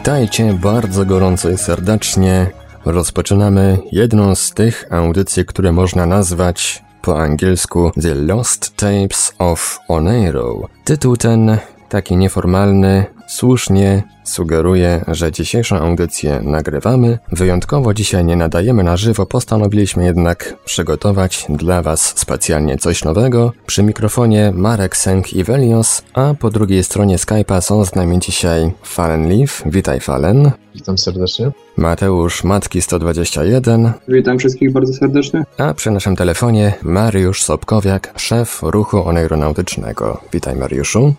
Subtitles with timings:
[0.00, 2.50] Witajcie bardzo gorąco i serdecznie.
[2.84, 10.68] Rozpoczynamy jedną z tych audycji, które można nazwać po angielsku The Lost Tapes of Oneiro.
[10.84, 11.58] Tytuł ten,
[11.88, 17.18] taki nieformalny, słusznie sugeruje, że dzisiejszą audycję nagrywamy.
[17.32, 23.52] Wyjątkowo dzisiaj nie nadajemy na żywo, postanowiliśmy jednak przygotować dla Was specjalnie coś nowego.
[23.66, 28.70] Przy mikrofonie Marek Sęk i Velios, a po drugiej stronie Skype'a są z nami dzisiaj
[28.82, 29.62] Fallen Leaf.
[29.66, 30.50] Witaj Fallen.
[30.74, 31.50] Witam serdecznie.
[31.76, 33.92] Mateusz Matki 121.
[34.08, 35.44] Witam wszystkich bardzo serdecznie.
[35.58, 40.20] A przy naszym telefonie Mariusz Sobkowiak, szef ruchu oneironautycznego.
[40.32, 41.14] Witaj Mariuszu.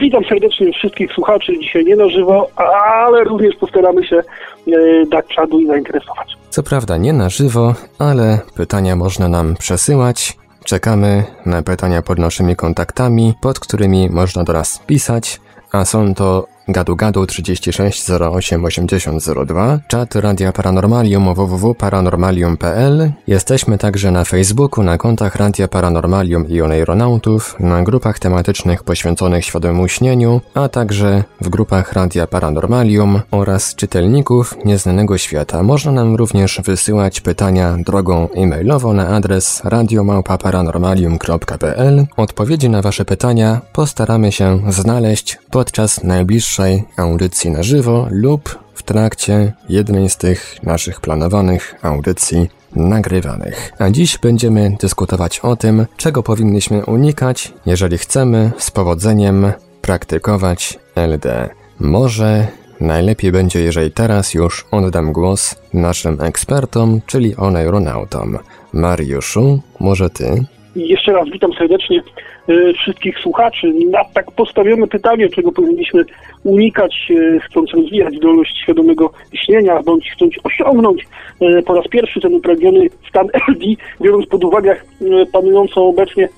[0.00, 4.22] Witam serdecznie wszystkich słuchaczy dzisiaj nie na żywo, ale również postaramy się e,
[5.10, 6.36] dać czadu i zainteresować.
[6.50, 10.36] Co prawda nie na żywo, ale pytania można nam przesyłać.
[10.64, 15.40] Czekamy na pytania pod naszymi kontaktami, pod którymi można do nas pisać,
[15.72, 23.12] a są to Gadu Gadu 36 08 80 02, czat Radia Paranormalium www.paranormalium.pl.
[23.26, 29.88] Jesteśmy także na Facebooku, na kontach Radia Paranormalium i Oneironautów, na grupach tematycznych poświęconych świadomemu
[29.88, 35.62] śnieniu, a także w grupach Radia Paranormalium oraz czytelników Nieznanego Świata.
[35.62, 42.06] Można nam również wysyłać pytania drogą e-mailową na adres radiomałpa-paranormalium.pl.
[42.16, 46.55] Odpowiedzi na Wasze pytania postaramy się znaleźć podczas najbliższych
[46.96, 53.72] audycji na żywo lub w trakcie jednej z tych naszych planowanych audycji nagrywanych.
[53.78, 59.52] A dziś będziemy dyskutować o tym, czego powinniśmy unikać, jeżeli chcemy z powodzeniem
[59.82, 61.48] praktykować LD.
[61.80, 62.46] Może
[62.80, 68.38] najlepiej będzie, jeżeli teraz już oddam głos naszym ekspertom, czyli oneironautom.
[68.72, 70.44] Mariuszu, może ty?
[70.76, 72.02] Jeszcze raz witam serdecznie
[72.74, 73.72] wszystkich słuchaczy.
[73.90, 76.04] Na tak postawione pytanie, czego powinniśmy
[76.44, 81.06] unikać, e, chcąc rozwijać zdolność świadomego śnienia, bądź chcąc osiągnąć
[81.40, 83.64] e, po raz pierwszy ten upragniony stan LD,
[84.00, 84.76] biorąc pod uwagę
[85.32, 86.28] panującą obecnie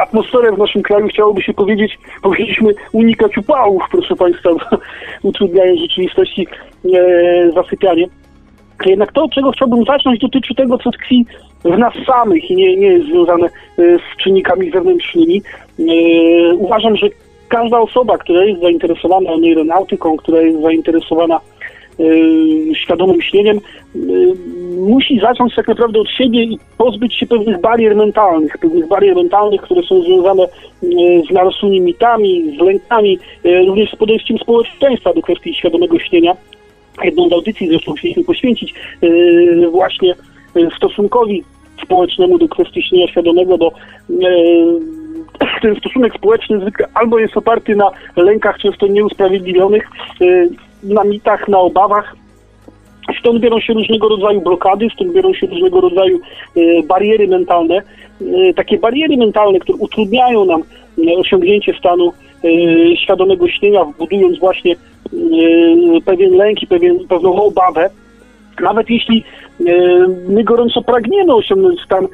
[0.00, 4.50] atmosferę w naszym kraju, chciałoby się powiedzieć, powinniśmy unikać upałów, proszę Państwa,
[5.22, 6.46] utrudniając rzeczywistości
[7.54, 8.06] zasypianie.
[8.86, 11.26] Jednak to, od czego chciałbym zacząć, dotyczy tego, co tkwi
[11.64, 15.42] w nas samych i nie, nie jest związane e, z czynnikami zewnętrznymi.
[15.78, 15.84] E,
[16.54, 17.06] uważam, że
[17.48, 21.40] każda osoba, która jest zainteresowana aeronautyką, która jest zainteresowana
[22.00, 22.04] e,
[22.74, 23.60] świadomym myśleniem,
[24.78, 29.60] musi zacząć tak naprawdę od siebie i pozbyć się pewnych barier mentalnych, pewnych barier mentalnych,
[29.60, 30.46] które są związane
[31.28, 33.18] z narośłymi mitami, z lękami,
[33.66, 36.36] również z podejściem społeczeństwa do kwestii świadomego śnienia.
[37.04, 38.74] Jedną z audycji zresztą chcieliśmy poświęcić
[39.70, 40.14] właśnie
[40.76, 41.44] stosunkowi
[41.82, 43.72] społecznemu do kwestii śnienia świadomego, bo
[44.10, 44.28] e,
[45.62, 49.88] ten stosunek społeczny zwykle albo jest oparty na lękach często nieusprawiedliwionych,
[50.82, 52.16] na mitach, na obawach,
[53.20, 56.20] Stąd biorą się różnego rodzaju blokady, stąd biorą się różnego rodzaju
[56.88, 57.82] bariery mentalne.
[58.56, 60.62] Takie bariery mentalne, które utrudniają nam
[61.18, 62.12] osiągnięcie stanu
[63.02, 64.76] świadomego śnienia, budując właśnie e,
[66.04, 67.90] pewien lęk i pewien, pewną obawę.
[68.60, 69.24] Nawet jeśli
[69.66, 72.06] E, my gorąco pragniemy osiągnąć stan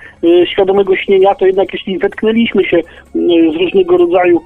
[0.52, 2.80] świadomego śnienia, to jednak jeśli zetknęliśmy się
[3.14, 4.40] z różnego rodzaju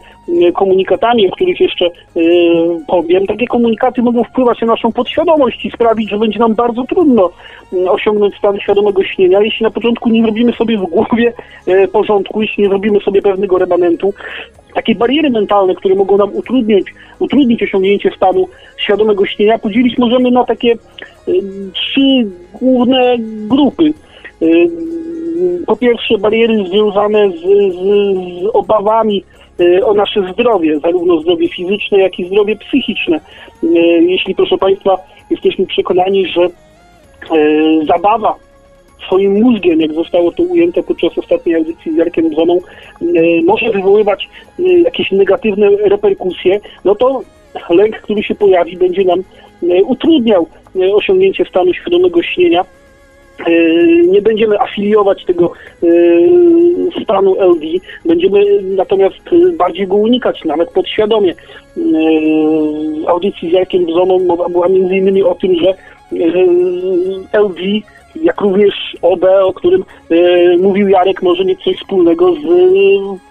[0.54, 1.90] komunikatami, o których jeszcze
[2.86, 7.30] powiem, takie komunikaty mogą wpływać na naszą podświadomość i sprawić, że będzie nam bardzo trudno
[7.88, 11.32] osiągnąć stan świadomego śnienia, jeśli na początku nie zrobimy sobie w głowie
[11.92, 14.14] porządku, jeśli nie zrobimy sobie pewnego remanentu.
[14.74, 16.86] Takie bariery mentalne, które mogą nam utrudnić,
[17.18, 20.74] utrudnić osiągnięcie stanu świadomego śnienia, podzielić możemy na takie
[21.74, 23.16] trzy główne
[23.48, 23.92] grupy.
[25.66, 27.40] Po pierwsze, bariery związane z,
[27.74, 27.82] z,
[28.42, 29.24] z obawami
[29.84, 33.20] o nasze zdrowie, zarówno zdrowie fizyczne, jak i zdrowie psychiczne.
[34.00, 34.98] Jeśli, proszę Państwa,
[35.30, 36.48] jesteśmy przekonani, że
[37.86, 38.34] zabawa
[39.06, 42.58] swoim mózgiem, jak zostało to ujęte podczas ostatniej audycji z Jarkiem Bzoną,
[43.44, 44.28] może wywoływać
[44.84, 47.20] jakieś negatywne reperkusje, no to
[47.70, 49.22] lęk, który się pojawi, będzie nam
[49.86, 50.46] utrudniał
[50.94, 52.64] osiągnięcie stanu świadomego śnienia.
[53.46, 53.50] E,
[54.06, 55.52] nie będziemy afiliować tego
[55.82, 55.86] e,
[57.02, 57.64] stanu LD,
[58.04, 59.16] będziemy natomiast
[59.56, 61.34] bardziej go unikać, nawet podświadomie.
[63.04, 65.74] W audycji z Jarkiem Bzoną mowa była między innymi o tym, że
[67.32, 67.60] LD
[68.22, 72.38] jak również OB, o którym e, mówił Jarek, może mieć coś wspólnego z e,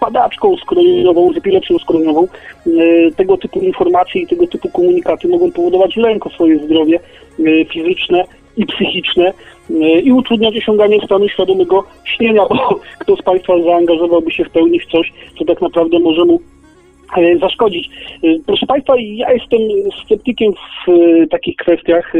[0.00, 2.28] padaczką skroniową, z epilepsją skroniową.
[2.66, 2.70] E,
[3.16, 7.00] tego typu informacje i tego typu komunikaty mogą powodować lęk o swoje zdrowie
[7.40, 8.24] e, fizyczne
[8.58, 9.32] i psychiczne
[9.70, 14.80] e, i utrudniać osiąganie stanu świadomego śnienia, bo kto z Państwa zaangażowałby się w pełni
[14.80, 16.40] w coś, co tak naprawdę może mu
[17.16, 17.88] e, zaszkodzić.
[18.24, 19.60] E, Proszę Państwa, ja jestem
[20.04, 20.90] sceptykiem w
[21.30, 22.12] takich kwestiach,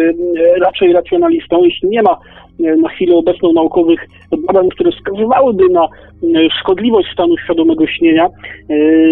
[0.61, 1.65] raczej racjonalistą.
[1.65, 2.19] Jeśli nie ma
[2.83, 4.09] na chwilę obecną naukowych
[4.47, 5.89] badań, które wskazywałyby na
[6.61, 8.29] szkodliwość stanu świadomego śnienia,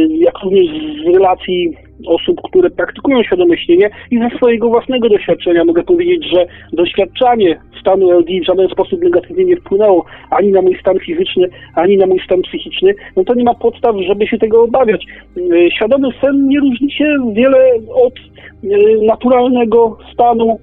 [0.08, 0.66] jak również
[1.04, 1.76] z relacji
[2.06, 8.10] osób, które praktykują świadome śnienie i ze swojego własnego doświadczenia mogę powiedzieć, że doświadczanie stanu
[8.10, 12.20] LD w żaden sposób negatywnie nie wpłynęło ani na mój stan fizyczny, ani na mój
[12.24, 15.04] stan psychiczny, no to nie ma podstaw, żeby się tego obawiać.
[15.36, 17.58] E, Świadomy sen nie różni się wiele
[17.94, 20.58] od e, naturalnego stanu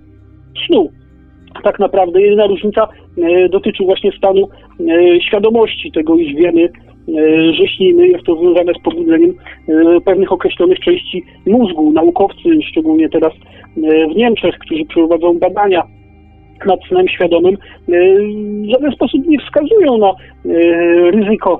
[0.67, 0.89] snu.
[1.63, 2.87] Tak naprawdę jedyna różnica
[3.17, 4.49] e, dotyczy właśnie stanu
[5.27, 6.69] świadomości tego, iż wiemy,
[7.09, 9.33] e, że śnimy, jest to związane z pobudzeniem
[9.67, 11.91] e, pewnych określonych części mózgu.
[11.91, 15.83] Naukowcy, szczególnie teraz e, w Niemczech, którzy prowadzą badania
[16.65, 17.57] nad snem świadomym,
[17.87, 20.13] w żaden sposób nie wskazują na
[21.11, 21.59] ryzyko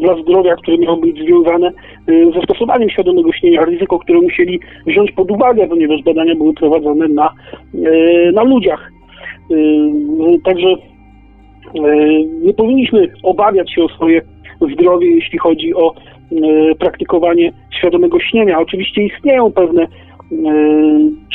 [0.00, 1.70] dla zdrowia, które miało być związane
[2.34, 7.32] ze stosowaniem świadomego śnienia, ryzyko, które musieli wziąć pod uwagę, ponieważ badania były prowadzone na,
[8.32, 8.90] na ludziach.
[10.44, 10.74] Także
[12.42, 14.20] nie powinniśmy obawiać się o swoje
[14.60, 18.60] zdrowie, jeśli chodzi o e, praktykowanie świadomego śnienia.
[18.60, 19.88] Oczywiście istnieją pewne e,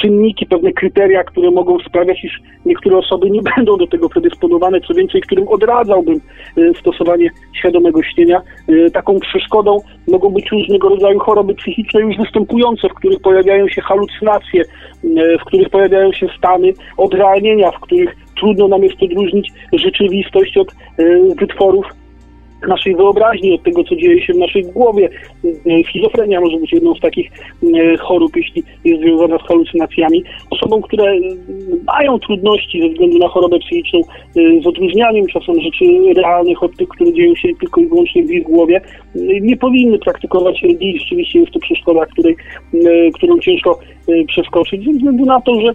[0.01, 4.93] czynniki, pewne kryteria, które mogą sprawiać, iż niektóre osoby nie będą do tego predysponowane, co
[4.93, 6.21] więcej, którym odradzałbym
[6.57, 7.29] e, stosowanie
[7.59, 8.41] świadomego śnienia.
[8.93, 9.77] Taką przeszkodą
[10.07, 14.63] mogą być różnego rodzaju choroby psychiczne już występujące, w których pojawiają się halucynacje,
[15.41, 20.75] w których pojawiają się stany odrealnienia, w których trudno nam jest odróżnić rzeczywistość od
[21.39, 21.85] wytworów
[22.67, 25.09] naszej wyobraźni, od tego, co dzieje się w naszej głowie.
[25.45, 27.31] E, Schizofrenia może być jedną z takich
[27.75, 30.23] e, chorób, jeśli jest związana z halucynacjami.
[30.49, 31.19] Osobom, które e,
[31.87, 35.85] mają trudności ze względu na chorobę psychiczną e, z odróżnianiem czasem rzeczy
[36.15, 38.81] realnych od tych, które dzieją się tylko i wyłącznie w ich głowie,
[39.15, 40.99] e, nie powinny praktykować religii.
[40.99, 42.35] Rzeczywiście jest to przeszkoda, której,
[42.73, 43.79] e, którą ciężko
[44.27, 45.73] przeskoczyć, ze względu na to, że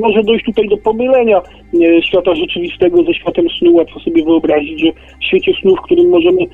[0.00, 3.74] może dojść tutaj do pomylenia e, świata rzeczywistego ze światem snu.
[3.74, 6.46] Łatwo sobie wyobrazić, że w świecie snu, w którym możemy e,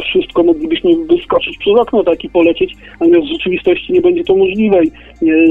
[0.00, 4.84] wszystko, moglibyśmy wyskoczyć przez okno tak i polecieć, natomiast w rzeczywistości nie będzie to możliwe
[4.84, 4.90] i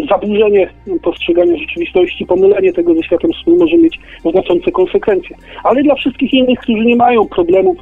[0.09, 0.69] zaburzenie
[1.03, 3.99] postrzegania rzeczywistości, pomylenie tego ze światem snu może mieć
[4.31, 5.35] znaczące konsekwencje.
[5.63, 7.77] Ale dla wszystkich innych, którzy nie mają problemów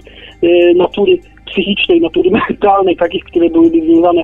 [0.75, 4.23] natury psychicznej, natury mentalnej, takich, które byłyby związane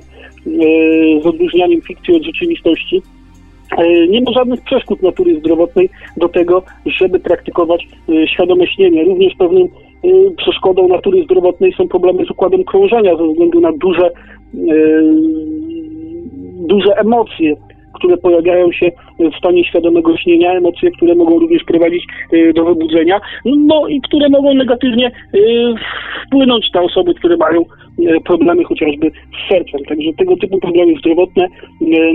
[1.22, 3.02] z odróżnianiem fikcji od rzeczywistości,
[4.10, 9.04] Nie ma żadnych przeszkód natury zdrowotnej do tego, żeby praktykować e, świadome śnienie.
[9.04, 10.08] Również pewnym e,
[10.38, 14.12] przeszkodą natury zdrowotnej są problemy z układem krążenia ze względu na duże, e,
[16.68, 17.56] duże emocje,
[17.94, 22.04] które pojawiają się w stanie świadomego śnienia, emocje, które mogą również prowadzić
[22.34, 25.12] e, do wybudzenia, no i które mogą negatywnie e,
[26.28, 29.86] wpłynąć na osoby, które mają e, problemy chociażby z sercem.
[29.86, 31.48] Także tego typu problemy zdrowotne,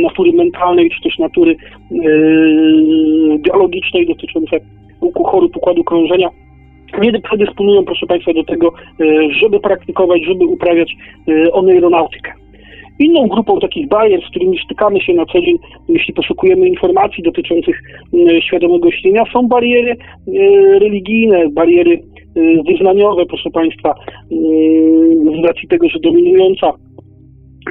[0.00, 1.56] natury mentalnej, czy też natury
[3.38, 4.56] biologicznej dotyczące
[5.24, 6.28] chorób układu krążenia,
[7.02, 8.72] nie predysponują, proszę Państwa, do tego,
[9.42, 10.96] żeby praktykować, żeby uprawiać
[11.52, 12.32] oneironautykę.
[12.98, 15.58] Inną grupą takich barier, z którymi stykamy się na co dzień,
[15.88, 17.82] jeśli poszukujemy informacji dotyczących
[18.14, 19.98] e, świadomego śnienia, są bariery e,
[20.78, 22.02] religijne, bariery
[22.36, 23.94] e, wyznaniowe, proszę Państwa, e,
[25.40, 26.72] z racji tego, że dominująca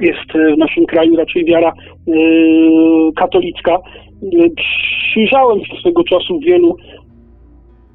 [0.02, 1.74] jest e, w naszym kraju raczej wiara
[3.16, 3.78] katolicka.
[5.12, 6.76] Przyjrzałem się swego czasu wielu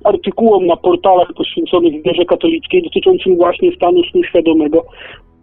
[0.09, 4.85] artykułom na portalach poświęconych wierze katolickiej dotyczącym właśnie stanu snu świadomego.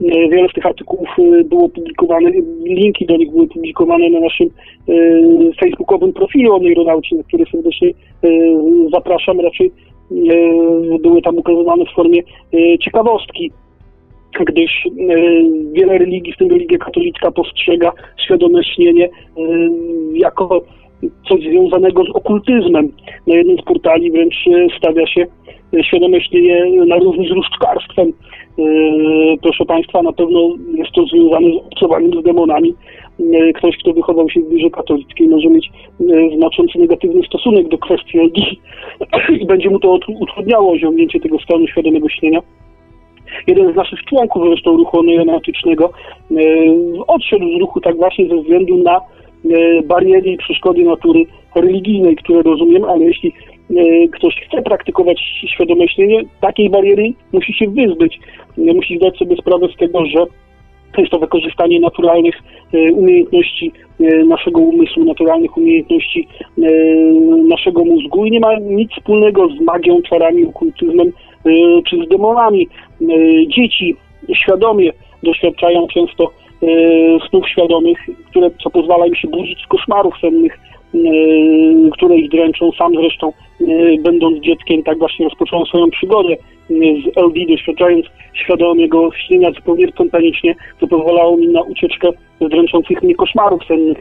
[0.02, 2.32] E, Wiele z tych artykułów e, było publikowane,
[2.66, 4.94] linki do nich były publikowane na naszym e,
[5.60, 7.92] facebookowym profilu o neuronaucie, na który serdecznie
[8.94, 9.40] zapraszam.
[9.40, 9.72] Raczej
[11.02, 12.22] były tam ukazywane w formie
[12.82, 13.52] ciekawostki
[14.46, 14.88] gdyż
[15.74, 17.92] wiele religii, w tym religia katolicka, postrzega
[18.26, 19.10] świadome śnienie
[20.14, 20.62] jako
[21.30, 22.90] coś związanego z okultyzmem.
[23.28, 25.26] Na jednym z portali wręcz e, stawia się
[25.74, 28.08] e, świadome śnienie na równi z różdżkarstwem.
[28.08, 28.64] E,
[29.42, 30.40] Proszę Państwa, na pewno
[30.74, 32.74] jest to związane z obcowaniem z demonami.
[33.56, 35.70] Ktoś, kto wychował się w wierze katolickiej, może mieć
[36.38, 38.60] znaczący negatywny stosunek do kwestii religii
[39.42, 42.40] i będzie mu to utru- utrudniało osiągnięcie tego stanu świadomego śnienia.
[43.48, 45.90] Jeden z naszych członków zresztą ruchu neonautycznego
[46.32, 46.36] e,
[47.08, 49.02] odszedł z ruchu tak właśnie ze względu na
[49.84, 51.26] bariery i przeszkody natury
[51.56, 53.34] religijnej, które rozumiem, ale jeśli
[54.12, 58.20] ktoś chce praktykować świadome śnienie, takiej bariery musi się wyzbyć.
[58.58, 60.26] Musi zdać sobie sprawę z tego, że
[60.98, 62.36] jest to wykorzystanie naturalnych
[62.94, 63.72] umiejętności
[64.28, 66.28] naszego umysłu, naturalnych umiejętności
[67.48, 71.12] naszego mózgu i nie ma nic wspólnego z magią, czarami, okultyzmem
[71.90, 72.68] czy z demonami.
[73.48, 73.96] Dzieci
[74.34, 74.92] świadomie
[75.24, 76.32] doświadczają często
[77.30, 77.98] snów świadomych,
[78.30, 80.60] które, co pozwala im się budzić z koszmarów sennych,
[81.92, 82.72] które ich dręczą.
[82.72, 83.34] Sam zresztą,
[84.00, 86.36] będąc dzieckiem, tak właśnie rozpocząłem swoją przygodę
[86.70, 92.10] z LD, doświadczając świadomego śnienia zupełnie spontanicznie, co pozwalało mi na ucieczkę
[92.42, 93.98] z dręczących mnie koszmarów sennych.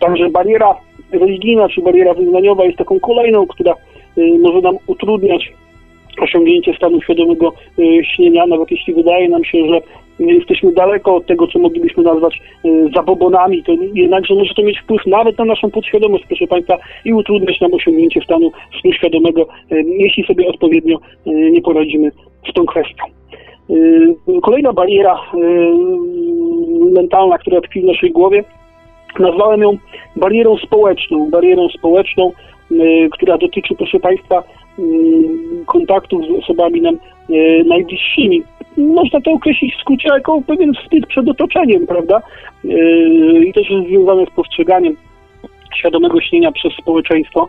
[0.00, 0.74] Także bariera
[1.12, 3.74] religijna czy bariera wyznaniowa jest taką kolejną, która
[4.40, 5.52] może nam utrudniać
[6.22, 7.52] osiągnięcie stanu świadomego
[8.02, 9.80] śnienia, nawet jeśli wydaje nam się, że
[10.18, 12.40] jesteśmy daleko od tego, co moglibyśmy nazwać
[12.94, 17.60] zabobonami, to jednakże może to mieć wpływ nawet na naszą podświadomość, proszę Państwa, i utrudniać
[17.60, 18.50] nam osiągnięcie stanu
[18.80, 19.46] snu świadomego,
[19.98, 22.10] jeśli sobie odpowiednio nie poradzimy
[22.50, 23.04] z tą kwestią.
[24.42, 25.20] Kolejna bariera
[26.92, 28.44] mentalna, która tkwi w naszej głowie,
[29.18, 29.76] nazwałem ją
[30.16, 31.30] barierą społeczną.
[31.30, 32.32] Barierą społeczną,
[33.12, 34.42] która dotyczy, proszę Państwa,
[35.66, 36.98] kontaktów z osobami nam
[37.66, 38.42] najbliższymi.
[38.76, 42.22] Można to określić w skrócie jako pewien wstyd przed otoczeniem, prawda?
[43.46, 44.96] I też jest związane z postrzeganiem
[45.76, 47.48] świadomego śnienia przez społeczeństwo.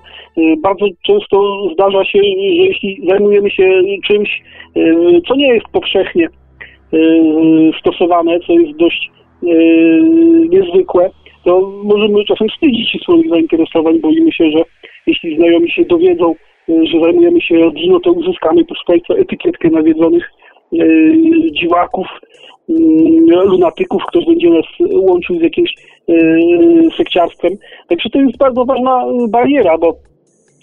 [0.57, 4.43] Bardzo często zdarza się, że jeśli zajmujemy się czymś,
[5.27, 6.27] co nie jest powszechnie
[7.79, 9.11] stosowane, co jest dość
[10.49, 11.09] niezwykłe,
[11.45, 13.99] to możemy czasem wstydzić się swoich zainteresowań.
[13.99, 14.63] Boimy się, że
[15.08, 16.36] jeśli znajomi się dowiedzą,
[16.67, 20.31] że zajmujemy się rodziną, to uzyskamy, proszę Państwa, etykietkę nawiedzonych
[21.51, 22.08] dziwaków,
[23.46, 25.74] lunatyków, ktoś będzie nas łączył z jakimś
[26.98, 27.53] sekciarstwem.
[27.88, 29.96] Także to jest bardzo ważna bariera, bo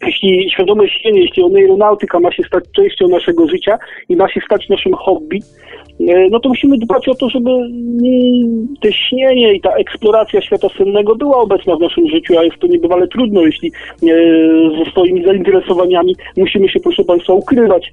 [0.07, 3.79] jeśli świadome śnienie, jeśli aeronautyka ma się stać częścią naszego życia
[4.09, 5.41] i ma się stać naszym hobby,
[6.31, 7.51] no to musimy dbać o to, żeby
[8.81, 12.67] te śnienie i ta eksploracja świata sennego była obecna w naszym życiu, a jest to
[12.67, 13.73] niebywale trudno, jeśli
[14.79, 17.93] ze swoimi zainteresowaniami musimy się, proszę Państwa, ukrywać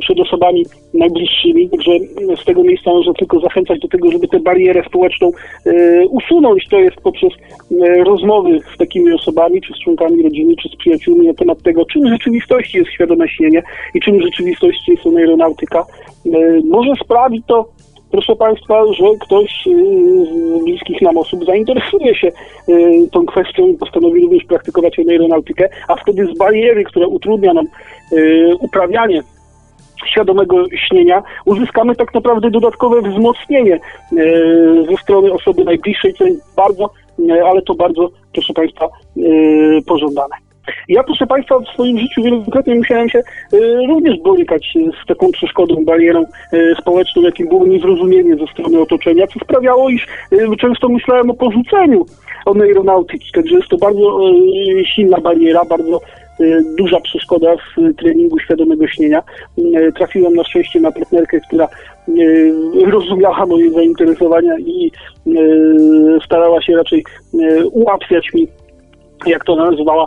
[0.00, 0.64] przed osobami
[0.94, 1.70] najbliższymi.
[1.70, 1.90] Także
[2.42, 5.30] z tego miejsca można tylko zachęcać do tego, żeby tę barierę społeczną
[6.10, 6.68] usunąć.
[6.68, 7.32] To jest poprzez
[8.04, 12.08] rozmowy z takimi osobami, czy z członkami rodziny, czy z przyjaciółmi temat tego, czym w
[12.08, 13.62] rzeczywistości jest świadome śnienie
[13.94, 15.84] i czym w rzeczywistości jest aeronautyka.
[16.64, 17.68] Może sprawić to,
[18.10, 19.68] proszę Państwa, że ktoś
[20.58, 22.32] z bliskich nam osób zainteresuje się
[23.12, 27.66] tą kwestią, postanowi również praktykować aeronautykę, a wtedy z bariery, która utrudnia nam
[28.60, 29.22] uprawianie
[30.06, 33.80] świadomego śnienia, uzyskamy tak naprawdę dodatkowe wzmocnienie
[34.90, 36.90] ze strony osoby najbliższej, co jest bardzo,
[37.44, 38.88] ale to bardzo, proszę Państwa,
[39.86, 40.34] pożądane.
[40.88, 44.74] Ja, proszę Państwa, w swoim życiu wielokrotnie musiałem się y, również borykać
[45.04, 50.06] z taką przeszkodą, barierą y, społeczną, jakim było niezrozumienie ze strony otoczenia, co sprawiało, iż
[50.32, 52.06] y, często myślałem o porzuceniu
[52.46, 53.32] aeronautyki.
[53.32, 54.20] Także jest to bardzo
[54.84, 56.00] silna bariera, bardzo
[56.78, 59.22] duża przeszkoda w treningu świadomego śnienia.
[59.96, 61.68] Trafiłem na szczęście na partnerkę, która
[62.86, 64.92] rozumiała moje zainteresowania i
[66.24, 67.04] starała się raczej
[67.72, 68.48] ułatwiać mi
[69.26, 70.06] jak to nazywała,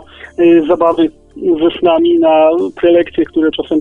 [0.68, 3.80] zabawy ze snami na prelekcje, które czasem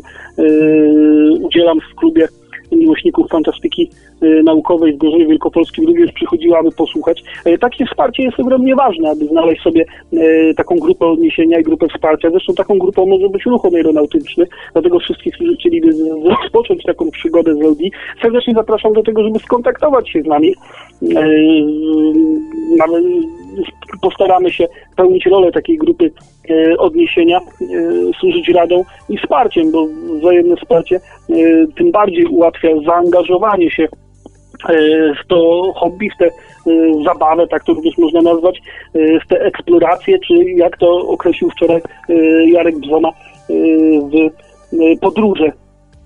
[1.42, 2.28] udzielam w klubie
[2.72, 3.90] miłośników fantastyki
[4.44, 7.24] naukowej w Gorzowie Wielkopolskim również przychodziła, aby posłuchać.
[7.62, 9.86] Takie wsparcie jest ogromnie ważne, aby znaleźć sobie
[10.58, 12.30] taką grupę odniesienia i grupę wsparcia.
[12.30, 15.90] Zresztą taką grupą może być ruch aeronautyczny, dlatego wszystkich, którzy chcieliby
[16.24, 17.84] rozpocząć taką przygodę z LD,
[18.22, 20.54] serdecznie zapraszam do tego, żeby skontaktować się z nami.
[24.02, 26.12] Postaramy się pełnić rolę takiej grupy
[26.78, 27.40] odniesienia,
[28.20, 29.88] służyć radą i wsparciem, bo
[30.20, 31.00] wzajemne wsparcie
[31.78, 33.88] tym bardziej ułatwia zaangażowanie się
[35.24, 36.30] w to hobby, w tę
[37.06, 38.62] zabawę, tak to również można nazwać,
[38.94, 41.82] w tę eksplorację, czy jak to określił wczoraj
[42.48, 43.10] Jarek Bzona,
[44.12, 44.30] w
[45.02, 45.52] podróże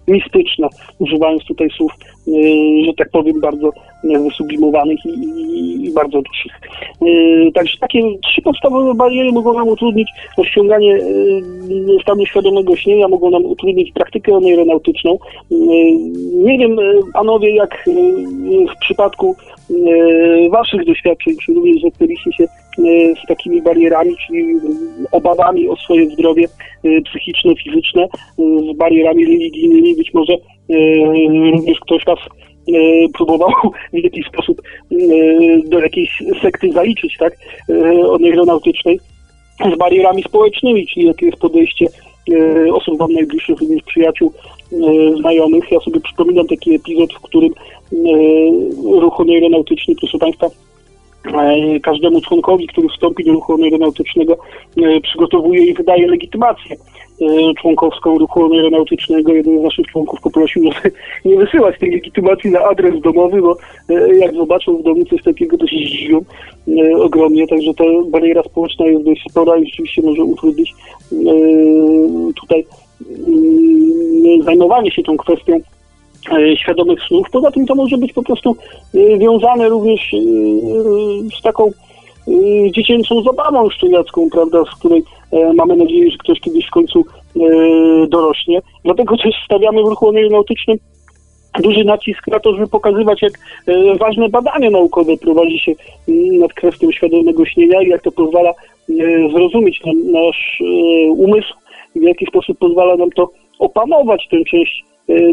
[0.08, 0.68] mistyczne,
[1.00, 1.92] używając tutaj słów,
[2.86, 3.72] że tak powiem, bardzo
[4.04, 6.60] wysublimowanych i, i, i bardzo dużych.
[7.54, 11.00] Także takie trzy podstawowe bariery mogą nam utrudnić osiąganie
[12.02, 15.18] stanu świadomego śnienia, mogą nam utrudnić praktykę aeronautyczną.
[16.34, 16.78] Nie wiem,
[17.14, 17.86] panowie, jak
[18.76, 19.36] w przypadku
[20.50, 22.48] waszych doświadczeń, czy również zetknęliście się
[23.24, 24.46] z takimi barierami, czyli
[25.12, 26.46] obawami o swoje zdrowie
[27.06, 28.08] psychiczne, fizyczne,
[28.38, 29.96] z barierami religijnymi.
[29.96, 30.38] Być może
[31.82, 32.20] ktoś was
[33.14, 33.50] próbował
[33.94, 34.62] w jakiś sposób
[35.66, 37.34] do jakiejś sekty zaliczyć, tak,
[38.04, 39.00] od aeronautycznej
[39.76, 41.88] z barierami społecznymi, czyli jakie jest podejście
[42.74, 44.34] osób wam najbliższych, również przyjaciół,
[45.20, 45.72] znajomych.
[45.72, 47.54] Ja sobie przypominam taki epizod, w którym
[48.84, 50.48] ruch aeronautyczny, proszę Państwa,
[51.84, 54.38] każdemu członkowi, który wstąpi do ruchu aeronautycznego,
[55.04, 56.76] przygotowuje i wydaje legitymację
[57.62, 59.34] członkowską ruchu aeronautycznego.
[59.34, 60.96] Jeden z naszych członków poprosił, żeby
[61.26, 63.58] nie wysyłać tej legitymacji na adres domowy, bo
[64.20, 66.22] jak zobaczą w domu coś takiego, to się zdziwią
[67.00, 67.48] ogromnie.
[67.48, 70.74] Także ta bariera społeczna jest dość spora i rzeczywiście może utrudnić
[72.42, 72.66] tutaj
[73.28, 75.60] mm, zajmowanie się tą kwestią
[76.32, 77.30] E, świadomych snów.
[77.32, 78.56] Poza tym to może być po prostu
[78.96, 80.18] e, wiązane również e,
[81.40, 81.72] z taką
[82.72, 85.04] dziecięcą zabawą szczeniacką, prawda, z której
[85.56, 87.06] mamy nadzieję, że ktoś kiedyś w końcu
[88.08, 88.62] dorośnie.
[88.84, 90.78] Dlatego też stawiamy w ruchu aeronautycznym
[91.64, 93.34] duży nacisk na to, żeby pokazywać, jak
[94.00, 95.72] ważne badania naukowe prowadzi się
[96.40, 98.54] nad kwestią świadomego śnienia i jak to pozwala
[99.34, 99.82] zrozumieć
[100.12, 100.62] nasz
[101.10, 101.54] umysł
[101.96, 103.30] w jaki sposób pozwala nam to
[103.60, 104.84] opanować tę część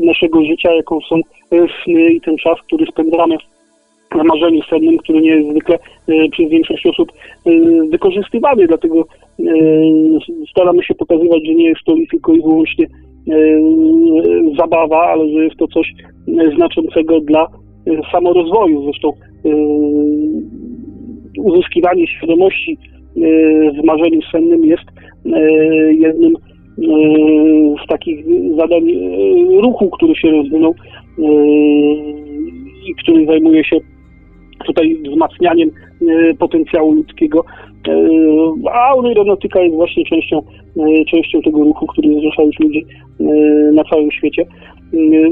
[0.02, 1.20] naszego życia, jaką są
[1.84, 3.36] sny i ten czas, który spędzamy
[4.22, 5.78] marzeniu sennym, który nie jest zwykle
[6.08, 7.12] y, przez większość osób
[7.90, 9.04] wykorzystywany, dlatego
[10.50, 12.86] staramy się pokazywać, że nie jest to tylko i wyłącznie
[14.58, 15.92] zabawa, ale że jest to coś
[16.56, 17.46] znaczącego dla
[18.12, 18.84] samorozwoju.
[18.84, 19.12] Zresztą
[21.38, 22.78] uzyskiwanie świadomości
[23.80, 24.84] w marzeniu sennym jest
[25.90, 26.34] jednym
[27.84, 31.22] z takich zadań e, ruchu, który się rozwinął e,
[32.88, 33.76] i który zajmuje się
[34.66, 37.44] tutaj wzmacnianiem e, potencjału ludzkiego.
[38.72, 40.42] A aeronautyka jest właśnie częścią,
[41.10, 42.86] częścią tego ruchu, który zrzesza już ludzi
[43.72, 44.46] na całym świecie.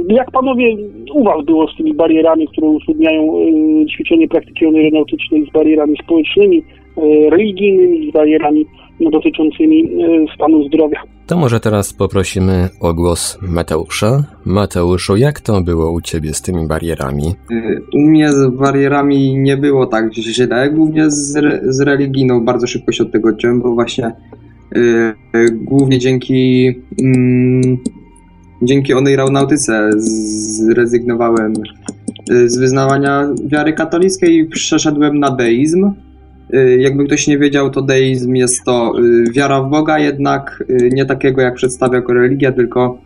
[0.09, 0.77] Jak panowie
[1.15, 3.35] u was było z tymi barierami, które utrudniają
[3.95, 6.63] ćwiczenie praktyki aeronautycznej, z barierami społecznymi,
[7.31, 8.67] religijnymi, z barierami
[9.01, 9.91] dotyczącymi
[10.35, 11.03] stanu zdrowia?
[11.27, 14.25] To może teraz poprosimy o głos Mateusza.
[14.45, 17.35] Mateuszu, jak to było u ciebie z tymi barierami?
[17.95, 21.39] U mnie z barierami nie było tak źle, głównie z,
[21.77, 24.13] z religijną bardzo szybko się od tego odciąłem, bo właśnie
[24.75, 27.79] yy, głównie dzięki yy,
[28.63, 31.53] dzięki onej aeronautyce zrezygnowałem
[32.47, 35.91] z wyznawania wiary katolickiej i przeszedłem na deizm.
[36.55, 40.91] Y, jakby ktoś nie wiedział, to deizm jest to y, wiara w Boga, jednak y,
[40.93, 42.99] nie takiego, jak przedstawia jako religia, tylko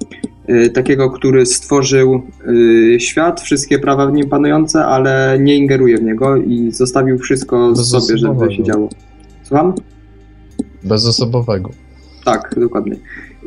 [0.74, 2.22] takiego, który stworzył
[2.98, 8.18] świat, wszystkie prawa w nim panujące, ale nie ingeruje w niego i zostawił wszystko sobie,
[8.18, 8.88] żeby się działo.
[9.42, 9.74] Słucham?
[10.84, 11.70] Bezosobowego.
[12.24, 12.96] Tak, dokładnie.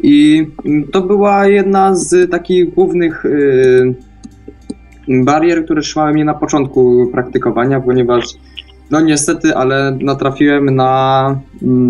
[0.04, 3.24] I mm, to była jedna z takich głównych
[5.08, 8.26] barier, które trzymały mnie na początku praktykowania, ponieważ
[8.92, 11.40] no niestety, ale natrafiłem na,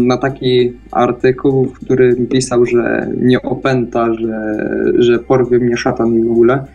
[0.07, 4.55] na taki artykuł, w którym pisał, że nie opęta, że,
[4.97, 6.65] że porwie mnie szatan i w ogóle,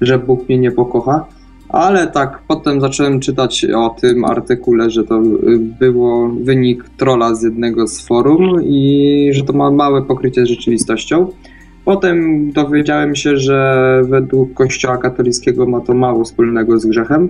[0.00, 1.26] że Bóg mnie nie pokocha.
[1.68, 5.22] Ale tak, potem zacząłem czytać o tym artykule, że to
[5.80, 11.26] było wynik trola z jednego z forum i że to ma małe pokrycie z rzeczywistością.
[11.84, 17.28] Potem dowiedziałem się, że według Kościoła katolickiego ma to mało wspólnego z grzechem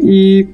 [0.00, 0.46] i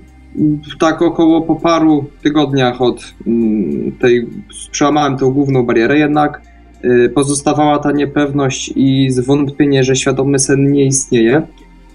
[0.78, 4.26] tak około po paru tygodniach od mm, tej,
[4.70, 6.42] przełamałem tą główną barierę, jednak
[6.84, 11.42] y, pozostawała ta niepewność i zwątpienie, że świadomy sen nie istnieje.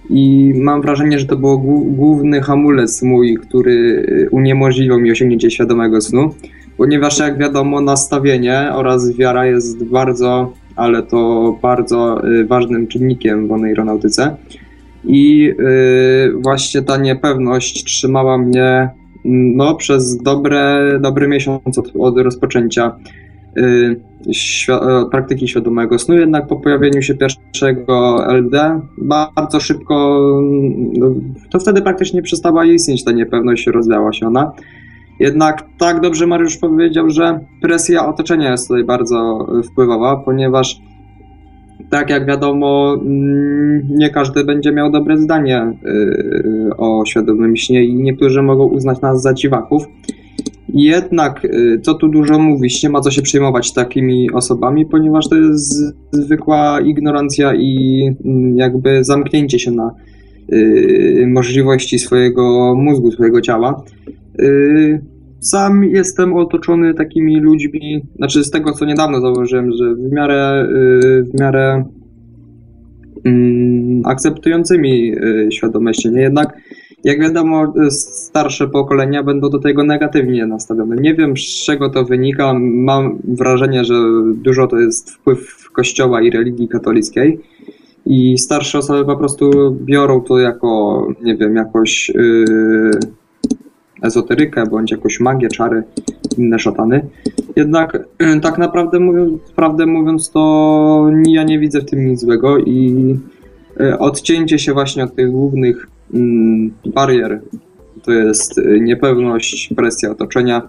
[0.09, 6.01] I mam wrażenie, że to był główny hamulec mój, który y, uniemożliwił mi osiągnięcie świadomego
[6.01, 6.33] snu,
[6.77, 13.51] ponieważ jak wiadomo, nastawienie oraz wiara jest bardzo, ale to bardzo y, ważnym czynnikiem w
[13.51, 14.35] aeronautyce.
[15.07, 18.89] I y, właśnie ta niepewność trzymała mnie
[19.25, 22.95] no, przez dobre, dobry miesiąc od, od rozpoczęcia
[23.57, 26.15] y, świ- praktyki świadomego snu.
[26.15, 30.19] Jednak po pojawieniu się pierwszego LD bardzo szybko,
[30.93, 31.07] no,
[31.49, 34.51] to wtedy praktycznie przestała istnieć ta niepewność, rozwiała się ona.
[35.19, 40.81] Jednak tak dobrze Mariusz powiedział, że presja otoczenia jest tutaj bardzo wpływowa, ponieważ
[41.89, 47.95] tak jak wiadomo, mm, nie każdy będzie miał dobre zdanie y, o świadomym śnie i
[47.95, 49.83] niektórzy mogą uznać nas za dziwaków.
[50.69, 55.35] Jednak, y, co tu dużo mówić, nie ma co się przejmować takimi osobami, ponieważ to
[55.35, 59.91] jest zwykła ignorancja i mm, jakby zamknięcie się na
[60.53, 63.83] y, możliwości swojego mózgu, swojego ciała
[65.39, 71.23] sam jestem otoczony takimi ludźmi, znaczy z tego co niedawno zauważyłem, że w miarę, y,
[71.23, 71.85] w miarę
[73.25, 76.21] mm, akceptującymi y, świadome śnienie.
[76.21, 76.57] Jednak
[77.03, 80.95] jak wiadomo, starsze pokolenia będą do tego negatywnie nastawione.
[80.95, 82.53] Nie wiem, z czego to wynika.
[82.59, 83.93] Mam wrażenie, że
[84.33, 87.39] dużo to jest wpływ Kościoła i religii katolickiej.
[88.05, 89.51] I starsze osoby po prostu
[89.85, 92.91] biorą to jako, nie wiem, jakoś yy,
[94.01, 95.83] ezoterykę, bądź jakąś magię, czary,
[96.37, 97.05] inne szatany.
[97.55, 98.07] Jednak
[98.43, 102.93] tak naprawdę mówiąc, prawdę mówiąc, to ja nie widzę w tym nic złego i
[103.79, 107.41] yy, odcięcie się właśnie od tych głównych Mm, barier.
[108.03, 110.61] To jest y, niepewność, presja otoczenia,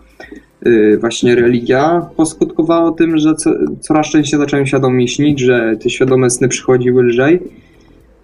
[0.67, 6.31] y, właśnie religia poskutkowało tym, że co, coraz częściej zacząłem świadomie śnić, że te świadome
[6.31, 7.41] sny przychodziły lżej.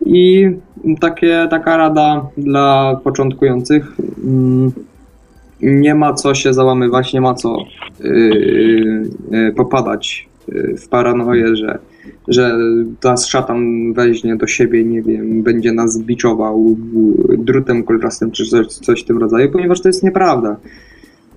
[0.06, 0.50] I
[1.00, 3.96] takie, taka rada dla początkujących.
[5.64, 7.64] Nie ma co się załamywać, nie ma co
[8.00, 10.28] yy, yy, popadać
[10.78, 11.78] w paranoję, że
[12.28, 12.58] że
[13.04, 16.76] nas szatan weźmie do siebie, nie wiem, będzie nas biczował
[17.38, 20.56] drutem kolczastym czy coś, coś w tym rodzaju, ponieważ to jest nieprawda.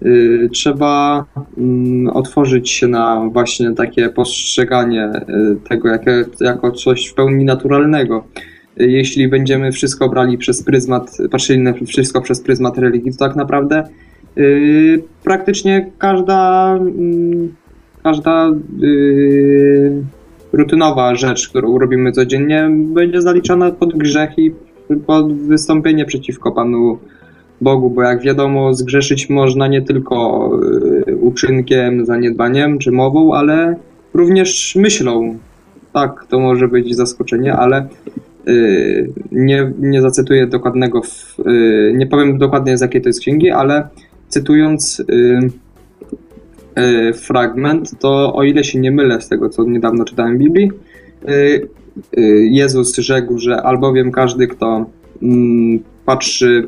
[0.06, 1.26] Y, trzeba
[1.58, 6.12] mm, otworzyć się na właśnie takie postrzeganie y, tego jako,
[6.42, 8.24] jako coś w pełni naturalnego.
[8.82, 13.36] Y, jeśli będziemy wszystko brali przez pryzmat, patrzyli na wszystko przez pryzmat religii, to tak
[13.36, 13.84] naprawdę
[15.24, 17.56] praktycznie każda mm,
[18.04, 18.52] każda
[20.54, 24.52] rutynowa rzecz, którą robimy codziennie, będzie zaliczona pod grzech i
[25.06, 26.98] pod wystąpienie przeciwko Panu
[27.62, 30.50] Bogu, bo jak wiadomo, zgrzeszyć można nie tylko
[31.08, 33.76] y, uczynkiem, zaniedbaniem czy mową, ale
[34.14, 35.38] również myślą.
[35.94, 37.88] Tak, to może być zaskoczenie, ale
[39.32, 41.02] nie, nie zacytuję dokładnego,
[41.94, 43.88] nie powiem dokładnie z jakiej to jest księgi, ale
[44.28, 45.04] cytując
[46.78, 50.72] E, fragment, to o ile się nie mylę z tego, co niedawno czytałem w Biblii,
[51.26, 54.86] e, e, Jezus rzekł, że albowiem każdy, kto
[55.22, 56.68] mm, patrzy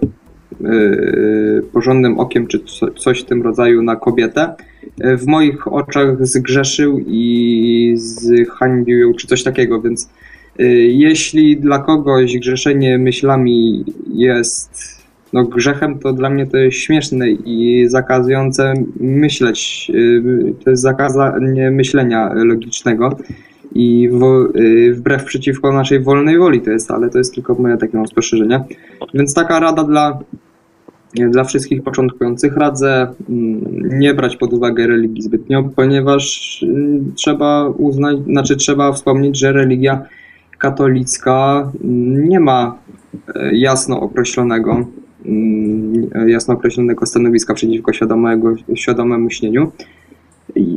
[1.74, 2.60] porządnym okiem, czy
[2.98, 4.56] coś w tym rodzaju na kobietę,
[4.98, 10.10] w moich oczach zgrzeszył i zhańbił ją, czy coś takiego, więc
[10.90, 14.99] jeśli dla kogoś grzeszenie myślami jest
[15.34, 19.92] no grzechem to dla mnie to jest śmieszne i zakazujące myśleć.
[19.96, 23.18] Y, to jest zakazanie myślenia logicznego
[23.76, 24.10] i
[24.56, 28.64] y, wbrew przeciwko naszej wolnej woli to jest, ale to jest tylko moje takie spostrzeżenie.
[29.14, 30.20] Więc taka rada dla,
[31.30, 38.18] dla wszystkich początkujących radzę mm, nie brać pod uwagę religii zbytnio, ponieważ y, trzeba uznać,
[38.24, 40.02] znaczy trzeba wspomnieć, że religia
[40.58, 42.78] katolicka mm, nie ma
[43.52, 44.86] jasno określonego
[46.28, 49.72] jasno określonego stanowiska przeciwko świadomego, świadomemu śnieniu,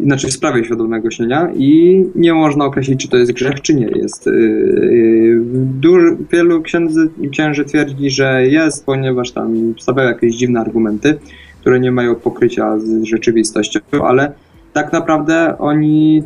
[0.03, 3.87] znaczy w sprawie świadomego śnienia i nie można określić, czy to jest grzech, czy nie
[3.87, 4.27] jest.
[4.27, 5.41] Y, y,
[5.81, 11.19] Duży, wielu księży, księży twierdzi, że jest, ponieważ tam stawiają jakieś dziwne argumenty,
[11.61, 14.33] które nie mają pokrycia z rzeczywistością, ale
[14.73, 16.23] tak naprawdę oni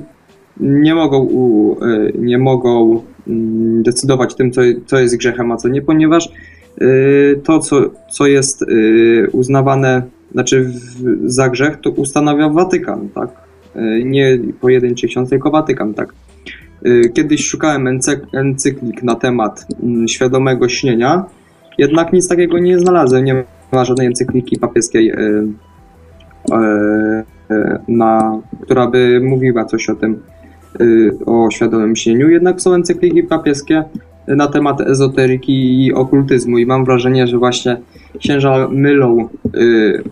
[0.61, 1.29] nie mogą,
[1.83, 6.29] y, nie mogą mm, decydować tym, co, co jest grzechem, a co nie, ponieważ
[7.45, 10.73] to, co, co jest y, uznawane, znaczy
[11.25, 13.29] za grzech, to ustanawia Watykan, tak?
[13.77, 16.13] Y, nie pojedynczy ksiądz, tylko Watykan, tak?
[17.15, 17.89] Kiedyś szukałem
[18.33, 21.25] encyklik na temat mm, świadomego śnienia,
[21.79, 23.25] jednak nic takiego nie znalazłem.
[23.25, 25.13] Nie ma żadnej encykliki papieskiej,
[27.89, 30.23] na, która by mówiła coś o tym,
[31.27, 32.29] o świadomym śnieniu.
[32.31, 33.85] Jednak są encykliki papieskie,
[34.29, 36.59] na temat ezoteryki i okultyzmu.
[36.59, 37.77] I mam wrażenie, że właśnie
[38.19, 40.03] księża mylą y,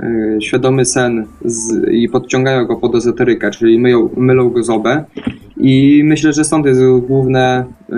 [0.00, 5.04] y, świadomy sen z, i podciągają go pod ezoterykę, czyli myją, mylą go z obę
[5.56, 7.94] i myślę, że stąd jest główne, y,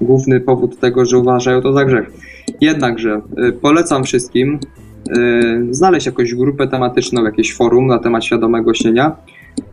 [0.00, 2.12] główny powód tego, że uważają to za grzech.
[2.60, 3.20] Jednakże
[3.60, 4.58] polecam wszystkim
[5.70, 9.16] znaleźć jakąś grupę tematyczną, jakieś forum na temat świadomego śnienia,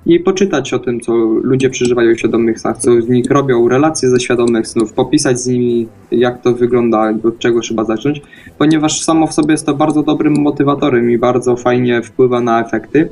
[0.06, 4.10] i poczytać o tym, co ludzie przeżywają w świadomych snach, co z nich robią, relacje
[4.10, 8.22] ze świadomych snów, popisać z nimi, jak to wygląda, od czego trzeba zacząć,
[8.58, 13.10] ponieważ samo w sobie jest to bardzo dobrym motywatorem i bardzo fajnie wpływa na efekty.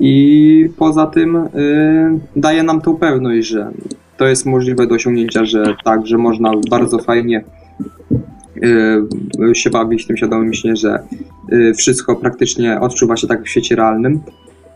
[0.00, 1.48] I poza tym y,
[2.36, 3.70] daje nam tą pewność, że
[4.16, 7.44] to jest możliwe do osiągnięcia, że tak, że można bardzo fajnie
[8.56, 11.02] y, się bawić w tym świadomym śnie, że
[11.52, 14.20] y, wszystko praktycznie odczuwa się tak w świecie realnym.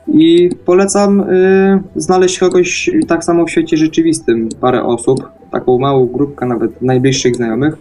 [0.08, 6.46] I polecam y, znaleźć kogoś tak samo w świecie rzeczywistym, parę osób, taką małą grupkę
[6.46, 7.76] nawet najbliższych znajomych,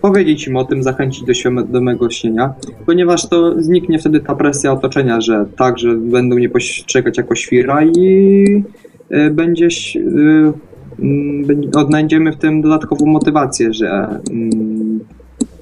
[0.00, 2.54] powiedzieć im o tym, zachęcić do świadomego śnienia,
[2.86, 7.84] ponieważ to zniknie wtedy ta presja otoczenia, że tak, że będą mnie postrzegać jako świra
[7.84, 8.44] i
[9.12, 10.52] y, y,
[10.98, 15.00] mm, odnajdziemy w tym dodatkową motywację, że, mm,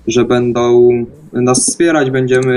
[0.07, 0.88] że będą
[1.33, 2.57] nas wspierać, będziemy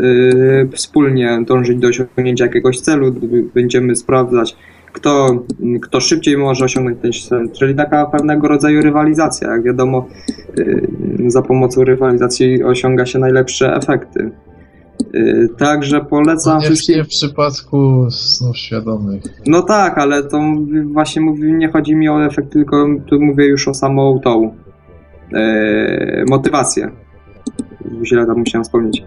[0.00, 3.14] y, wspólnie dążyć do osiągnięcia jakiegoś celu,
[3.54, 4.56] będziemy sprawdzać,
[4.92, 5.44] kto,
[5.82, 9.50] kto szybciej może osiągnąć ten cel, czyli taka pewnego rodzaju rywalizacja.
[9.50, 10.06] Jak wiadomo,
[10.58, 10.88] y,
[11.26, 14.30] za pomocą rywalizacji osiąga się najlepsze efekty.
[15.14, 17.04] Y, także polecam wszystkim...
[17.04, 19.22] w przypadku snów świadomych.
[19.46, 20.40] No tak, ale to
[20.84, 24.54] właśnie mówi, nie chodzi mi o efekt, tylko tu mówię już o samą tą
[25.32, 26.90] e, motywację.
[28.02, 29.04] Źle tam musiałem wspomnieć.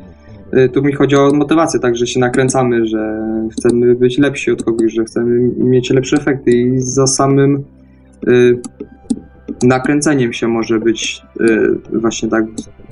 [0.51, 4.63] E, tu mi chodzi o motywację, tak, że się nakręcamy, że chcemy być lepsi od
[4.63, 7.63] kogoś, że chcemy mieć lepsze efekty i za samym
[8.27, 8.31] e,
[9.63, 12.45] nakręceniem się może być y, właśnie tak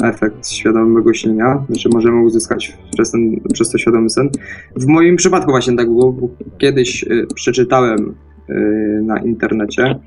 [0.04, 4.30] efekt świadomego śnienia, znaczy możemy uzyskać przez, ten, przez to świadomy sen.
[4.76, 8.16] W moim przypadku właśnie tak było, bo kiedyś y, przeczytałem
[8.50, 10.00] y, na internecie,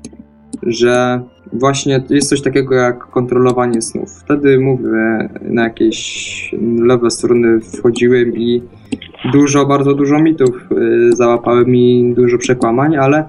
[0.63, 1.21] że
[1.53, 4.11] właśnie jest coś takiego jak kontrolowanie snów.
[4.11, 8.61] Wtedy mówię, na jakieś lewe strony wchodziłem i
[9.33, 10.69] dużo, bardzo dużo mitów
[11.13, 13.25] załapałem i dużo przekłamań, ale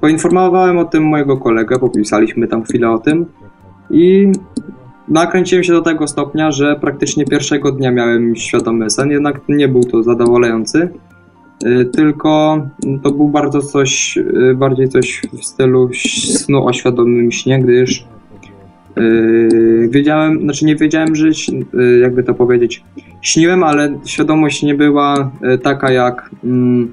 [0.00, 3.26] Poinformowałem o tym mojego kolegę, popisaliśmy tam chwilę o tym
[3.90, 4.32] i
[5.08, 9.84] nakręciłem się do tego stopnia, że praktycznie pierwszego dnia miałem świadomy sen, jednak nie był
[9.84, 10.90] to zadowalający, y,
[11.92, 12.60] tylko
[13.02, 15.90] to był bardzo coś, y, bardziej coś w stylu
[16.28, 18.04] snu o świadomym śnie, gdyż
[18.96, 22.84] yy, wiedziałem, znaczy nie wiedziałem, że yy, jakby to powiedzieć,
[23.22, 26.90] śniłem, ale świadomość nie była yy, taka jak mm,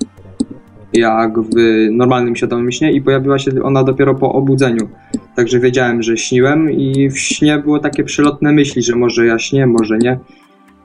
[0.93, 1.55] jak w
[1.91, 4.89] normalnym świadomym śnie i pojawiła się ona dopiero po obudzeniu.
[5.35, 9.67] Także wiedziałem, że śniłem i w śnie było takie przelotne myśli, że może ja śnię,
[9.67, 10.19] może nie.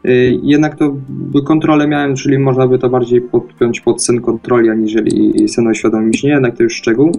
[0.04, 0.96] Y, jednak to
[1.44, 6.14] kontrolę miałem, czyli można by to bardziej podpiąć pod sen kontroli, aniżeli sen o świadomym
[6.14, 7.12] śnie, jednak to już szczegół.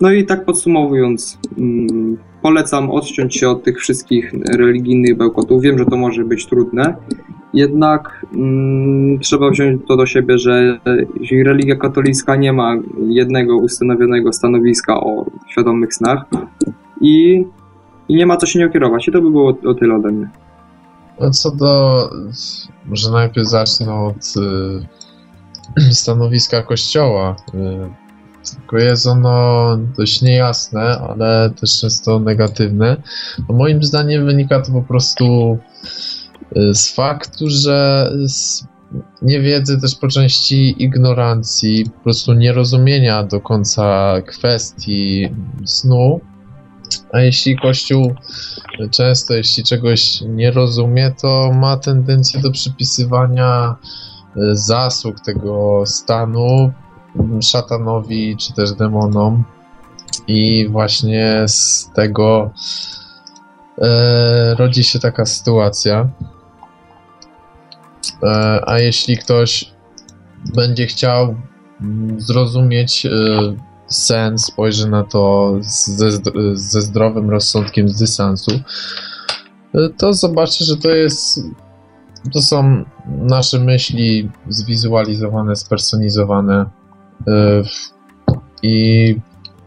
[0.00, 5.62] No i tak podsumowując, mm, polecam odciąć się od tych wszystkich religijnych bełkotów.
[5.62, 6.96] Wiem, że to może być trudne,
[7.54, 10.80] jednak mm, trzeba wziąć to do siebie, że
[11.44, 12.76] religia katolicka nie ma
[13.08, 16.24] jednego ustanowionego stanowiska o świadomych snach
[17.00, 17.44] i,
[18.08, 19.08] i nie ma co się nie okierować.
[19.08, 20.28] I to by było o tyle ode mnie.
[21.32, 22.10] Co do.
[22.84, 24.16] Może najpierw zacznę od
[25.76, 27.36] y, stanowiska Kościoła.
[27.54, 28.04] Y,
[28.56, 32.96] tylko jest ono dość niejasne, ale też często negatywne.
[33.48, 35.58] No moim zdaniem wynika to po prostu
[36.56, 38.64] y, z faktu, że z
[39.22, 45.28] niewiedzy, też po części ignorancji, po prostu nierozumienia do końca kwestii
[45.64, 46.20] snu.
[47.12, 48.14] A jeśli Kościół
[48.90, 53.76] często, jeśli czegoś nie rozumie, to ma tendencję do przypisywania
[54.36, 56.72] y, zasług tego stanu
[57.42, 59.44] szatanowi czy też demonom.
[60.26, 62.50] I właśnie z tego
[63.78, 66.08] e, rodzi się taka sytuacja.
[68.22, 69.72] E, a jeśli ktoś
[70.54, 71.34] będzie chciał
[72.18, 73.10] zrozumieć e,
[73.96, 76.10] sens, spojrzy na to ze,
[76.54, 78.50] ze zdrowym rozsądkiem z dystansu,
[79.74, 81.40] e, to zobaczy, że to jest
[82.32, 86.66] to są nasze myśli zwizualizowane, spersonizowane
[87.26, 87.62] E,
[88.62, 89.16] i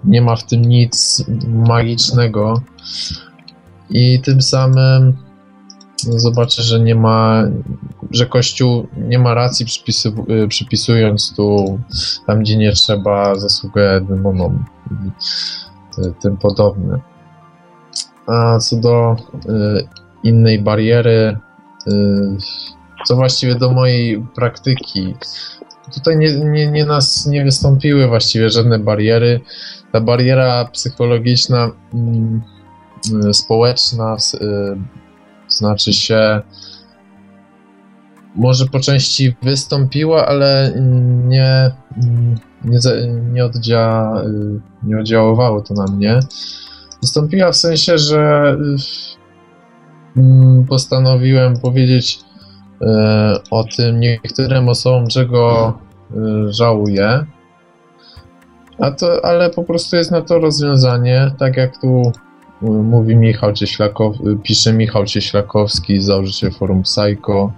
[0.03, 2.61] nie ma w tym nic magicznego.
[3.89, 5.17] I tym samym
[5.97, 7.43] zobaczę, że nie ma,
[8.11, 11.79] że Kościół nie ma racji przypisu, e, przypisując tu
[12.27, 15.11] tam, gdzie nie trzeba zasługę demonom i
[16.21, 16.99] tym podobne.
[18.27, 19.87] A co do y,
[20.23, 21.37] innej bariery,
[21.87, 22.37] y,
[23.05, 25.15] co właściwie do mojej praktyki,
[25.93, 29.41] tutaj nie, nie, nie nas nie wystąpiły właściwie żadne bariery.
[29.91, 32.41] Ta bariera psychologiczna, mm,
[33.29, 34.77] y, społeczna, y,
[35.57, 36.41] znaczy się
[38.35, 40.73] może po części wystąpiła, ale
[41.27, 41.71] nie,
[42.65, 42.79] nie,
[43.31, 44.13] nie, oddzia,
[44.83, 46.19] nie oddziaływało to na mnie.
[47.01, 48.55] Wystąpiła w sensie, że
[50.17, 52.19] mm, postanowiłem powiedzieć
[52.81, 55.73] E, o tym niektórym osobom, czego
[56.11, 57.25] e, żałuję.
[58.79, 62.11] A to, ale po prostu jest na to rozwiązanie, tak jak tu
[62.61, 67.51] mówi Michał Cieślakow, pisze Michał Cieślakowski, założyciel forum Psycho.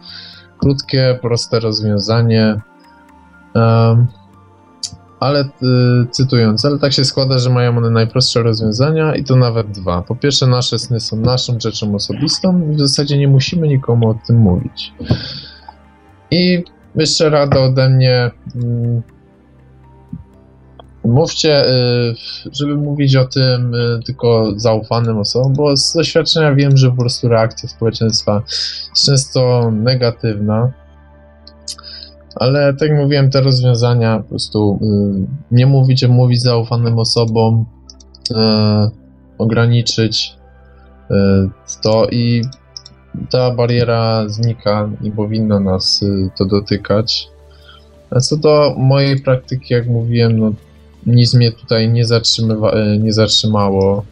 [0.58, 2.62] Krótkie, proste rozwiązanie.
[3.56, 4.08] Um,
[5.20, 5.48] ale y,
[6.12, 10.02] cytując, ale tak się składa, że mają one najprostsze rozwiązania i to nawet dwa.
[10.02, 14.16] Po pierwsze, nasze sny są naszą rzeczą osobistą i w zasadzie nie musimy nikomu o
[14.28, 14.94] tym mówić.
[16.32, 16.64] I
[16.96, 18.32] jeszcze rada ode mnie.
[18.56, 19.02] Mm,
[21.06, 21.64] mówcie,
[22.52, 23.74] żeby mówić o tym
[24.06, 28.42] tylko zaufanym osobom, bo z doświadczenia wiem, że po prostu reakcja społeczeństwa
[28.90, 30.72] jest często negatywna.
[32.36, 34.80] Ale tak jak mówiłem, te rozwiązania po prostu
[35.52, 37.66] nie mówić, mówić zaufanym osobom,
[39.38, 40.36] ograniczyć
[41.84, 42.42] to i
[43.30, 46.06] ta bariera znika i powinno nas
[46.38, 47.28] to dotykać.
[48.10, 50.52] A co do mojej praktyki, jak mówiłem, no,
[51.06, 54.06] nic mnie tutaj nie, zatrzymywa- e, nie zatrzymało.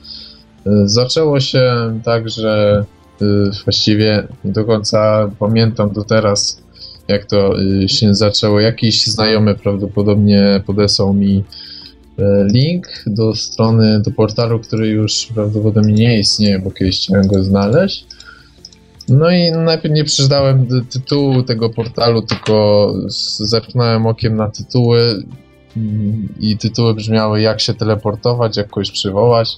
[0.65, 1.63] E, zaczęło się
[2.03, 2.85] tak, że
[3.21, 3.25] e,
[3.63, 6.61] właściwie do końca pamiętam do teraz,
[7.07, 7.53] jak to
[7.87, 8.59] się zaczęło.
[8.59, 11.43] Jakiś znajomy prawdopodobnie podesłał mi
[12.53, 18.05] link do strony, do portalu, który już prawdopodobnie nie istnieje, bo kiedyś chciałem go znaleźć.
[19.09, 22.93] No i najpierw nie przeczytałem tytułu tego portalu, tylko
[23.39, 25.23] zerknąłem okiem na tytuły
[26.39, 29.55] i tytuły brzmiały jak się teleportować, jak kogoś przywołać.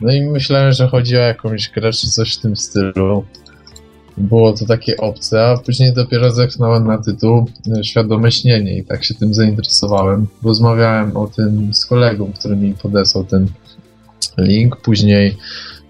[0.00, 3.24] No i myślałem, że chodzi o jakąś grę czy coś w tym stylu.
[4.16, 7.46] Było to takie obce, a później dopiero zerknąłem na tytuł
[7.78, 10.26] e, Świadome śnienie i tak się tym zainteresowałem.
[10.42, 13.46] Rozmawiałem o tym z kolegą, który mi podesłał ten
[14.38, 14.76] link.
[14.76, 15.36] Później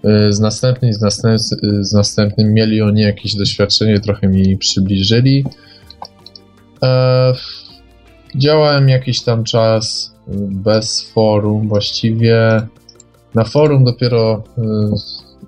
[0.05, 1.39] Y, z następnym, z, następ,
[1.81, 5.45] z następnym mieli oni jakieś doświadczenie, trochę mi przybliżyli.
[6.83, 7.33] E,
[8.37, 12.67] działałem jakiś tam czas y, bez forum, właściwie
[13.33, 14.61] na forum dopiero y,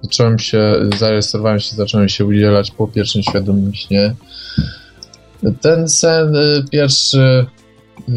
[0.04, 4.16] zacząłem się, zarejestrowałem się, zacząłem się udzielać po pierwszym świadomym śnie.
[5.62, 6.34] Ten sen
[6.72, 7.46] pierwszy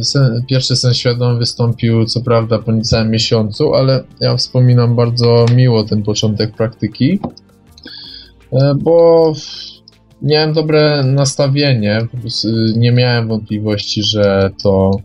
[0.03, 5.85] sen, pierwszy sen świadomy wystąpił co prawda po niecałym miesiącu, ale ja wspominam bardzo miło
[5.85, 7.21] ten początek praktyki,
[8.77, 9.33] bo
[10.23, 12.07] miałem dobre nastawienie,
[12.77, 14.97] nie miałem wątpliwości, że to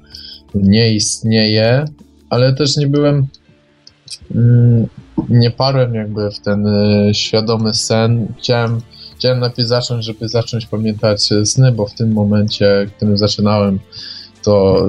[0.56, 1.86] nie istnieje,
[2.30, 3.28] ale też nie byłem,
[4.36, 4.88] mm,
[5.30, 8.28] nie parłem jakby w ten e, świadomy sen.
[8.38, 8.82] Chciałem,
[9.17, 13.80] chciałem najpierw zacząć, żeby zacząć pamiętać sny, bo w tym momencie, w którym zaczynałem
[14.43, 14.86] to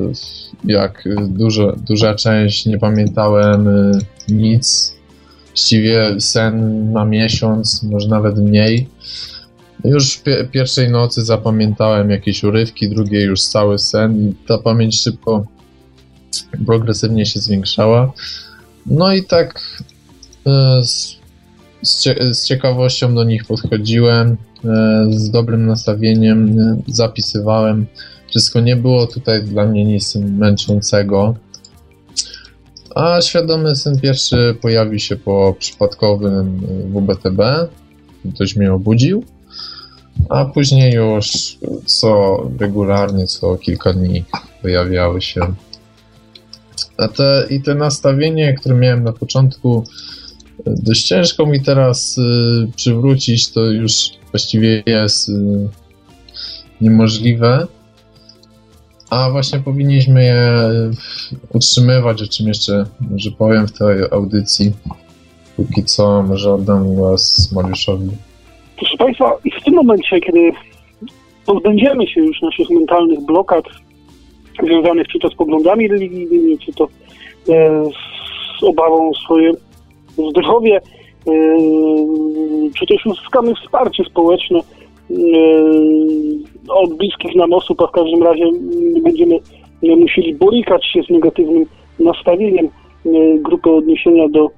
[0.64, 4.96] jak dużo, duża część nie pamiętałem y, nic.
[5.46, 8.88] Właściwie sen na miesiąc, może nawet mniej.
[9.84, 15.46] Już pie pierwszej nocy zapamiętałem jakieś urywki, drugiej już cały sen i ta pamięć szybko,
[16.66, 18.12] progresywnie się zwiększała.
[18.86, 19.60] No i tak
[20.46, 21.16] y, z,
[21.82, 24.36] z, cie z ciekawością do nich podchodziłem, y,
[25.10, 26.56] z dobrym nastawieniem
[26.88, 27.86] zapisywałem
[28.28, 31.34] wszystko nie było tutaj dla mnie nic męczącego.
[32.94, 36.60] A świadomy syn pierwszy pojawił się po przypadkowym
[36.92, 37.40] WBTB.
[38.34, 39.24] Ktoś mnie obudził.
[40.28, 41.26] A później już
[41.84, 44.24] co regularnie, co kilka dni
[44.62, 45.40] pojawiały się.
[46.98, 49.84] A te, I te nastawienie, które miałem na początku,
[50.66, 52.22] dość ciężko mi teraz y,
[52.76, 53.92] przywrócić, to już
[54.32, 55.32] właściwie jest y,
[56.80, 57.66] niemożliwe.
[59.10, 60.42] A właśnie powinniśmy je
[61.52, 64.72] utrzymywać, o czym jeszcze może powiem w tej audycji.
[65.56, 68.10] Póki co może oddam głos Mariuszowi.
[68.76, 69.36] Proszę Państwa,
[69.76, 70.52] momencie, kiedy
[71.46, 73.64] pozbędziemy się już naszych mentalnych blokad
[74.62, 76.88] związanych czy to z poglądami religijnymi, czy to
[77.48, 77.84] e,
[78.60, 79.52] z obawą o swoje
[80.30, 80.80] zdrowie, e,
[82.78, 84.60] czy też uzyskamy wsparcie społeczne,
[85.10, 88.44] Yy, od bliskich nam osób, a w każdym razie
[89.02, 89.38] będziemy
[89.82, 91.66] musieli borykać się z negatywnym
[91.98, 92.68] nastawieniem
[93.40, 94.50] grupy odniesienia do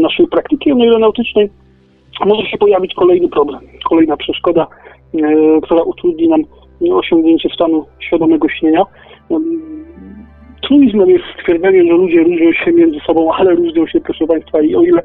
[0.00, 1.50] naszej praktyki aeronautycznej,
[2.26, 4.66] może się pojawić kolejny problem, kolejna przeszkoda,
[5.62, 6.42] która utrudni nam
[6.92, 8.82] osiągnięcie stanu świadomego śnienia.
[10.62, 14.74] Truizmem jest stwierdzenie, że ludzie różnią się między sobą, ale różnią się, proszę Państwa, i
[14.74, 15.02] o ile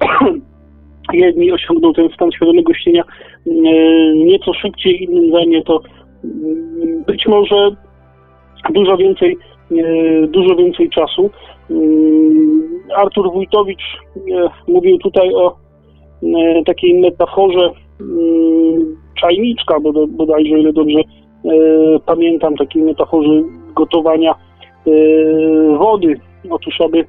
[1.12, 3.50] jedni osiągną ten stan świadomego śnienia e,
[4.14, 5.80] nieco szybciej, innym zajmie to
[6.24, 7.70] mm, być może
[8.70, 9.36] dużo więcej,
[9.72, 11.30] e, dużo więcej czasu.
[11.70, 12.62] Mm,
[12.96, 13.82] Artur Wójtowicz
[14.16, 15.63] e, mówił tutaj o
[16.66, 21.00] takiej metaforze mm, czajniczka, bodajże, ile dobrze
[22.06, 23.42] pamiętam, takiej metaforze
[23.74, 24.34] gotowania
[25.78, 26.20] wody.
[26.50, 27.04] Otóż, aby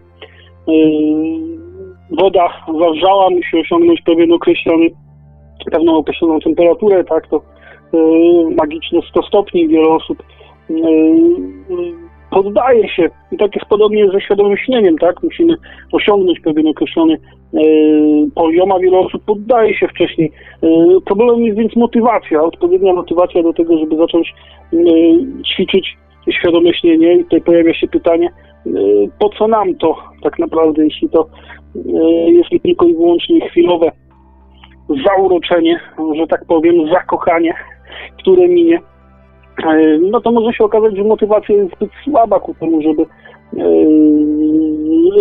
[2.11, 2.49] woda
[2.79, 4.89] zawrzała, musi osiągnąć pewien określony,
[5.71, 7.41] pewną określoną temperaturę, tak, to
[8.55, 10.23] magiczne 100 stopni, wiele osób
[12.35, 13.09] poddaje się.
[13.31, 15.55] I tak jest podobnie ze świadomym śnieniem, tak, musimy
[15.91, 17.17] osiągnąć pewien określony
[17.53, 17.61] yy,
[18.35, 20.31] poziom, a wiele osób poddaje się wcześniej.
[20.61, 24.33] Yy, problemem jest więc motywacja, odpowiednia motywacja do tego, żeby zacząć
[24.71, 25.97] yy, ćwiczyć
[26.31, 28.29] świadome śnienie i tutaj pojawia się pytanie,
[29.19, 31.29] po co nam to tak naprawdę, jeśli to
[32.27, 33.91] jest tylko i wyłącznie chwilowe
[35.05, 35.79] zauroczenie,
[36.15, 37.53] że tak powiem, zakochanie,
[38.17, 38.79] które minie,
[40.11, 43.05] no to może się okazać, że motywacja jest zbyt słaba ku temu, żeby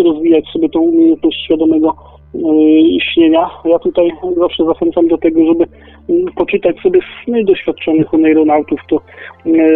[0.04, 1.96] rozwijać sobie tą umiejętność świadomego
[3.12, 3.50] śnienia.
[3.64, 5.66] Ja tutaj zawsze zachęcam do tego, żeby
[6.36, 9.00] poczytać sobie sny doświadczonych oneironautów, to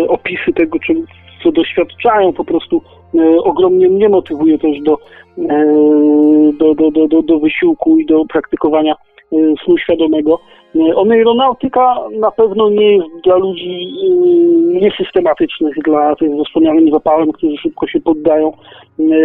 [0.08, 0.78] opisy tego,
[1.42, 2.82] co doświadczają, po prostu
[3.44, 4.98] ogromnie mnie motywuje też do,
[6.58, 8.94] do, do, do, do wysiłku i do praktykowania
[9.64, 10.40] snu świadomego.
[10.94, 13.88] Oneironautyka na pewno nie jest dla ludzi
[14.82, 18.52] niesystematycznych, dla tych ze wspomnianym zapałem, którzy szybko się poddają.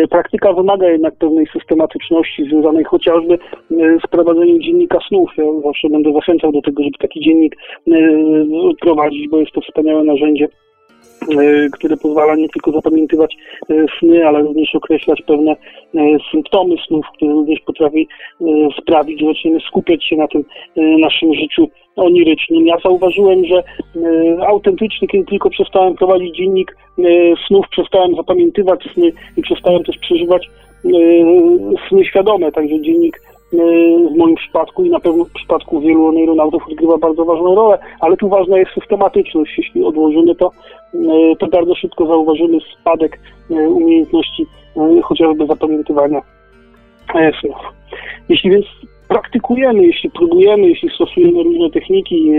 [0.10, 3.38] Praktyka wymaga jednak pewnej systematyczności związanej chociażby
[3.72, 5.32] z prowadzeniem dziennika snów.
[5.38, 7.56] Ja zawsze będę zachęcał do tego, żeby taki dziennik
[8.82, 10.48] prowadzić, bo jest to wspaniałe narzędzie
[11.72, 13.38] które pozwala nie tylko zapamiętywać
[14.00, 15.56] sny, ale również określać pewne
[16.32, 18.08] symptomy snów, które również potrafi
[18.82, 20.44] sprawić, że zaczniemy skupiać się na tym
[21.00, 22.68] naszym życiu onirycznym.
[22.68, 23.64] Ja zauważyłem, że
[24.48, 26.78] autentycznie, kiedy tylko przestałem prowadzić dziennik
[27.48, 30.50] snów, przestałem zapamiętywać sny i przestałem też przeżywać
[31.90, 33.22] sny świadome, także dziennik
[34.12, 38.18] w moim przypadku i na pewno w przypadku wielu neuronautów odgrywa bardzo ważną rolę, ale
[38.18, 39.58] tu ważna jest systematyczność.
[39.58, 40.52] Jeśli odłożymy to,
[41.40, 44.46] to bardzo szybko zauważymy spadek umiejętności
[45.04, 46.22] chociażby zapamiętywania
[47.42, 47.56] snów.
[48.30, 48.66] Jeśli więc
[49.08, 52.32] praktykujemy, jeśli próbujemy, jeśli stosujemy różne techniki,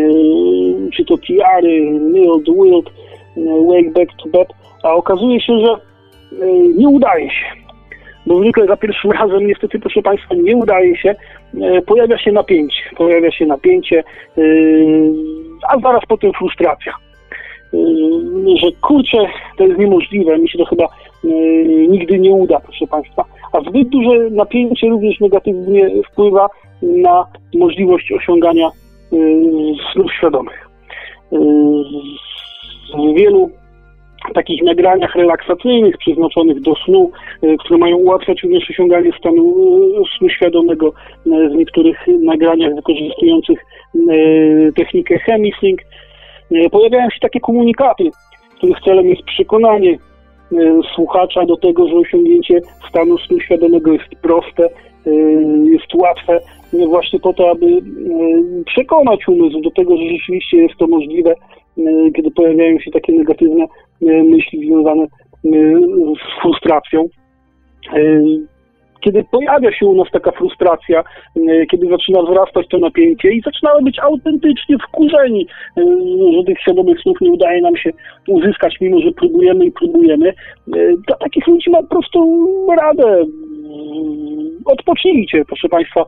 [0.97, 2.91] czy to tiary, Mild, Wild,
[3.67, 4.49] Wake Back to Bed,
[4.83, 5.77] a okazuje się, że
[6.77, 7.64] nie udaje się
[8.27, 11.15] bo zwykle za pierwszym razem niestety, proszę Państwa, nie udaje się,
[11.63, 14.05] e, pojawia się napięcie, pojawia się napięcie,
[14.39, 14.43] e,
[15.69, 16.93] a zaraz potem frustracja.
[17.75, 17.79] E,
[18.63, 19.19] że kurczę,
[19.59, 20.89] to jest niemożliwe, mi się to chyba
[21.89, 23.25] nigdy nie uda, proszę Państwa.
[23.53, 26.49] A zbyt duże napięcie również negatywnie wpływa
[26.83, 28.71] na możliwość osiągania
[29.93, 30.69] snów świadomych.
[32.95, 33.51] W wielu
[34.35, 37.11] takich nagraniach relaksacyjnych przeznaczonych do snu,
[37.43, 39.43] e, które mają ułatwiać również osiąganie stanu
[40.03, 43.59] e, snu świadomego e, w niektórych nagraniach wykorzystujących
[44.77, 45.81] technikę chemisync.
[46.71, 48.11] Pojawiają się takie komunikaty,
[48.57, 49.99] których celem jest przekonanie
[50.95, 54.69] słuchacza do tego, że osiągnięcie stanu snu świadomego jest proste,
[55.65, 56.41] jest łatwe,
[56.89, 57.67] właśnie po to, aby
[58.67, 61.35] przekonać umysł do tego, że rzeczywiście jest to możliwe,
[62.17, 63.65] kiedy pojawiają się takie negatywne
[64.03, 65.07] myśli związane
[66.15, 67.09] z frustracją.
[69.01, 71.05] Kiedy pojawia się u nas taka frustracja,
[71.71, 75.47] kiedy zaczyna wzrastać to napięcie i zaczynamy być autentycznie wkurzeni,
[76.37, 77.91] że tych świadomych snów nie udaje nam się
[78.29, 80.33] uzyskać, mimo że próbujemy i próbujemy,
[81.07, 82.47] dla takich ludzi ma po prostu
[82.83, 83.25] radę
[84.65, 86.01] odpocznijcie, proszę Państwa.
[86.01, 86.07] E,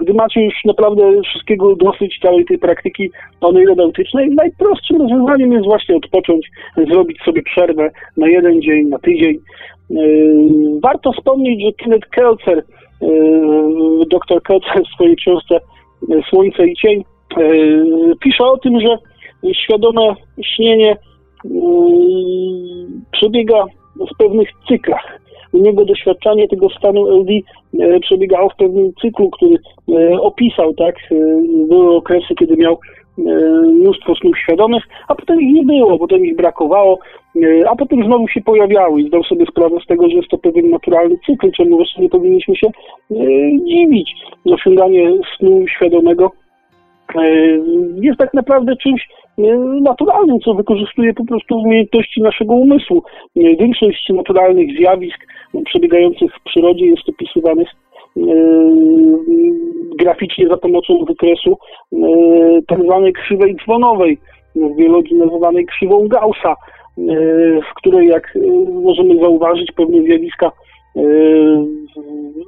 [0.00, 3.10] gdy macie już naprawdę wszystkiego dosyć całej tej praktyki
[3.40, 6.50] oneironautycznej, najprostszym rozwiązaniem jest właśnie odpocząć,
[6.92, 9.36] zrobić sobie przerwę na jeden dzień, na tydzień.
[9.36, 9.94] E,
[10.82, 12.64] warto wspomnieć, że Kenneth Kelcer, e,
[14.10, 15.60] dr Kelcer w swojej książce
[16.30, 17.04] Słońce i Cień
[18.20, 18.98] pisze o tym, że
[19.54, 20.14] świadome
[20.56, 20.96] śnienie
[23.12, 23.64] przebiega
[23.96, 25.23] w pewnych cyklach
[25.54, 27.32] u niego doświadczanie tego stanu LD
[27.80, 29.56] e, przebiegało w pewnym cyklu, który
[29.88, 30.94] e, opisał, tak?
[30.96, 31.14] E,
[31.68, 32.78] były okresy, kiedy miał
[33.64, 36.98] mnóstwo snów świadomych, a potem ich nie było, potem ich brakowało,
[37.68, 40.70] a potem znowu się pojawiały i zdał sobie sprawę z tego, że jest to pewien
[40.70, 42.70] naturalny cykl, czemu wreszcie nie powinniśmy się
[43.68, 44.10] dziwić.
[44.44, 46.30] Osiąganie snu świadomego
[48.00, 49.08] jest tak naprawdę czymś
[49.82, 53.02] naturalnym, co wykorzystuje po prostu umiejętności naszego umysłu.
[53.36, 55.18] Większość naturalnych zjawisk
[55.64, 58.20] przebiegających w przyrodzie jest opisywanych e,
[59.98, 61.58] graficznie za pomocą wykresu
[61.92, 61.96] e,
[62.68, 62.78] tak
[63.14, 64.18] krzywej dzwonowej,
[64.56, 66.54] w biologii nazywanej krzywą Gaussa, e,
[67.70, 68.38] w której, jak
[68.82, 70.52] możemy zauważyć, pewne zjawiska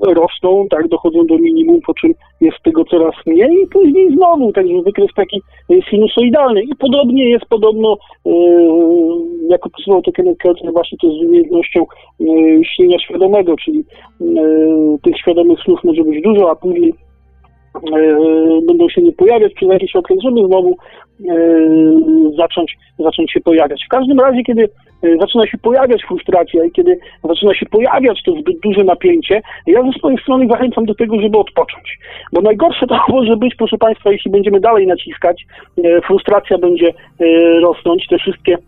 [0.01, 4.83] rosną, tak, dochodzą do minimum, po czym jest tego coraz mniej i później znowu, także
[4.85, 5.43] wykres taki
[5.91, 6.63] sinusoidalny.
[6.63, 8.31] I podobnie jest podobno, e,
[9.49, 10.39] jak opisywał to Kenneth
[10.73, 11.87] właśnie to z umiejętnością
[12.75, 13.85] śnienia świadomego, czyli
[15.03, 16.95] tych świadomych snów może być dużo, a później
[18.67, 20.77] będą się nie pojawiać przez jakiś okres, żeby znowu
[22.37, 23.85] zacząć, zacząć się pojawiać.
[23.87, 24.69] W każdym razie, kiedy
[25.21, 29.93] zaczyna się pojawiać frustracja i kiedy zaczyna się pojawiać to zbyt duże napięcie, ja ze
[29.99, 31.99] swojej strony zachęcam do tego, żeby odpocząć.
[32.33, 35.47] Bo najgorsze to może być, proszę Państwa, jeśli będziemy dalej naciskać,
[35.79, 38.59] y, frustracja będzie y, rosnąć, te wszystkie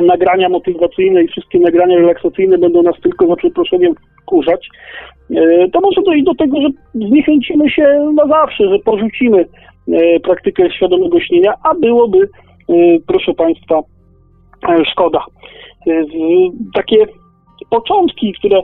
[0.00, 3.94] nagrania motywacyjne i wszystkie nagrania relaksacyjne będą nas tylko za przeproszeniem
[4.26, 4.68] kurzać,
[5.72, 9.44] to może dojść do tego, że zniechęcimy się na zawsze, że porzucimy
[10.22, 12.28] praktykę świadomego śnienia, a byłoby,
[13.06, 13.82] proszę Państwa,
[14.92, 15.26] szkoda.
[16.74, 17.06] Takie
[17.70, 18.62] początki, które e,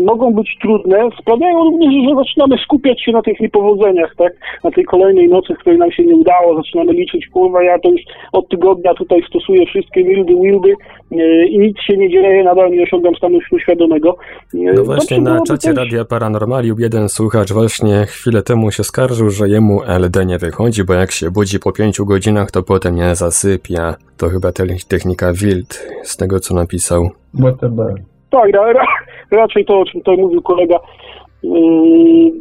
[0.00, 4.32] mogą być trudne, sprawiają również, że zaczynamy skupiać się na tych niepowodzeniach, tak?
[4.64, 7.90] Na tej kolejnej nocy, w której nam się nie udało, zaczynamy liczyć, kurwa, ja to
[7.90, 8.00] już
[8.32, 10.74] od tygodnia tutaj stosuję wszystkie wildy, wildy
[11.12, 14.16] e, i nic się nie dzieje, nadal nie osiągam stanu świadomego.
[14.54, 15.76] E, no właśnie na czacie też...
[15.76, 20.94] Radia Paranormalium jeden słuchacz właśnie chwilę temu się skarżył, że jemu LD nie wychodzi, bo
[20.94, 23.96] jak się budzi po pięciu godzinach, to potem nie zasypia.
[24.16, 24.52] To chyba
[24.88, 27.10] technika wild, z tego co napisał.
[27.34, 28.11] WTB.
[28.32, 28.86] Tak, ra,
[29.30, 30.78] raczej to, o czym tutaj mówił kolega.
[31.42, 32.32] Yy,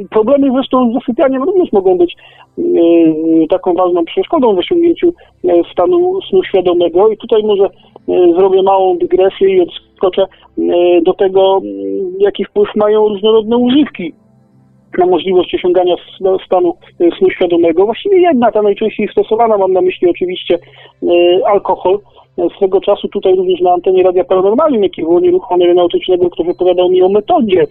[0.10, 2.16] problemy zresztą z zasypianiem również mogą być
[2.58, 5.12] yy, taką ważną przeszkodą w osiągnięciu
[5.44, 7.68] yy, stanu snu świadomego i tutaj może
[8.08, 10.26] yy, zrobię małą dygresję i odskoczę
[10.58, 11.70] yy, do tego, yy,
[12.18, 14.12] jaki wpływ mają różnorodne używki
[14.98, 15.94] na możliwość osiągania
[16.46, 16.74] stanu
[17.18, 17.84] snu świadomego.
[17.84, 20.58] Właściwie jedna, ta najczęściej stosowana, mam na myśli oczywiście
[21.46, 21.98] alkohol,
[22.56, 27.02] swego czasu tutaj również na antenie Radia Paranormalium, jaki było nieruchomy aeronautycznego, który opowiadał mi
[27.02, 27.66] o metodzie,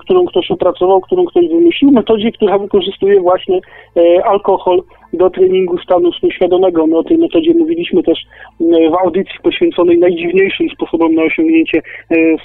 [0.00, 3.60] którą ktoś opracował, którą ktoś wymyślił, metodzie, która wykorzystuje właśnie
[3.96, 4.82] yy, alkohol
[5.12, 6.86] do treningu stanu snu świadomego.
[6.86, 8.18] My o tej metodzie mówiliśmy też
[8.60, 11.82] yy, w audycji poświęconej najdziwniejszym sposobom na osiągnięcie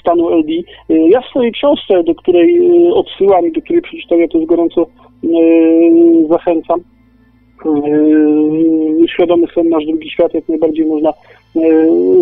[0.00, 0.52] stanu LD.
[0.88, 2.60] Ja w swojej książce, do której
[2.94, 4.86] odsyłam i do której przeczytania to gorąco
[6.28, 6.80] zachęcam,
[9.14, 11.12] świadomy sen nasz drugi świat jak najbardziej można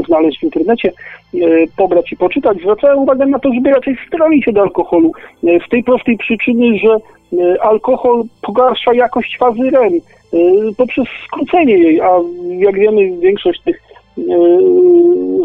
[0.06, 0.92] znaleźć w internecie,
[1.32, 2.58] yy, pobrać i poczytać.
[2.58, 5.12] Zwracałem uwagę na to, żeby raczej stronić się do alkoholu.
[5.66, 6.96] Z tej prostej przyczyny, że
[7.60, 9.92] alkohol pogarsza jakość fazy REM
[10.76, 12.10] poprzez skrócenie jej, a
[12.58, 13.82] jak wiemy większość tych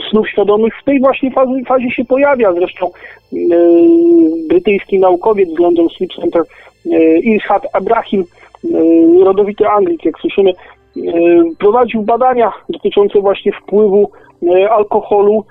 [0.09, 1.31] snów świadomych w tej właśnie
[1.67, 2.53] fazie, się pojawia.
[2.53, 2.89] Zresztą
[4.49, 6.43] brytyjski naukowiec z London Sleep Center
[7.23, 8.25] Ilhad Abrahim
[8.65, 10.53] E, rodowity Anglik, jak słyszymy, e,
[11.59, 14.11] prowadził badania dotyczące właśnie wpływu
[14.43, 15.45] e, alkoholu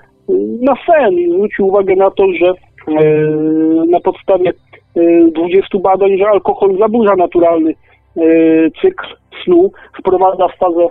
[0.61, 2.53] na sen i zwrócił uwagę na to, że
[3.87, 4.53] na podstawie
[5.31, 7.73] 20 badań, że alkohol zaburza naturalny
[8.81, 9.05] cykl
[9.43, 10.87] snu, wprowadza w fazę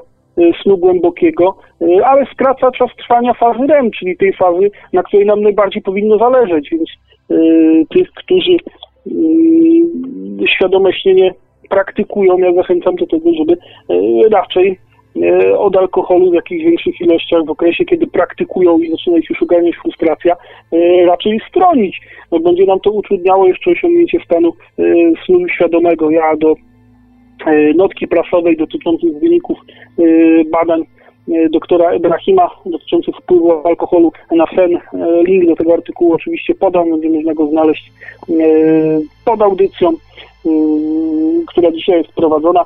[0.63, 1.57] snu głębokiego,
[2.05, 6.71] ale skraca czas trwania fazy REM, czyli tej fazy, na której nam najbardziej powinno zależeć,
[6.71, 6.89] więc
[7.89, 8.57] tych, którzy
[10.47, 11.35] świadome śnienie
[11.69, 14.79] praktykują, ja zachęcam do tego, żeby e, raczej
[15.23, 19.39] e, od alkoholu w jakichś większych ilościach w okresie, kiedy praktykują i zaczyna ich już
[19.83, 20.37] frustracja,
[20.73, 22.01] e, raczej stronić.
[22.43, 24.53] Będzie nam to utrudniało jeszcze osiągnięcie stanu
[25.27, 26.11] snu świadomego.
[26.11, 26.55] Ja do
[27.75, 29.59] notki prasowej dotyczących wyników
[30.51, 30.85] badań
[31.51, 34.79] doktora Ebrahima dotyczących wpływu alkoholu na sen.
[35.25, 37.93] Link do tego artykułu oczywiście podam, będzie można go znaleźć
[39.25, 39.93] pod audycją.
[41.47, 42.65] Która dzisiaj jest prowadzona.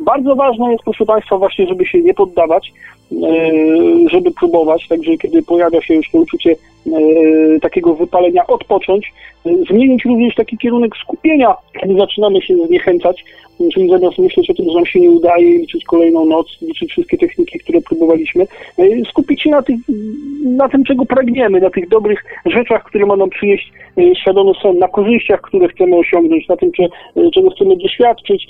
[0.00, 2.72] Bardzo ważne jest, proszę Państwa, właśnie, żeby się nie poddawać,
[4.10, 6.56] żeby próbować, także kiedy pojawia się już to uczucie
[7.62, 9.12] takiego wypalenia, odpocząć,
[9.70, 13.24] zmienić również taki kierunek skupienia, kiedy zaczynamy się zniechęcać,
[13.74, 17.18] czyli zamiast myśleć o tym, że nam się nie udaje, liczyć kolejną noc, liczyć wszystkie
[17.18, 18.46] techniki, które próbowaliśmy,
[18.78, 19.76] e, skupić się na, tych,
[20.44, 24.88] na tym, czego pragniemy, na tych dobrych rzeczach, które nam przynieść e, świadomy sen, na
[24.88, 26.70] korzyściach, które chcemy osiągnąć, na tym,
[27.16, 28.46] e, czego chcemy doświadczyć.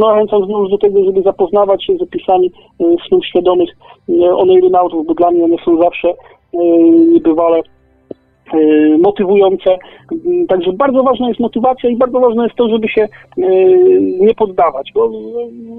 [0.00, 2.52] Zachęcam znów do tego, żeby zapoznawać się z opisami
[3.08, 3.70] snów świadomych
[4.36, 6.14] oneirynautów, bo dla mnie one są zawsze
[7.12, 7.62] niebywale
[8.98, 9.78] motywujące.
[10.48, 13.48] Także bardzo ważna jest motywacja i bardzo ważne jest to, żeby się y,
[14.20, 15.10] nie poddawać, bo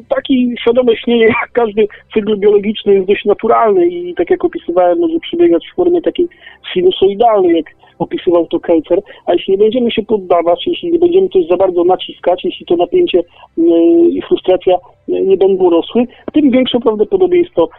[0.10, 5.20] taki świadome śnienie, jak każdy cykl biologiczny jest dość naturalny i tak jak opisywałem, może
[5.20, 6.28] przebiegać w formie takiej
[6.74, 7.66] sinusoidalnej, jak
[8.00, 11.84] opisywał to Kelcer, a jeśli nie będziemy się poddawać, jeśli nie będziemy coś za bardzo
[11.84, 13.62] naciskać, jeśli to napięcie y,
[14.10, 17.70] i frustracja nie będą rosły, tym większe prawdopodobieństwo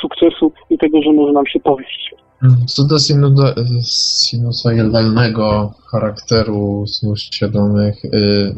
[0.00, 2.14] sukcesu i tego, że może nam się powieść.
[2.66, 2.96] Co do
[3.84, 8.54] sinusoidalnego charakteru snów świadomych, y,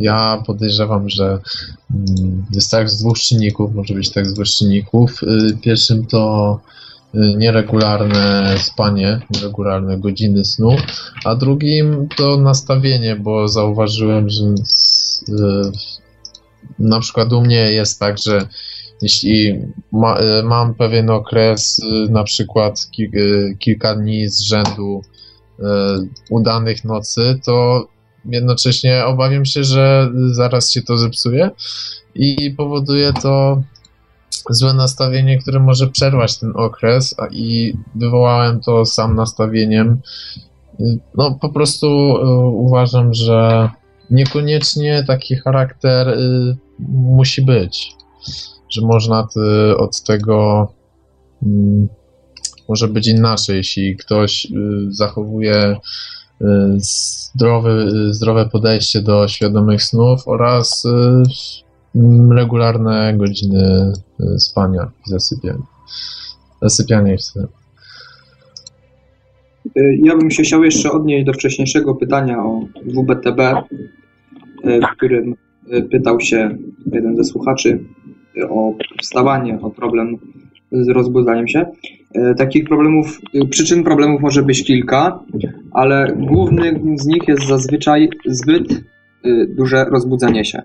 [0.00, 1.38] ja podejrzewam, że
[1.90, 5.22] mm, jest tak z dwóch czynników, może być tak z dwóch czynników.
[5.22, 6.60] Y, pierwszym to
[7.14, 10.76] y, nieregularne spanie, nieregularne godziny snu,
[11.24, 14.42] a drugim to nastawienie, bo zauważyłem, że
[16.78, 18.48] na przykład u mnie jest tak, że
[19.02, 19.60] jeśli
[19.92, 25.02] ma, e, mam pewien okres, e, na przykład e, kilka dni z rzędu
[26.30, 27.86] udanych nocy, to
[28.24, 31.50] jednocześnie obawiam się, że zaraz się to zepsuje
[32.14, 33.62] i powoduje to
[34.50, 40.00] złe nastawienie, które może przerwać ten okres, a i wywołałem to sam nastawieniem.
[41.14, 41.86] No, po prostu
[42.52, 43.70] uważam, że
[44.10, 46.16] niekoniecznie taki charakter
[46.88, 47.96] musi być.
[48.70, 50.68] Że można ty, od tego
[51.42, 51.46] y,
[52.68, 54.48] może być inaczej, jeśli ktoś y,
[54.88, 55.76] zachowuje
[56.40, 56.44] y,
[56.76, 61.22] zdrowy, zdrowe podejście do świadomych snów oraz y,
[62.34, 63.92] regularne godziny
[64.38, 65.62] spania i zasypiania.
[66.62, 67.46] Zasypiania i wtedy.
[70.02, 73.38] Ja bym się chciał jeszcze odnieść do wcześniejszego pytania o WBTB,
[74.64, 75.34] w którym
[75.90, 76.56] pytał się
[76.92, 77.84] jeden ze słuchaczy
[78.48, 80.16] o wstawanie, o problem
[80.72, 81.66] z rozbudzaniem się.
[82.36, 83.20] Takich problemów,
[83.50, 85.18] przyczyn problemów może być kilka,
[85.72, 88.84] ale głównym z nich jest zazwyczaj zbyt
[89.48, 90.62] duże rozbudzenie się.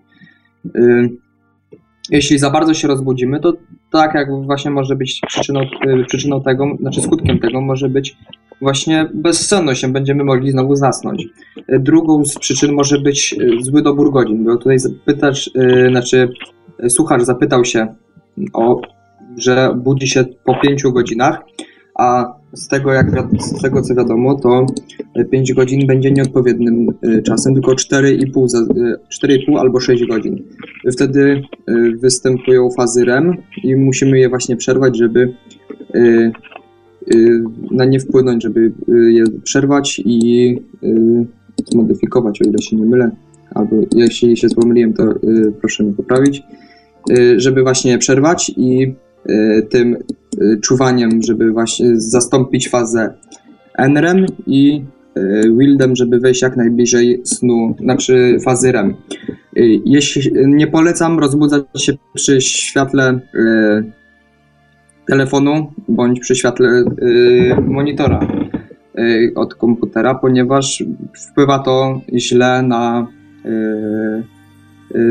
[2.12, 3.54] Y, jeśli za bardzo się rozbudzimy, to
[3.92, 8.18] tak jak właśnie może być przyczyną, y, przyczyną tego, znaczy skutkiem tego może być
[8.62, 11.24] właśnie bezsenność, będziemy mogli znowu zasnąć.
[11.58, 15.50] Y, drugą z przyczyn może być zły dobór godzin, bo tutaj zapytać,
[15.90, 16.30] znaczy
[16.90, 17.96] słuchacz zapytał się
[18.54, 18.82] o,
[19.38, 21.42] że budzi się po pięciu godzinach,
[21.96, 24.66] a z tego, jak, z tego co wiadomo, to
[25.32, 28.46] 5 godzin będzie nieodpowiednim y, czasem, tylko 4,5,
[29.24, 30.44] 4,5 y, albo 6 godzin.
[30.92, 31.42] Wtedy
[32.00, 35.34] występują fazy REM i musimy je właśnie przerwać, żeby
[37.72, 40.58] na nie wpłynąć, żeby je przerwać i
[41.72, 43.12] zmodyfikować, o ile się nie mylę,
[43.56, 45.04] albo jeśli się pomyliłem, to
[45.60, 46.44] proszę mnie poprawić,
[47.38, 48.94] żeby właśnie przerwać i
[49.70, 49.98] tym
[50.62, 53.14] czuwaniem, żeby właśnie zastąpić fazę
[53.78, 54.84] NREM i
[55.16, 55.22] e,
[55.58, 58.94] Wildem, żeby wejść jak najbliżej snu, znaczy fazy REM.
[59.86, 63.20] Jeśli, nie polecam rozbudzać się przy świetle
[65.08, 66.84] telefonu bądź przy świetle
[67.68, 68.28] monitora
[69.36, 73.08] od komputera, ponieważ wpływa to źle na,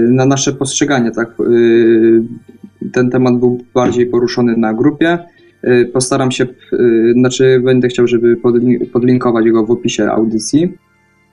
[0.08, 1.10] na nasze postrzeganie.
[1.10, 1.34] Tak?
[2.92, 5.18] Ten temat był bardziej poruszony na grupie.
[5.64, 8.36] Y, postaram się, y, znaczy będę chciał, żeby
[8.92, 10.72] podlinkować go w opisie audycji.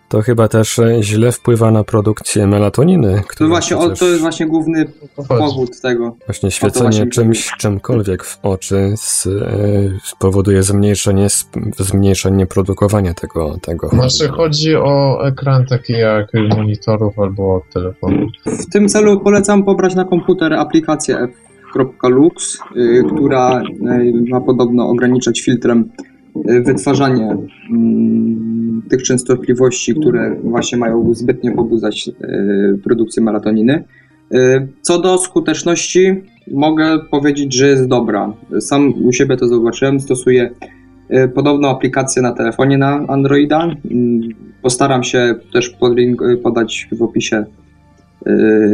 [0.09, 3.21] To chyba też e, źle wpływa na produkcję melatoniny.
[3.37, 4.85] To, właśnie, to jest właśnie główny
[5.27, 6.15] powód tego.
[6.25, 9.29] Właśnie świecenie właśnie czymś, czymkolwiek w oczy z, e,
[10.03, 11.27] spowoduje zmniejszenie,
[11.79, 13.57] zmniejszenie produkowania tego.
[13.61, 18.27] tego znaczy chodzi o ekran taki jak monitorów albo telefonu.
[18.45, 21.27] W tym celu polecam pobrać na komputer aplikację
[21.75, 25.91] f.lux, y, która y, ma podobno ograniczać filtrem
[26.45, 27.38] wytwarzanie
[27.71, 32.09] mm, tych częstotliwości, które właśnie mają zbytnio pobudzać
[32.83, 33.83] produkcję melatoniny.
[34.81, 38.33] Co do skuteczności, mogę powiedzieć, że jest dobra.
[38.59, 40.49] Sam u siebie to zobaczyłem, stosuję
[41.35, 43.63] podobną aplikację na telefonie na Androida.
[43.63, 44.21] Mm,
[44.61, 45.77] postaram się też
[46.43, 47.45] podać w opisie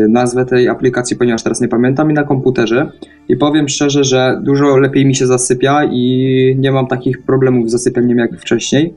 [0.10, 2.92] nazwę tej aplikacji, ponieważ teraz nie pamiętam, i na komputerze.
[3.30, 7.72] I powiem szczerze, że dużo lepiej mi się zasypia i nie mam takich problemów z
[7.72, 8.94] zasypianiem jak wcześniej.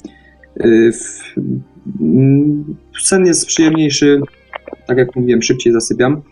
[0.64, 0.90] Y,
[2.00, 4.20] mm, sen jest przyjemniejszy,
[4.86, 6.22] tak jak mówiłem, szybciej zasypiam.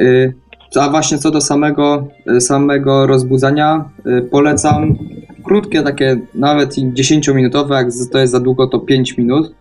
[0.00, 0.34] Y,
[0.80, 2.08] a właśnie co do samego,
[2.40, 3.90] samego rozbudzania,
[4.30, 4.98] polecam
[5.44, 9.54] krótkie, takie nawet 10-minutowe, jak to jest za długo, to 5 minut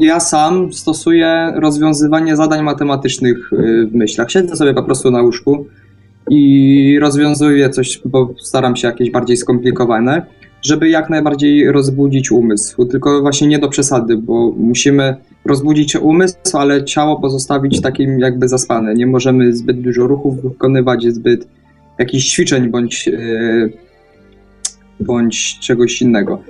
[0.00, 4.30] ja sam stosuję rozwiązywanie zadań matematycznych y, w myślach.
[4.30, 5.66] Siedzę sobie po prostu na łóżku
[6.30, 10.26] i rozwiązuję coś, bo staram się jakieś bardziej skomplikowane,
[10.62, 12.84] żeby jak najbardziej rozbudzić umysł.
[12.84, 18.94] Tylko właśnie nie do przesady, bo musimy rozbudzić umysł, ale ciało pozostawić takim jakby zaspane.
[18.94, 21.48] Nie możemy zbyt dużo ruchów wykonywać, zbyt
[21.98, 23.72] jakichś ćwiczeń bądź, yy,
[25.00, 26.42] bądź czegoś innego.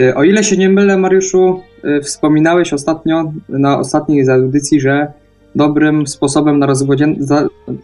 [0.00, 1.67] Y, o ile się nie mylę, Mariuszu, y,
[2.02, 5.12] wspominałeś ostatnio na ostatniej z audycji, że
[5.54, 6.66] dobrym sposobem na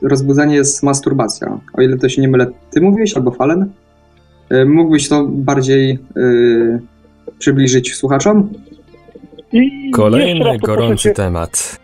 [0.03, 1.59] rozbudzenie jest masturbacja.
[1.72, 3.70] O ile to się nie mylę, ty mówiłeś albo Falen?
[4.53, 6.80] Y, mógłbyś to bardziej yy,
[7.38, 8.49] przybliżyć słuchaczom?
[9.53, 11.14] I Kolejny gorący cię...
[11.14, 11.80] temat.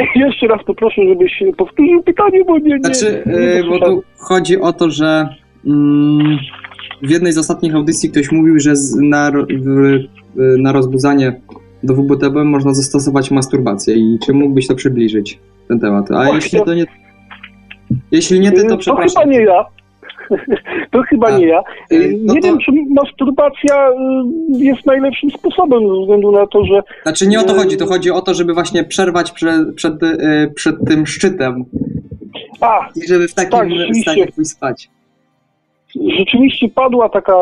[0.14, 2.64] Jeszcze raz poproszę, żebyś powtórzył pytanie, bo nie.
[2.64, 5.28] nie znaczy, nie bo tu chodzi o to, że.
[5.66, 6.38] Mm,
[7.02, 9.32] w jednej z ostatnich audycji ktoś mówił, że na,
[10.36, 11.40] na rozbudzanie
[11.82, 16.10] do WBTB można zastosować masturbację i czy mógłbyś to przybliżyć, ten temat?
[16.10, 16.84] A jeśli to nie...
[18.10, 19.14] Jeśli nie ty, to przepraszam.
[19.14, 19.66] To chyba nie ja.
[20.90, 21.62] To chyba A, nie ja.
[21.92, 22.46] Y, no nie to...
[22.46, 23.92] wiem, czy masturbacja y,
[24.64, 26.82] jest najlepszym sposobem ze względu na to, że...
[27.02, 30.52] Znaczy nie o to chodzi, to chodzi o to, żeby właśnie przerwać przed, przed, y,
[30.54, 31.64] przed tym szczytem
[32.60, 33.68] A, I żeby w takim Tak,
[34.02, 34.90] stanie pójść spać.
[36.18, 37.34] rzeczywiście padła taka,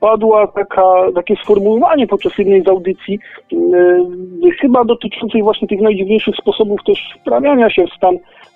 [0.00, 3.18] padła taka, takie sformułowanie podczas jednej z audycji,
[3.52, 8.14] yy, chyba dotyczącej właśnie tych najdziwniejszych sposobów też wprawiania się w stan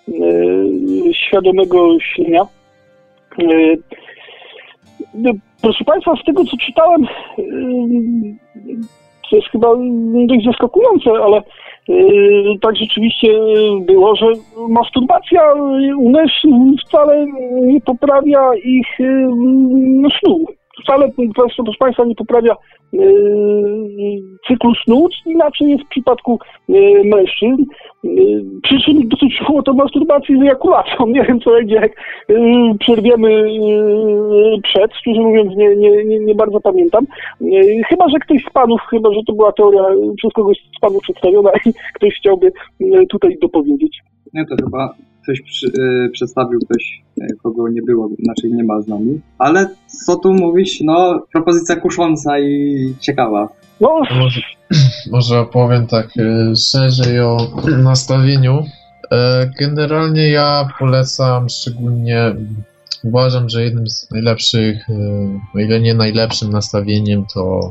[0.09, 2.47] yy, świadomego śnienia.
[3.39, 3.79] Yy,
[5.63, 7.07] proszę Państwa, z tego co czytałem,
[9.31, 9.69] to jest chyba
[10.27, 11.43] dość zaskakujące, ale
[12.63, 13.29] tak rzeczywiście
[13.81, 14.27] było, że
[14.69, 15.55] masturbacja
[15.99, 17.27] u mężczyzn wcale
[17.63, 18.87] nie poprawia ich
[19.77, 20.45] no, snu.
[20.85, 22.57] Wcale, proszę Państwa, nie poprawia
[22.93, 27.65] yy, cyklu snu, inaczej jest w przypadku yy, mężczyzn.
[28.05, 31.07] Yy, przy czym dotyczyło to masturbacji z ejakulacją.
[31.15, 31.93] Nie wiem, co będzie, jak
[32.29, 32.39] yy,
[32.81, 34.95] przerwiemy yy, przed.
[34.95, 37.07] Szczerze mówiąc, nie, nie, nie, nie bardzo pamiętam.
[37.89, 39.83] Chyba, że ktoś z panów, chyba, że to była teoria
[40.17, 42.53] przez kogoś z panów przedstawiona i ktoś chciałby
[43.11, 43.99] tutaj dopowiedzieć.
[44.35, 48.81] Nie, to chyba ktoś przy, y, przedstawił ktoś, y, kogo nie było, znaczy nie ma
[48.81, 49.21] z nami.
[49.39, 49.69] Ale
[50.07, 53.49] co tu mówić, no propozycja kusząca i ciekawa.
[53.81, 54.41] No, Może,
[55.13, 57.37] może opowiem tak e, szerzej o
[57.91, 58.63] nastawieniu.
[59.13, 62.37] E, Generalnie ja polecam szczególnie,
[63.05, 64.95] uważam, że jednym z najlepszych, e,
[65.55, 67.71] o ile nie najlepszym nastawieniem to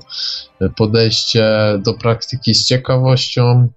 [0.75, 1.45] podejście
[1.79, 3.67] do praktyki z ciekawością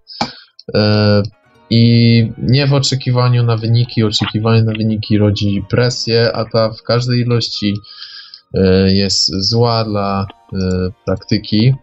[0.74, 1.22] e,
[1.70, 4.02] i nie w oczekiwaniu na wyniki.
[4.02, 7.74] Oczekiwanie na wyniki rodzi presję, a ta w każdej ilości
[8.54, 10.56] e, jest zła dla e,
[11.04, 11.74] praktyki.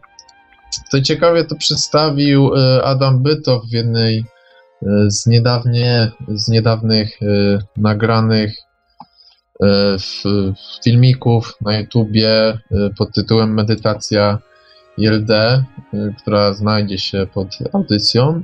[0.92, 4.26] To ciekawie to przedstawił e, Adam Bytow w jednej
[5.08, 7.20] z, niedawnie, z niedawnych
[7.78, 8.54] nagranych
[10.84, 12.58] filmików na YouTubie
[12.98, 14.40] pod tytułem Medytacja
[14.98, 15.30] ILD,
[16.22, 18.44] która znajdzie się pod audycją.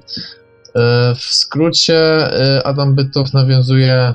[0.76, 4.14] E, W skrócie e, Adam Bytow nawiązuje e,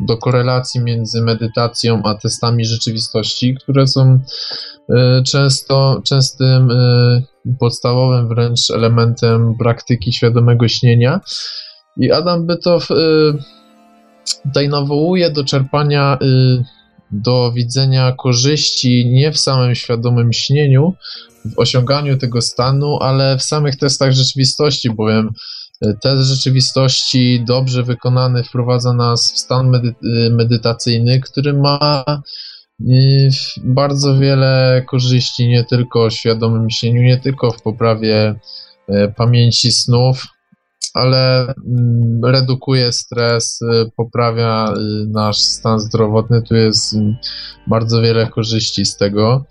[0.00, 4.18] do korelacji między medytacją a testami rzeczywistości, które są
[5.26, 6.68] często, częstym
[7.58, 11.20] podstawowym wręcz elementem praktyki świadomego śnienia.
[11.96, 12.88] I Adam Bytow
[14.44, 16.18] tutaj nawołuje do czerpania,
[17.10, 20.94] do widzenia korzyści nie w samym świadomym śnieniu,
[21.44, 25.30] w osiąganiu tego stanu, ale w samych testach rzeczywistości, bowiem
[25.82, 29.94] e, test rzeczywistości dobrze wykonany wprowadza nas w stan medy-
[30.26, 32.04] e, medytacyjny, który ma
[32.80, 33.30] y,
[33.64, 38.34] bardzo wiele korzyści, nie tylko w świadomym śnieniu, nie tylko w poprawie
[38.88, 40.35] e, pamięci snów,
[40.96, 46.42] ale mm, redukuje stres, y, poprawia y, nasz stan zdrowotny.
[46.42, 47.16] Tu jest mm,
[47.66, 49.44] bardzo wiele korzyści z tego.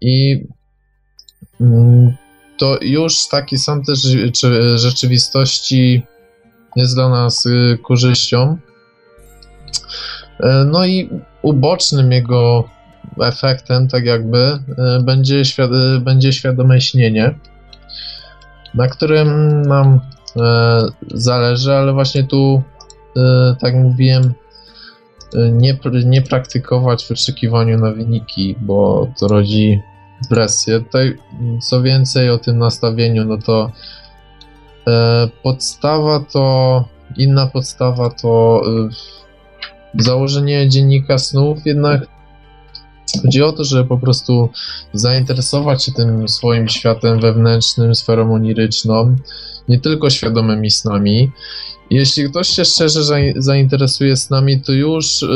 [0.00, 0.44] I
[1.60, 2.12] mm,
[2.58, 4.00] to już taki sam też
[4.40, 6.02] czy rzeczywistości
[6.76, 8.58] jest dla nas y, korzyścią.
[10.66, 11.10] No i
[11.42, 12.68] ubocznym jego
[13.20, 14.58] efektem, tak jakby,
[15.02, 17.38] będzie, świad- będzie świadome śnienie,
[18.74, 20.00] na którym nam
[21.14, 22.62] zależy, ale właśnie tu,
[23.16, 24.34] e, tak mówiłem,
[25.34, 29.80] e, nie, nie praktykować w oczekiwaniu na wyniki, bo to rodzi
[30.28, 30.80] presję.
[30.80, 31.18] Tutaj,
[31.62, 33.70] co więcej o tym nastawieniu, no to
[34.88, 36.84] e, podstawa to,
[37.16, 42.06] inna podstawa to e, założenie dziennika snów, jednak
[43.22, 44.48] chodzi o to, żeby po prostu
[44.92, 49.16] zainteresować się tym swoim światem wewnętrznym, sferą oniryczną,
[49.68, 51.30] nie tylko świadomymi snami.
[51.90, 55.26] Jeśli ktoś się szczerze zain- zainteresuje snami, to już y,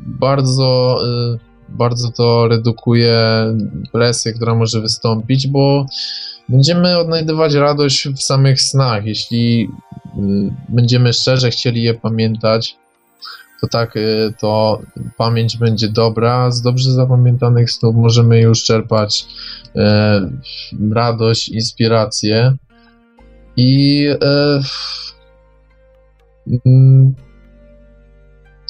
[0.00, 0.98] bardzo,
[1.34, 1.38] y,
[1.68, 3.20] bardzo to redukuje
[3.92, 5.86] presję, która może wystąpić, bo
[6.48, 9.06] będziemy odnajdywać radość w samych snach.
[9.06, 10.18] Jeśli y,
[10.68, 12.76] będziemy szczerze chcieli je pamiętać,
[13.60, 13.94] to tak,
[14.40, 14.80] to
[15.16, 16.50] pamięć będzie dobra.
[16.50, 19.26] Z dobrze zapamiętanych snów możemy już czerpać
[20.90, 22.56] radość, inspirację.
[23.58, 24.60] I e,
[26.66, 27.14] mm,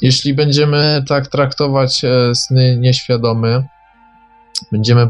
[0.01, 3.63] jeśli będziemy tak traktować e, sny nieświadome,
[4.71, 5.07] będziemy e,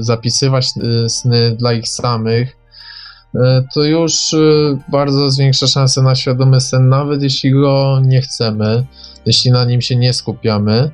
[0.00, 2.56] zapisywać e, sny dla ich samych,
[3.34, 4.38] e, to już e,
[4.88, 8.84] bardzo zwiększa szanse na świadomy sen, nawet jeśli go nie chcemy,
[9.26, 10.90] jeśli na nim się nie skupiamy.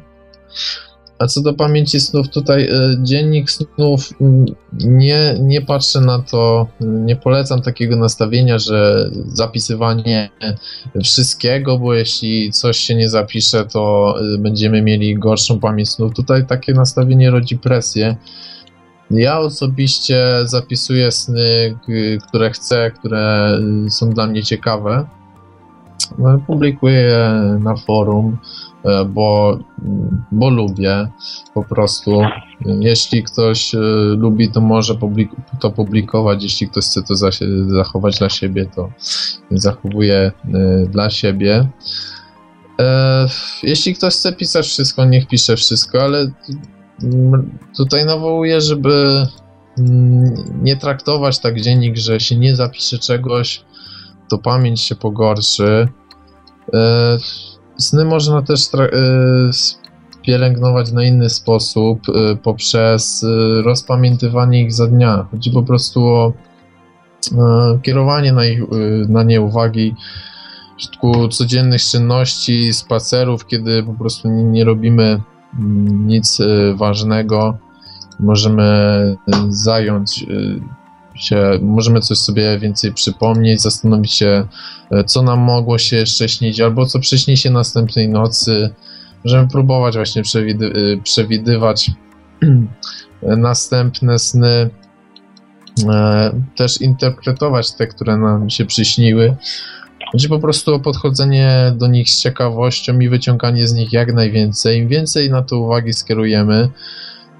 [1.25, 6.67] A co do pamięci snów, tutaj e, dziennik snów mm, nie, nie patrzę na to,
[6.81, 10.31] nie polecam takiego nastawienia, że zapisywanie
[11.03, 16.15] wszystkiego, bo jeśli coś się nie zapisze, to y, będziemy mieli gorszą pamięć snów.
[16.15, 18.17] Tutaj takie nastawienie rodzi presję.
[19.11, 21.79] Ja osobiście zapisuję sny,
[22.29, 25.07] które chcę, które y, są dla mnie ciekawe.
[26.47, 28.39] publikuję je na forum,
[29.09, 29.59] bo,
[30.33, 31.09] bo lubię
[31.55, 32.23] po prostu.
[32.81, 33.73] Jeśli ktoś
[34.17, 34.95] lubi, to może
[35.61, 36.43] to publikować.
[36.43, 37.15] Jeśli ktoś chce to
[37.67, 38.89] zachować dla siebie, to
[39.51, 40.33] zachowuje
[40.89, 41.69] dla siebie.
[43.63, 46.31] Jeśli ktoś chce pisać wszystko, niech pisze wszystko, ale
[47.77, 49.27] tutaj nawołuję, żeby
[49.79, 53.65] mm, nie traktować tak dziennik, że się nie zapisze czegoś,
[54.29, 55.89] to pamięć się pogorszy.
[57.79, 58.89] Sny można też e,
[60.23, 63.27] pielęgnować na inny sposób e, poprzez
[63.65, 65.27] rozpamiętywanie ich za dnia.
[65.31, 66.33] Chodzi po prostu o
[67.83, 68.61] kierowanie na, ich,
[69.09, 69.95] na nie uwagi
[70.75, 75.21] w przypadku codziennych czynności, spacerów, kiedy po prostu nie, nie robimy
[75.59, 76.39] mm, nic
[76.75, 77.59] ważnego,
[78.21, 79.17] możemy
[79.49, 80.27] zająć
[81.15, 84.47] się, możemy coś sobie więcej przypomnieć, zastanowić się,
[84.91, 88.71] e, co nam mogło się śnić, albo co przyśni się następnej nocy.
[89.25, 91.91] Możemy próbować właśnie przewidy e, przewidywać
[93.23, 94.71] następne sny,
[95.89, 99.37] e, też interpretować te, które nam się przyśniły.
[100.13, 104.79] Chodzi po prostu o podchodzenie do nich z ciekawością i wyciąganie z nich jak najwięcej.
[104.79, 106.69] Im więcej na to uwagi skierujemy,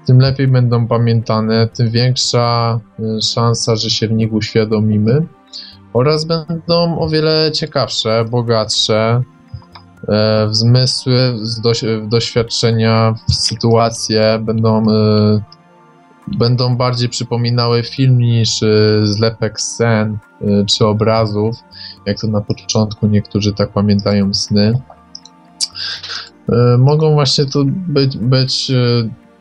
[0.05, 5.27] tym lepiej będą pamiętane, tym większa y, szansa, że się w nich uświadomimy
[5.95, 9.21] oraz będą o wiele ciekawsze, bogatsze
[10.07, 11.33] e, w zmysły,
[12.03, 15.41] w doświadczenia, w sytuacje, będą, e,
[16.27, 18.67] będą bardziej przypominały film niż e,
[19.03, 20.17] zlepek scen
[20.69, 21.55] czy obrazów,
[22.05, 24.73] jak to na początku niektórzy tak pamiętają sny.
[26.77, 28.71] Mogą właśnie to być, być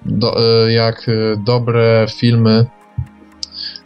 [0.06, 2.66] do, e, jak e, dobre filmy,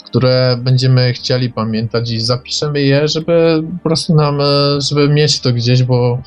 [0.05, 4.45] które będziemy chcieli pamiętać i zapiszemy je, żeby po prostu nam, e,
[4.81, 6.23] żeby mieć to gdzieś, bo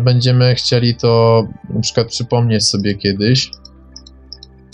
[0.00, 3.50] będziemy chcieli to na przykład przypomnieć sobie kiedyś.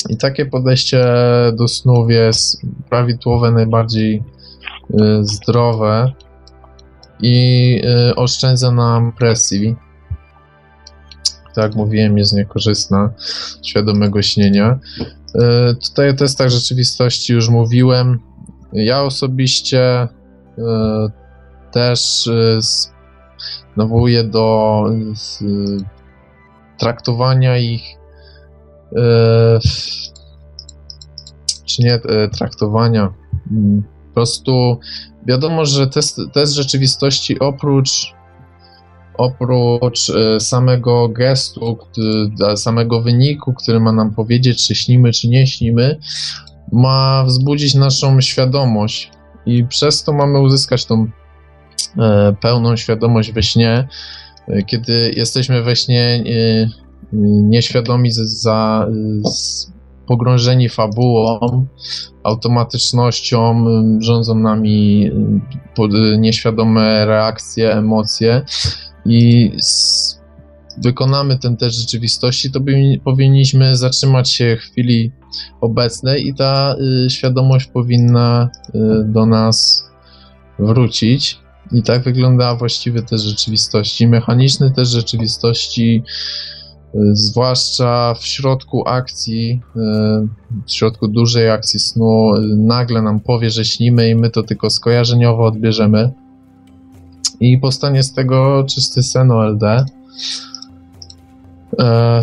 [0.09, 1.05] I takie podejście
[1.53, 4.23] do snów jest prawidłowe, najbardziej
[5.21, 6.13] zdrowe
[7.21, 7.81] i
[8.17, 9.77] oszczędza nam presji
[11.55, 13.11] tak jak mówiłem, jest niekorzystna
[13.63, 14.79] świadomego śnienia.
[15.35, 18.21] E, tutaj o testach rzeczywistości już mówiłem.
[18.73, 20.09] Ja osobiście e,
[21.73, 22.59] też e,
[23.77, 24.85] nawołuję do
[26.79, 27.83] traktowania ich
[31.65, 33.13] czy nie traktowania.
[33.51, 34.81] Mm, po prostu
[35.27, 38.15] wiadomo, że test, test rzeczywistości oprócz
[39.17, 41.79] oprócz e, samego gestu,
[42.57, 45.99] samego wyniku, który ma nam powiedzieć, czy śnimy, czy nie śnimy,
[46.73, 49.11] ma wzbudzić naszą świadomość
[49.47, 51.07] i przez to mamy uzyskać tą
[51.99, 53.89] e, pełną świadomość we śnie.
[54.49, 56.25] E, kiedy jesteśmy we śnie
[57.43, 58.89] nieświadomi za,
[60.07, 61.67] pogrążeni fabułą,
[62.23, 63.65] automatycznością,
[64.01, 65.11] rządzą nami
[66.19, 68.43] nieświadome reakcje, emocje
[69.07, 69.53] i
[70.79, 72.61] wykonamy ten test rzeczywistości, to
[73.05, 75.13] powinniśmy zatrzymać się chwili
[75.61, 76.77] obecnej i ta
[77.07, 79.85] y, świadomość powinna y, do nas
[80.59, 81.39] wrócić.
[81.73, 84.07] I tak wygląda właściwy test rzeczywistości.
[84.07, 86.03] Mechaniczny test rzeczywistości,
[86.95, 89.81] y, zwłaszcza w środku akcji, y,
[90.67, 94.71] w środku dużej akcji snu, y, nagle nam powie, że śnimy i my to tylko
[94.71, 96.11] skojarzeniowo odbierzemy
[97.41, 99.63] i powstanie z tego czysty sen OLD.
[101.79, 102.23] E,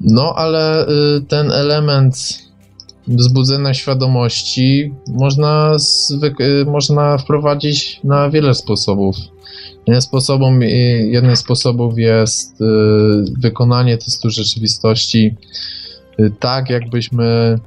[0.00, 2.44] no, ale y, ten element
[3.08, 5.76] wzbudzenia świadomości można,
[6.40, 9.16] y, można wprowadzić na wiele sposobów.
[9.86, 10.66] Jednym, sposobem, y,
[11.10, 12.58] jednym sposobów jest
[13.38, 15.36] wykonanie testu rzeczywistości
[16.40, 17.58] tak, jakbyśmy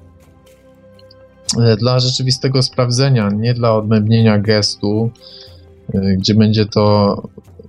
[1.79, 5.46] dla rzeczywistego sprawdzenia, nie dla odmębnienia gestu, Y,
[5.93, 7.15] gdzie będzie to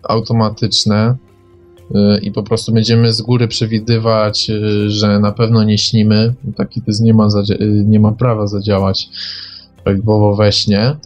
[0.02, 1.16] automatyczne
[1.90, 6.34] y, i po prostu będziemy z góry przewidywać, y, że na pewno nie śnimy.
[6.56, 7.28] Taki test nie ma,
[7.84, 9.08] nie ma prawa zadziałać
[9.84, 10.96] prawidłowo we śnie.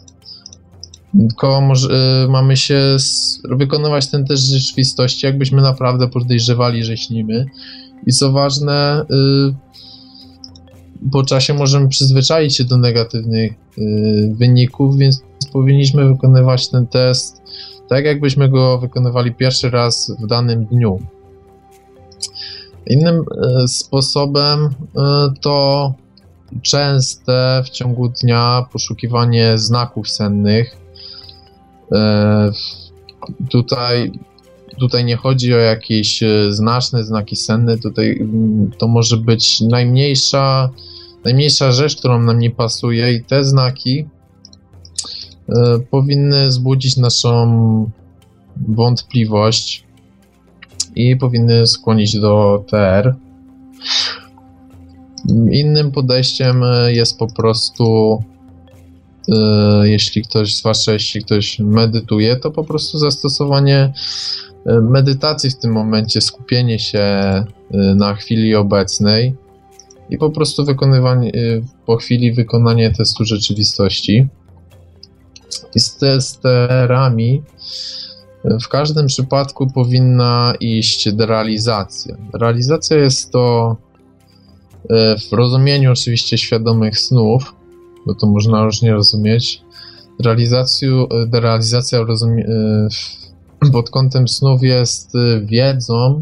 [1.19, 2.97] Tylko może, mamy się
[3.49, 7.45] wykonywać ten test rzeczywistości, jakbyśmy naprawdę podejrzewali, że śnimy.
[8.05, 9.05] I co ważne,
[11.11, 13.53] po czasie możemy przyzwyczaić się do negatywnych
[14.31, 15.23] wyników, więc
[15.53, 17.43] powinniśmy wykonywać ten test
[17.89, 20.99] tak, jakbyśmy go wykonywali pierwszy raz w danym dniu.
[22.87, 24.69] Innym e, sposobem e,
[25.41, 25.93] to
[26.61, 30.77] częste w ciągu dnia poszukiwanie znaków sennych.
[33.49, 34.11] Tutaj,
[34.79, 40.69] tutaj nie chodzi o jakieś znaczne znaki senne, tutaj mm, to może być najmniejsza,
[41.25, 44.05] najmniejsza rzecz, którą nam nie pasuje i te znaki
[45.49, 47.89] e, powinny zbudzić naszą
[48.67, 49.83] wątpliwość
[50.95, 53.15] i powinny skłonić do TR.
[55.51, 58.19] Innym podejściem jest po prostu
[59.29, 63.93] E, jeśli ktoś, zwłaszcza jeśli ktoś medytuje, to po prostu zastosowanie
[64.65, 67.05] e, medytacji w tym momencie, skupienie się
[67.95, 69.35] na chwili obecnej
[70.13, 71.31] i po prostu wykonywanie,
[71.85, 74.27] po chwili wykonanie testu rzeczywistości.
[75.75, 77.41] I z testerami
[78.61, 82.17] w każdym przypadku powinna iść realizacja.
[82.33, 83.75] Realizacja jest to
[85.29, 87.55] w rozumieniu oczywiście świadomych snów,
[88.05, 89.61] bo to można różnie rozumieć.
[90.19, 92.45] Realizacją, realizacja rozumie,
[93.71, 96.19] pod kątem snów jest wiedzą,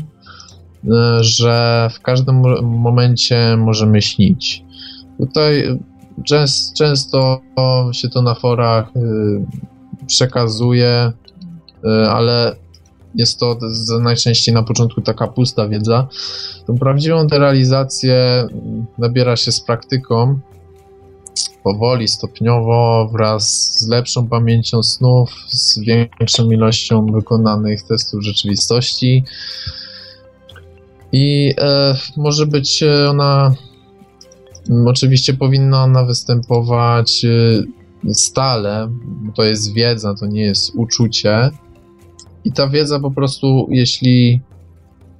[1.22, 4.64] że w każdym momencie możemy śnić.
[5.18, 5.80] Tutaj
[6.26, 7.42] często
[7.92, 8.92] się to na forach
[10.08, 11.12] przekazuje,
[12.10, 12.56] ale
[13.16, 13.58] jest to
[14.02, 16.08] najczęściej na początku taka pusta wiedza.
[16.68, 18.48] Tą prawdziwą realizację
[18.98, 20.40] nabiera się z praktyką
[21.64, 29.24] powoli, stopniowo, wraz z lepszą pamięcią snów, z większą ilością wykonanych testów rzeczywistości.
[31.12, 33.56] I e, może być ona,
[34.86, 41.50] oczywiście powinna ona występować e, stale, bo to jest wiedza, to nie jest uczucie.
[42.46, 44.42] I ta wiedza po prostu, jeśli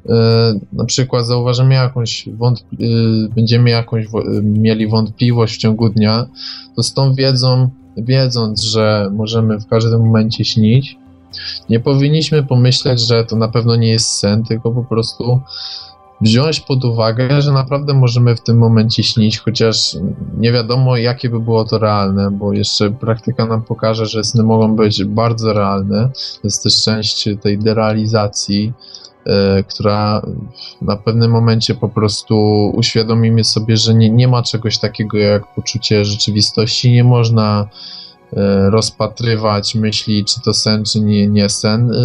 [0.10, 4.06] E, na przykład zauważymy jakąś wątp- e, będziemy jakąś
[4.44, 6.26] mieli wątpliwość w ciągu dnia,
[6.76, 10.98] to z tą wiedzą, wiedząc, że możemy w każdym momencie śnić,
[11.70, 15.42] nie powinniśmy pomyśleć, że to na pewno nie jest sen, tylko po prostu
[16.22, 19.98] wziąć pod uwagę, że naprawdę możemy w tym momencie śnić, chociaż
[20.38, 24.76] nie wiadomo, jakie by było to realne, bo jeszcze praktyka nam pokaże, że sny mogą
[24.76, 26.10] być bardzo realne.
[26.44, 28.74] Jest też część tej derealizacji,
[29.26, 30.22] E, która
[30.82, 32.36] na pewnym momencie po prostu
[32.76, 37.68] uświadomimy sobie, że nie, nie ma czegoś takiego jak poczucie rzeczywistości, nie można
[38.70, 41.96] rozpatrywać myśli, czy to sen, czy nie, nie sen, e,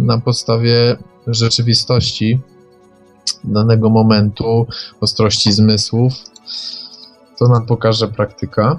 [0.00, 0.96] na podstawie
[1.26, 2.40] rzeczywistości
[3.44, 4.66] danego momentu,
[5.00, 6.12] ostrości zmysłów.
[7.38, 8.78] To nam pokaże praktyka.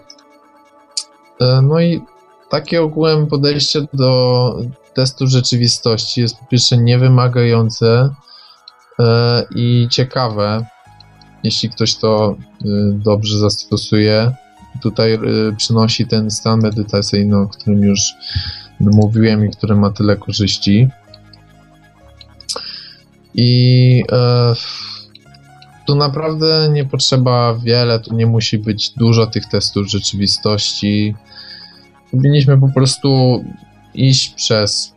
[1.64, 2.02] No i
[2.50, 4.56] takie ogółem podejście do
[4.93, 8.10] testu rzeczywistości jest po pierwsze niewymagające
[9.00, 10.66] e, i ciekawe,
[11.43, 14.36] jeśli ktoś to e, dobrze zastosuje.
[14.82, 15.19] Tutaj e,
[15.57, 18.13] przynosi ten stan medytacyjny, o którym już
[18.80, 20.88] mówiłem i który ma tyle korzyści.
[23.34, 24.53] I e,
[25.88, 31.15] tu naprawdę nie potrzeba wiele, tu nie musi być dużo tych testów rzeczywistości.
[32.11, 33.43] Powinniśmy po prostu
[33.93, 34.93] iść przez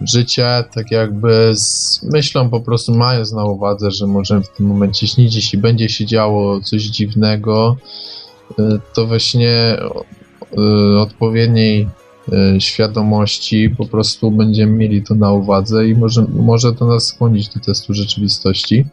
[0.00, 5.06] życie, tak jakby z myślą po prostu mając na uwadze, że możemy w tym momencie
[5.06, 8.19] śnić, jeśli będzie się działo coś dziwnego, y,
[8.94, 9.76] to we śnie
[10.58, 11.88] y, odpowiedniej
[12.56, 17.48] y, świadomości po prostu będziemy mieli to na uwadze i może, może to nas skłonić
[17.48, 18.86] do testu rzeczywistości.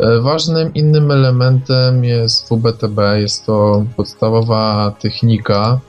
[0.00, 5.80] E, ważnym innym elementem jest WBTB, jest to podstawowa technika,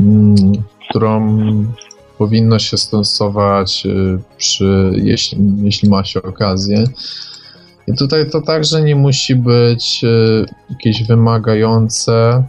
[0.00, 0.52] Mm,
[0.88, 1.38] którą
[2.18, 3.86] powinno się stosować
[4.36, 6.84] przy, jeśli, jeśli ma się okazję.
[7.86, 12.44] I tutaj to także nie musi być y, jakieś wymagające.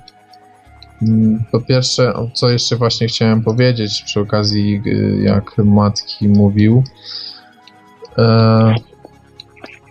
[1.01, 6.83] Mm, po pierwsze, co jeszcze właśnie chciałem powiedzieć przy okazji, y, jak Matki mówił,
[8.17, 8.75] e,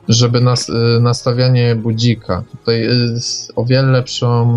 [0.08, 0.70] żeby nas,
[1.00, 2.42] nastawianie budzika.
[2.50, 2.88] Tutaj
[3.56, 4.56] o wiele lepszą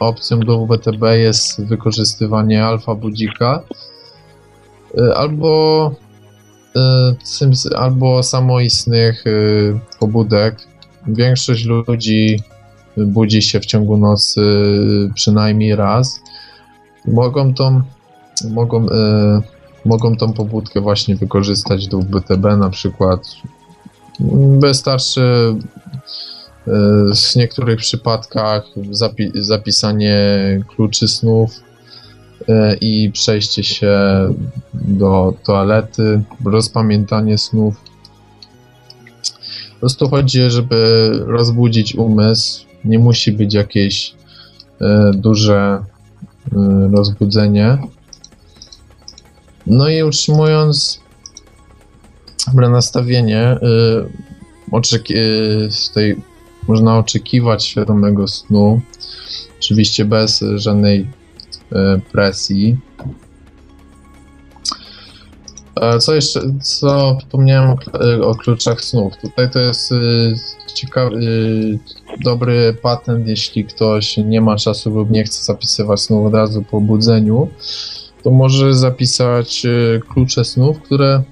[0.00, 3.62] opcją do WTB jest wykorzystywanie alfa budzika
[5.14, 5.90] albo
[7.76, 10.56] albo samoistnych y, pobudek.
[11.06, 12.42] Większość ludzi
[12.96, 14.40] budzi się w ciągu nocy
[15.14, 16.20] przynajmniej raz.
[17.06, 17.82] Mogą tą,
[18.50, 18.86] mogą,
[19.84, 23.20] mogą tą pobudkę właśnie wykorzystać do WTB na przykład.
[24.58, 25.54] Wystarczy
[26.66, 30.16] w niektórych przypadkach zapi zapisanie
[30.68, 31.50] kluczy snów
[32.80, 33.98] i przejście się
[34.74, 37.74] do toalety, rozpamiętanie snów.
[39.74, 42.64] Po prostu chodzi, żeby rozbudzić umysł.
[42.84, 44.14] Nie musi być jakieś
[44.80, 45.84] e, duże
[46.92, 47.78] rozbudzenie.
[49.66, 51.00] No i utrzymując
[52.46, 53.58] dobre nastawienie,
[55.88, 56.16] tutaj
[56.68, 58.80] można oczekiwać świadomego snu,
[59.58, 61.06] oczywiście bez żadnej
[62.12, 62.76] presji.
[66.00, 69.16] Co jeszcze, co wspomniałem o, o kluczach snów.
[69.16, 69.94] Tutaj to jest
[70.74, 71.18] ciekawy,
[72.20, 76.80] dobry patent, jeśli ktoś nie ma czasu lub nie chce zapisywać snów od razu po
[76.80, 77.48] budzeniu,
[78.22, 79.66] to może zapisać
[80.08, 81.22] klucze snów, które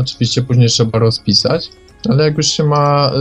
[0.00, 1.68] oczywiście później trzeba rozpisać,
[2.08, 3.12] ale jak już się ma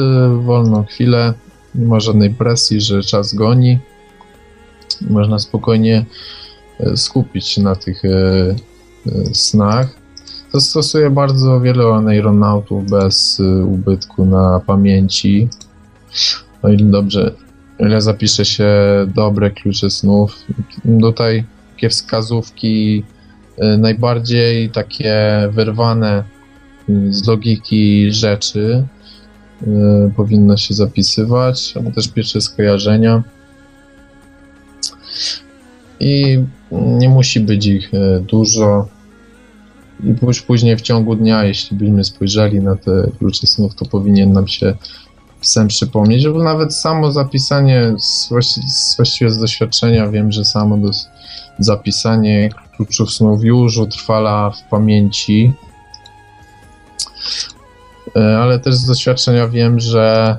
[0.41, 1.33] wolną chwilę,
[1.75, 3.79] nie ma żadnej presji, że czas goni,
[5.01, 6.05] można spokojnie
[6.95, 8.01] skupić na tych
[9.33, 9.87] snach.
[10.51, 15.47] To stosuje bardzo wielu aeronautów bez ubytku na pamięci.
[16.61, 17.31] O ile dobrze,
[17.79, 18.69] ile zapisze się
[19.15, 20.35] dobre klucze snów.
[21.01, 21.43] Tutaj
[21.75, 23.03] takie wskazówki
[23.77, 25.15] najbardziej takie
[25.51, 26.23] wyrwane
[27.09, 28.83] z logiki rzeczy
[30.15, 33.23] powinno się zapisywać, ale też pierwsze skojarzenia.
[35.99, 37.91] I nie musi być ich
[38.21, 38.87] dużo.
[40.03, 44.33] I już później w ciągu dnia, jeśli byśmy spojrzeli na te klucze snów, to powinien
[44.33, 44.73] nam się
[45.41, 47.95] sen przypomnieć, bo nawet samo zapisanie,
[48.97, 50.89] właściwie z doświadczenia wiem, że samo do,
[51.59, 55.53] zapisanie kluczów snów już utrwala w pamięci,
[58.15, 60.37] ale też z doświadczenia wiem, że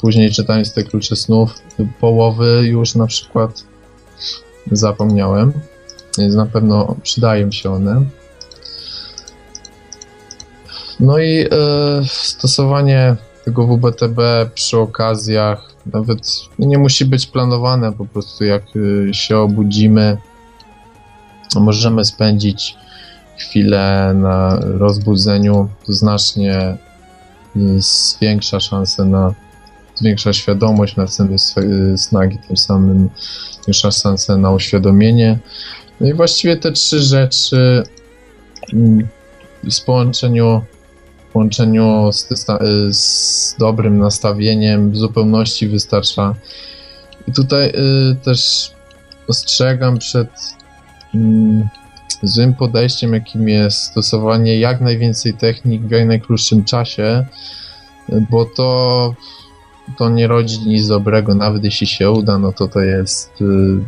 [0.00, 1.54] później czytając te klucze snów,
[2.00, 3.64] połowy już na przykład
[4.72, 5.52] zapomniałem,
[6.18, 8.02] więc na pewno przydają się one.
[11.00, 11.48] No i e,
[12.06, 14.20] stosowanie tego WBTB
[14.54, 18.62] przy okazjach nawet nie musi być planowane, po prostu jak
[19.12, 20.16] się obudzimy,
[21.56, 22.76] możemy spędzić
[23.38, 26.76] chwilę na rozbudzeniu, to znacznie
[27.78, 29.34] zwiększa szanse na
[29.96, 31.36] zwiększa świadomość na ceny
[31.96, 33.10] snagi, tym samym
[33.62, 35.38] zwiększa szanse na uświadomienie.
[36.00, 37.82] No i właściwie te trzy rzeczy
[39.64, 40.62] w połączeniu
[41.36, 42.28] połączeniu z,
[42.90, 46.34] z, dobrym nastawieniem w zupełności wystarcza.
[47.28, 48.70] I tutaj y, też
[49.28, 50.28] ostrzegam przed
[51.14, 51.18] y,
[52.22, 57.26] złym podejściem, jakim jest stosowanie jak najwięcej technik w jak najkrótszym czasie,
[58.30, 59.14] bo to,
[59.98, 61.34] to nie rodzi nic dobrego.
[61.34, 63.78] Nawet jeśli się uda, no to to jest y,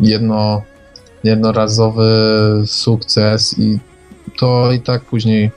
[0.00, 0.62] jedno,
[1.24, 2.10] jednorazowy
[2.66, 3.78] sukces i
[4.38, 5.50] to i tak później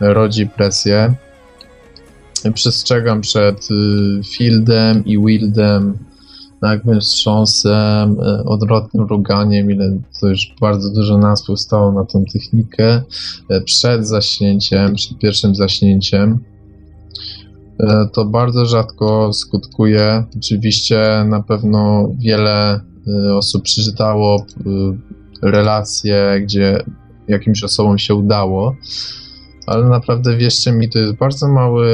[0.00, 1.14] rodzi presję.
[2.54, 3.68] Przestrzegam przed
[4.36, 5.98] fieldem i wieldem,
[6.62, 13.02] nagłym wstrząsem, odwrotnym ruganiem, ile to już bardzo dużo nas powstało na tą technikę,
[13.64, 16.38] przed zaśnięciem, przed pierwszym zaśnięciem.
[18.12, 20.24] To bardzo rzadko skutkuje.
[20.36, 22.80] Oczywiście na pewno wiele
[23.34, 24.44] osób przeczytało
[25.42, 26.82] relacje, gdzie
[27.28, 28.76] jakimś osobom się udało,
[29.66, 31.88] ale naprawdę wierzcie mi, to jest bardzo mały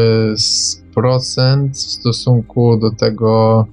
[0.95, 3.67] procent w stosunku do tego,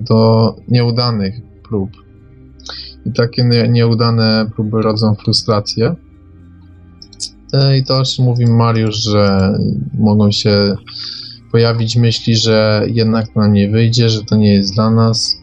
[0.00, 1.34] do nieudanych
[1.68, 1.90] prób.
[3.06, 5.94] I takie nieudane próby rodzą frustrację.
[7.78, 9.58] I to, o czym mówił Mariusz, że
[9.98, 10.76] mogą się
[11.54, 15.40] pojawić myśli, że jednak nam nie wyjdzie, że to nie jest dla nas.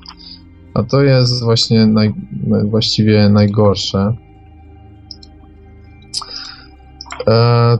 [0.74, 2.14] A to jest właśnie naj,
[2.66, 4.16] właściwie najgorsze.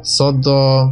[0.04, 0.90] Co do,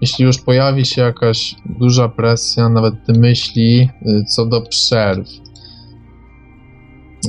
[0.00, 3.88] jeśli już pojawi się jakaś duża presja, nawet te myśli,
[4.28, 5.28] co do przerw.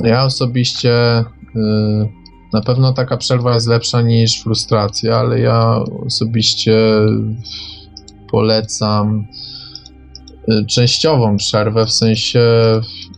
[0.04, 1.24] Ja osobiście
[2.52, 6.76] na pewno taka przerwa jest lepsza niż frustracja, ale ja osobiście
[8.34, 9.26] polecam
[10.68, 12.40] częściową przerwę, w sensie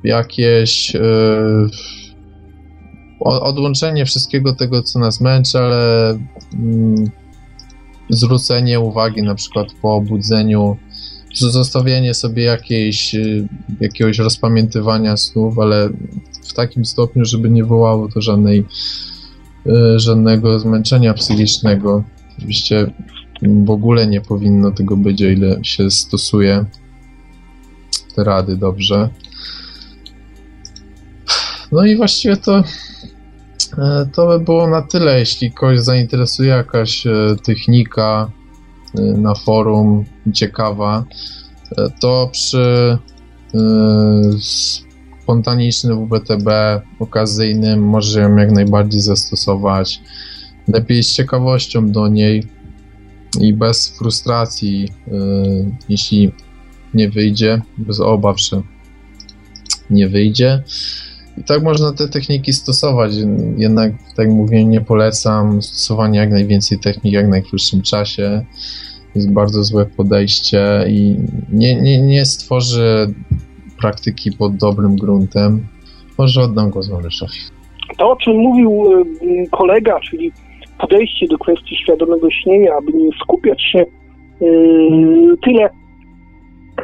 [0.04, 0.96] jakieś
[3.20, 6.18] odłączenie wszystkiego tego, co nas męczy, ale
[8.10, 10.76] zwrócenie uwagi na przykład po obudzeniu,
[11.34, 13.48] zostawienie sobie jakiejś, y,
[13.80, 15.88] jakiegoś rozpamiętywania snów, ale
[16.48, 18.64] w takim stopniu, żeby nie wołało to żadnej,
[19.66, 22.04] y, żadnego zmęczenia psychicznego.
[22.38, 22.92] Oczywiście
[23.42, 26.64] w ogóle nie powinno tego być, o ile się stosuje
[28.14, 29.08] te rady dobrze.
[31.72, 32.62] No i właściwie to
[33.78, 35.18] E, to by było na tyle.
[35.18, 38.30] Jeśli kogoś zainteresuje jakaś e, technika
[38.94, 41.04] e, na forum ciekawa,
[42.00, 42.98] to przy
[45.22, 46.48] spontaniczny WBTB,
[46.98, 50.02] okazyjny, może ją jak najbardziej zastosować.
[50.68, 52.46] Lepiej z ciekawością do niej
[53.40, 56.32] i bez frustracji, yy, jeśli
[56.94, 58.62] nie wyjdzie, bez obaw, że
[59.90, 60.62] nie wyjdzie.
[61.38, 63.12] I tak można te techniki stosować.
[63.56, 68.44] Jednak, tak mówię, nie polecam stosowania jak najwięcej technik jak najkrótszym czasie.
[69.14, 71.16] Jest bardzo złe podejście i
[71.52, 73.14] nie, nie, nie stworzy
[73.80, 75.66] praktyki pod dobrym gruntem.
[76.18, 77.38] Może oddam go Zmoryszowi.
[77.98, 78.84] To, o czym mówił
[79.22, 80.32] y, kolega, czyli
[80.78, 83.84] podejście do kwestii świadomego śnienia, aby nie skupiać się
[84.40, 85.70] yy, tyle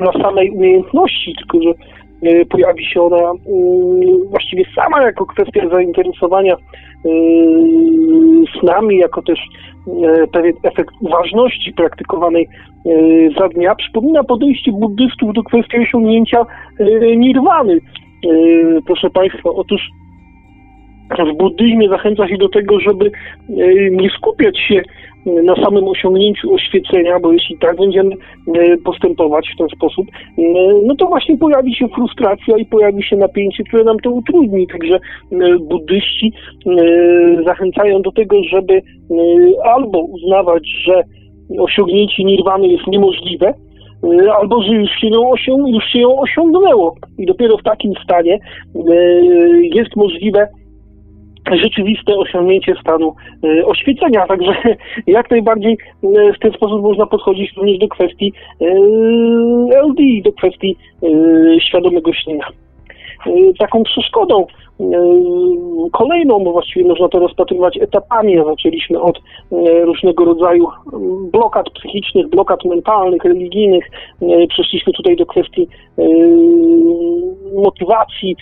[0.00, 1.74] na samej umiejętności, tylko że
[2.22, 6.56] yy, pojawi się ona yy, właściwie sama jako kwestia zainteresowania
[8.60, 9.38] snami, jako też
[10.32, 12.48] pewien efekt uważności praktykowanej
[13.38, 16.46] za dnia, przypomina podejście buddystów do kwestii osiągnięcia
[17.16, 17.78] nirwany.
[18.86, 19.80] Proszę Państwa, otóż
[21.18, 24.82] w buddyzmie zachęca się do tego, żeby e, nie skupiać się
[25.26, 30.06] e, na samym osiągnięciu oświecenia, bo jeśli tak będziemy e, postępować w ten sposób,
[30.86, 34.66] no to właśnie pojawi się frustracja i pojawi się napięcie, które nam to utrudni.
[34.66, 34.98] Także
[35.60, 36.32] buddyści
[37.46, 38.82] zachęcają do tego, żeby
[39.64, 41.02] albo uznawać, że
[41.58, 43.54] osiągnięcie nirwany jest niemożliwe,
[44.40, 48.38] albo że już się, osią- już się ją osiągnęło i dopiero w takim stanie
[49.74, 50.48] jest możliwe
[51.50, 53.14] rzeczywiste osiągnięcie stanu
[53.44, 54.26] e, oświecenia.
[54.32, 54.54] Także
[55.06, 58.66] jak najbardziej e, w ten sposób można podchodzić również do kwestii e,
[59.82, 60.76] LD, do kwestii
[61.68, 62.46] świadomego śnienia.
[63.58, 64.46] Taką przeszkodą
[65.92, 68.36] kolejną, bo właściwie można to rozpatrywać etapami.
[68.46, 69.20] Zaczęliśmy od
[69.84, 70.68] różnego rodzaju
[71.32, 73.90] blokad psychicznych, blokad mentalnych, religijnych.
[74.48, 75.68] Przeszliśmy tutaj do kwestii
[77.62, 78.36] motywacji.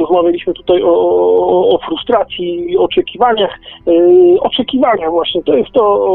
[0.00, 3.58] Rozmawialiśmy tutaj o, o, frustracji, oczekiwaniach.
[4.40, 6.06] Oczekiwania właśnie, to jest to,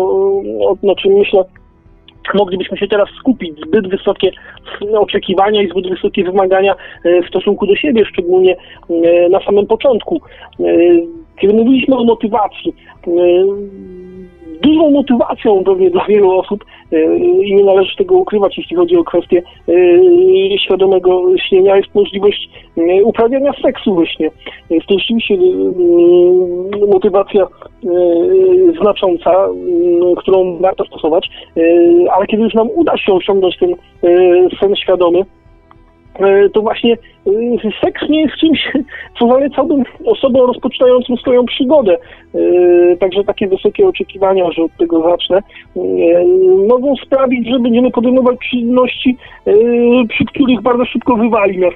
[0.83, 1.45] na czym myślę
[2.33, 3.59] moglibyśmy się teraz skupić.
[3.67, 4.31] Zbyt wysokie
[4.97, 6.75] oczekiwania i zbyt wysokie wymagania
[7.05, 8.55] e, w stosunku do siebie, szczególnie
[8.89, 10.21] e, na samym początku.
[11.41, 12.73] Kiedy mówiliśmy o motywacji,
[14.61, 16.65] dużą motywacją pewnie dla wielu osób
[17.43, 19.41] i nie należy tego ukrywać, jeśli chodzi o kwestię
[20.65, 22.49] świadomego śnienia, jest możliwość
[23.03, 24.31] uprawiania seksu we śnie.
[24.69, 25.37] Jest to rzeczywiście
[26.91, 27.47] motywacja
[28.81, 29.47] znacząca,
[30.17, 31.29] którą warto stosować,
[32.15, 33.75] ale kiedy już nam uda się osiągnąć ten
[34.59, 35.25] sen świadomy,
[36.53, 36.97] to właśnie
[37.83, 38.59] seks nie jest czymś,
[39.19, 41.97] co zalecałbym osobom rozpoczynającym swoją przygodę.
[42.99, 45.41] Także takie wysokie oczekiwania, że od tego zacznę,
[46.67, 49.17] mogą sprawić, że będziemy podejmować czynności,
[50.09, 51.73] przy których bardzo szybko wywali nas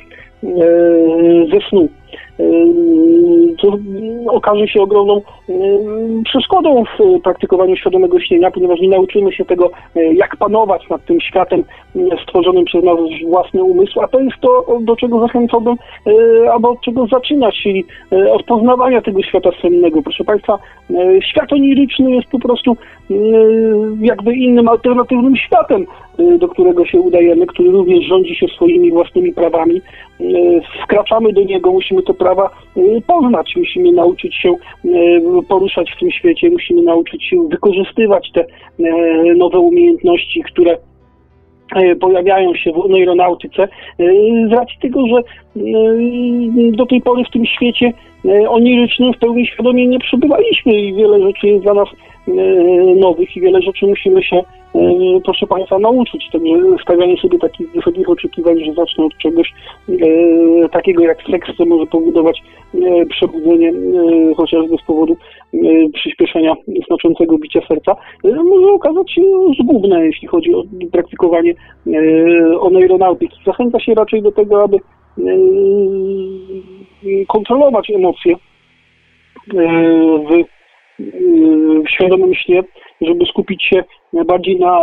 [1.51, 1.89] ze snu.
[3.61, 3.77] Co
[4.27, 5.21] okaże się ogromną
[6.25, 11.63] przeszkodą w praktykowaniu świadomego śnienia, ponieważ nie nauczymy się tego, jak panować nad tym światem
[12.23, 15.75] stworzonym przez nas własny umysł, a to jest to, do czego zachęcałbym,
[16.53, 17.85] albo od czego zaczynać, czyli
[18.31, 20.01] od poznawania tego świata sennego.
[20.01, 20.59] Proszę Państwa,
[21.29, 22.77] świat oniryczny jest po prostu
[24.01, 25.85] jakby innym, alternatywnym światem,
[26.39, 29.81] do którego się udajemy, który również rządzi się swoimi własnymi prawami.
[30.83, 34.55] Wkraczamy do niego, musimy to prawa y, poznać, musimy nauczyć się
[34.85, 40.77] y, poruszać w tym świecie, musimy nauczyć się wykorzystywać te y, nowe umiejętności, które
[41.99, 43.67] pojawiają się w neuronautyce
[44.49, 45.21] z racji tego, że
[46.71, 47.93] do tej pory w tym świecie
[48.49, 51.89] onirycznym w pełni świadomie nie przebywaliśmy i wiele rzeczy jest dla nas
[52.95, 54.43] nowych i wiele rzeczy musimy się
[54.75, 56.29] E, proszę Państwa, nauczyć.
[56.31, 59.53] Także stawianie sobie takich wysokich oczekiwań, że zacznę od czegoś
[59.89, 62.43] e, takiego jak seks, co może powodować
[62.75, 65.17] e, przebudzenie e, chociażby z powodu
[65.53, 65.57] e,
[65.93, 66.55] przyspieszenia
[66.87, 69.21] znaczącego bicia serca, e, może okazać się
[69.59, 71.53] zgubne, jeśli chodzi o praktykowanie
[72.59, 73.39] o neuronautyki.
[73.45, 74.77] Zachęca się raczej do tego, aby
[77.27, 78.35] kontrolować emocje
[79.53, 80.43] w,
[81.85, 82.63] w świadomym śnie,
[83.01, 83.83] żeby skupić się
[84.25, 84.79] bardziej na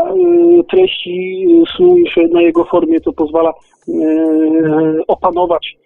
[0.71, 1.47] treści
[1.77, 3.53] snu niż na jego formie, co pozwala
[5.09, 5.77] opanować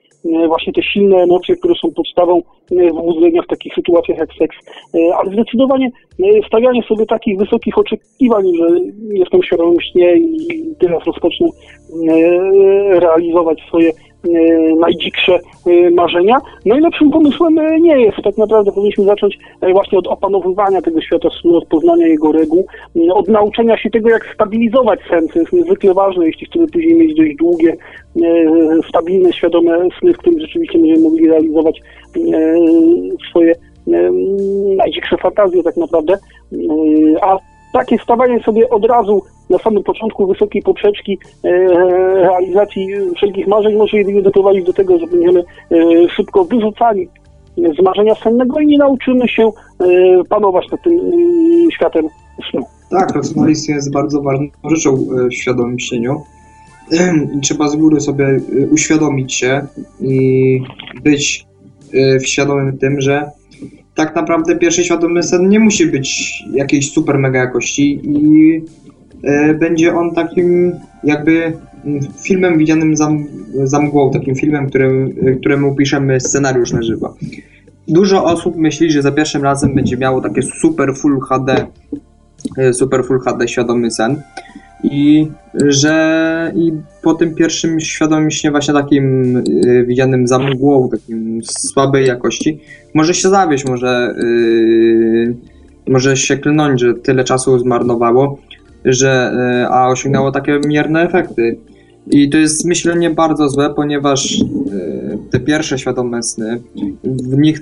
[0.47, 4.57] właśnie te silne emocje, które są podstawą wybudzenia w takich sytuacjach jak seks.
[5.19, 5.91] Ale zdecydowanie
[6.47, 8.67] stawianie sobie takich wysokich oczekiwań, że
[9.13, 11.47] jestem świadomym śnie i teraz rozpocznę
[12.91, 13.91] realizować swoje
[14.81, 15.39] najdziksze
[15.93, 16.39] marzenia.
[16.67, 18.17] Najlepszym pomysłem nie jest.
[18.25, 19.39] Tak naprawdę powinniśmy zacząć
[19.73, 22.67] właśnie od opanowywania tego świata snu, od poznania jego reguł,
[23.13, 27.17] od nauczenia się tego, jak stabilizować sen, co jest niezwykle ważne, jeśli chcemy później mieć
[27.17, 27.77] dość długie,
[28.89, 31.81] stabilne, świadome sny, w których rzeczywiście będziemy mogli realizować
[33.31, 33.55] swoje
[34.77, 36.19] najdziksze fantazje tak naprawdę.
[37.23, 37.39] A
[37.75, 41.51] takie stawianie sobie od razu na samym początku wysokiej poprzeczki e,
[42.15, 45.75] realizacji wszelkich marzeń może jedynie doprowadzić do tego, że będziemy e,
[46.09, 47.09] szybko wyrzucani
[47.79, 49.85] z marzenia sennego i nie nauczymy się e,
[50.29, 51.01] panować nad tym
[51.73, 52.09] światem
[52.51, 52.63] snu.
[52.91, 54.97] Tak, racjonalizm jest bardzo ważną rzeczą
[55.31, 56.23] w świadomym śnieniu.
[57.43, 58.41] Trzeba z góry sobie
[58.71, 59.67] uświadomić się
[60.01, 60.61] i
[61.03, 61.47] być
[62.25, 63.31] świadomym tym, że
[63.95, 68.61] tak naprawdę pierwszy świadomy sen nie musi być jakiejś super mega jakości i
[69.23, 70.73] e, będzie on takim
[71.05, 71.53] jakby
[71.85, 73.11] mm, filmem widzianym za,
[73.65, 77.15] za mgłą, takim filmem, którym, któremu piszemy scenariusz na żywo.
[77.89, 81.67] Dużo osób myśli, że za pierwszym razem będzie miało takie super full HD,
[82.59, 84.23] e, super full HD świadomy sen
[84.85, 89.35] i że i po tym pierwszym świadomym śnie właśnie takim
[89.65, 92.61] yy, widzianym za mgłą, takim słabej jakości,
[92.95, 95.35] może się zawieść, może, yy,
[95.89, 98.39] może się klnąć, że tyle czasu zmarnowało,
[98.85, 101.57] że, yy, a osiągnęło takie mierne efekty.
[102.11, 106.61] I to jest myślenie bardzo złe, ponieważ yy, te pierwsze świadome sny,
[107.05, 107.61] w nich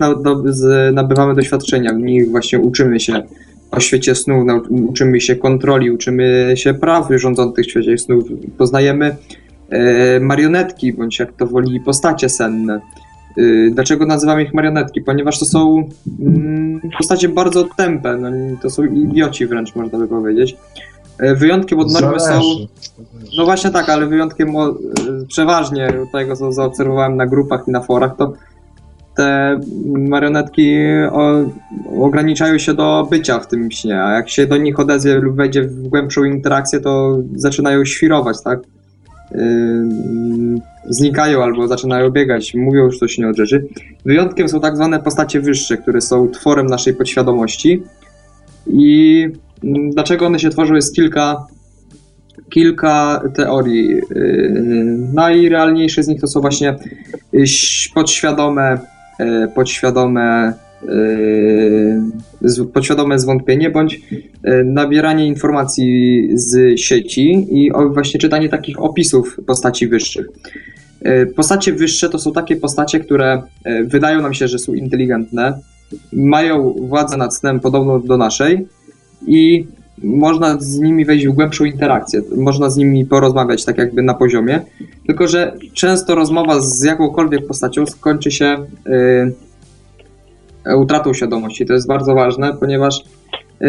[0.92, 3.22] nabywamy doświadczenia, w nich właśnie uczymy się
[3.72, 8.24] o świecie snów, uczymy się kontroli, uczymy się praw rządzących w świecie snów,
[8.58, 9.16] poznajemy
[9.70, 12.80] e, marionetki, bądź jak to woli, postacie senne.
[13.38, 15.00] E, dlaczego nazywamy ich marionetki?
[15.00, 15.88] Ponieważ to są
[16.20, 18.30] mm, postacie bardzo tępe, no,
[18.62, 20.56] to są idioci wręcz, można by powiedzieć.
[21.18, 22.40] E, wyjątkiem od normy są.
[23.38, 24.74] No właśnie tak, ale wyjątkiem o,
[25.28, 28.32] przeważnie tego, co zaobserwowałem na grupach i na forach, to
[29.14, 30.76] te marionetki
[31.12, 31.44] o,
[32.00, 35.62] ograniczają się do bycia w tym śnie, a jak się do nich odezwie lub wejdzie
[35.62, 38.60] w głębszą interakcję, to zaczynają świrować, tak?
[39.30, 39.40] Yy,
[40.88, 43.66] znikają albo zaczynają biegać, mówią już coś nie od rzeczy.
[44.04, 47.82] Wyjątkiem są tak zwane postacie wyższe, które są tworem naszej podświadomości.
[48.66, 49.26] I
[49.92, 51.46] dlaczego one się tworzą jest kilka,
[52.50, 53.88] kilka teorii.
[53.88, 54.02] Yy,
[55.12, 56.76] najrealniejsze z nich to są właśnie
[57.94, 59.01] podświadome E,
[59.54, 60.54] podświadome
[62.52, 64.00] e, podświadome zwątpienie bądź
[64.42, 70.26] e, nabieranie informacji z sieci i właśnie czytanie takich opisów postaci wyższych.
[71.36, 73.42] Postacie wyższe to są takie postacie, które
[73.84, 75.58] wydają nam się, że są inteligentne,
[76.12, 78.66] mają władzę nad snem podobną do naszej
[79.26, 79.66] i
[80.02, 84.60] można z nimi wejść w głębszą interakcję, można z nimi porozmawiać tak jakby na poziomie,
[85.06, 88.56] tylko że często rozmowa z jakąkolwiek postacią skończy się
[90.66, 91.66] yy, utratą świadomości.
[91.66, 93.04] To jest bardzo ważne, ponieważ
[93.60, 93.68] yy,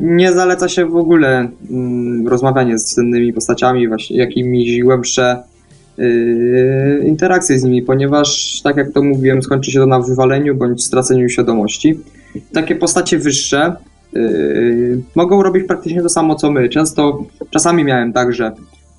[0.00, 5.42] nie zaleca się w ogóle yy, rozmawianie z innymi postaciami, właśnie jakimiś głębsze
[5.98, 10.84] yy, interakcje z nimi, ponieważ tak jak to mówiłem, skończy się to na wywaleniu bądź
[10.84, 11.98] straceniu świadomości.
[12.52, 13.76] Takie postacie wyższe
[15.14, 16.68] mogą robić praktycznie to samo co my.
[16.68, 18.52] Często, czasami miałem tak, że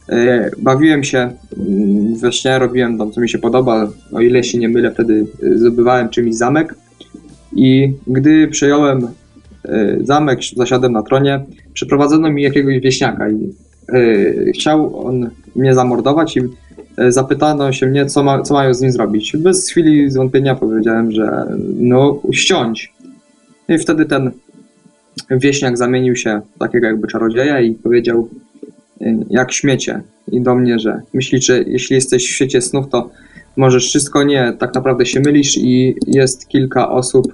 [0.09, 4.57] yy, bawiłem się yy, we śnie, robiłem tam co mi się podoba, o ile się
[4.57, 6.75] nie mylę, wtedy yy, zdobywałem czymś zamek
[7.55, 9.07] i gdy przejąłem
[9.65, 13.53] yy, zamek, zasiadłem na tronie, przeprowadzono mi jakiegoś wieśniaka i
[13.93, 16.41] yy, chciał on mnie zamordować i
[17.09, 19.37] zapytano się mnie, co, ma, co mają z nim zrobić.
[19.37, 21.45] Bez chwili zwątpienia powiedziałem, że
[21.77, 22.93] no ściąć.
[23.69, 24.31] I wtedy ten
[25.29, 28.29] wieśniak zamienił się w takiego jakby czarodzieja i powiedział
[29.01, 30.01] y, jak śmiecie.
[30.31, 33.09] I do mnie, że myślisz, że jeśli jesteś w świecie snów, to
[33.57, 37.31] możesz wszystko, nie, tak naprawdę się mylisz i jest kilka osób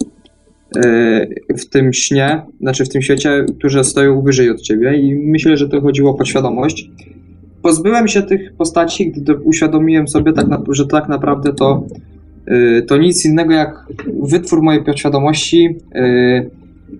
[0.77, 4.97] y, w tym śnie, znaczy w tym świecie, którzy stoją wyżej od ciebie.
[4.97, 6.89] I myślę, że to chodziło o podświadomość.
[7.61, 11.87] Pozbyłem się tych postaci, gdy uświadomiłem sobie, tak na, że tak naprawdę to,
[12.51, 13.85] y, to nic innego jak
[14.23, 15.75] wytwór mojej podświadomości,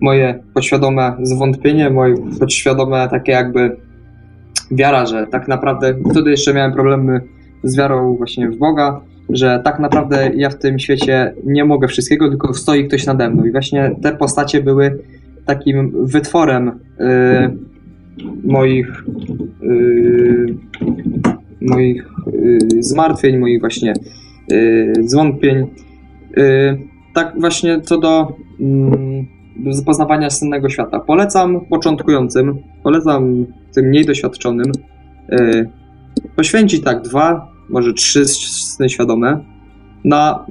[0.00, 3.76] moje podświadome zwątpienie, moje podświadome takie jakby
[4.70, 7.20] wiara, że tak naprawdę wtedy jeszcze miałem problemy
[7.62, 12.28] z wiarą właśnie w Boga, że tak naprawdę ja w tym świecie nie mogę wszystkiego,
[12.28, 13.44] tylko stoi ktoś nade mną.
[13.44, 14.98] I właśnie te postacie były
[15.46, 16.72] takim wytworem y,
[18.44, 19.04] moich
[19.62, 20.54] y,
[21.60, 22.04] moich
[22.34, 23.94] y, zmartwień, moich właśnie
[24.52, 25.66] y, zwątpień.
[26.38, 26.78] Y,
[27.14, 28.36] tak właśnie co do
[29.70, 31.00] z poznawania sennego świata.
[31.00, 34.72] Polecam początkującym, polecam tym mniej doświadczonym
[35.28, 35.70] yy,
[36.36, 39.44] poświęcić tak dwa, może trzy sny świadome
[40.04, 40.46] na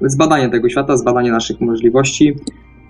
[0.00, 2.32] zbadanie tego świata, zbadanie naszych możliwości,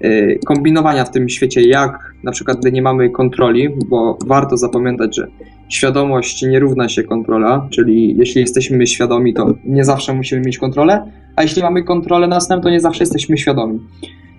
[0.01, 5.17] yy, kombinowania w tym świecie, jak na przykład, gdy nie mamy kontroli, bo warto zapamiętać,
[5.17, 5.27] że
[5.69, 11.11] świadomość nie równa się kontrola, czyli jeśli jesteśmy świadomi, to nie zawsze musimy mieć kontrolę,
[11.37, 13.81] a jeśli mamy kontrolę nad snem, to nie zawsze jesteśmy świadomi.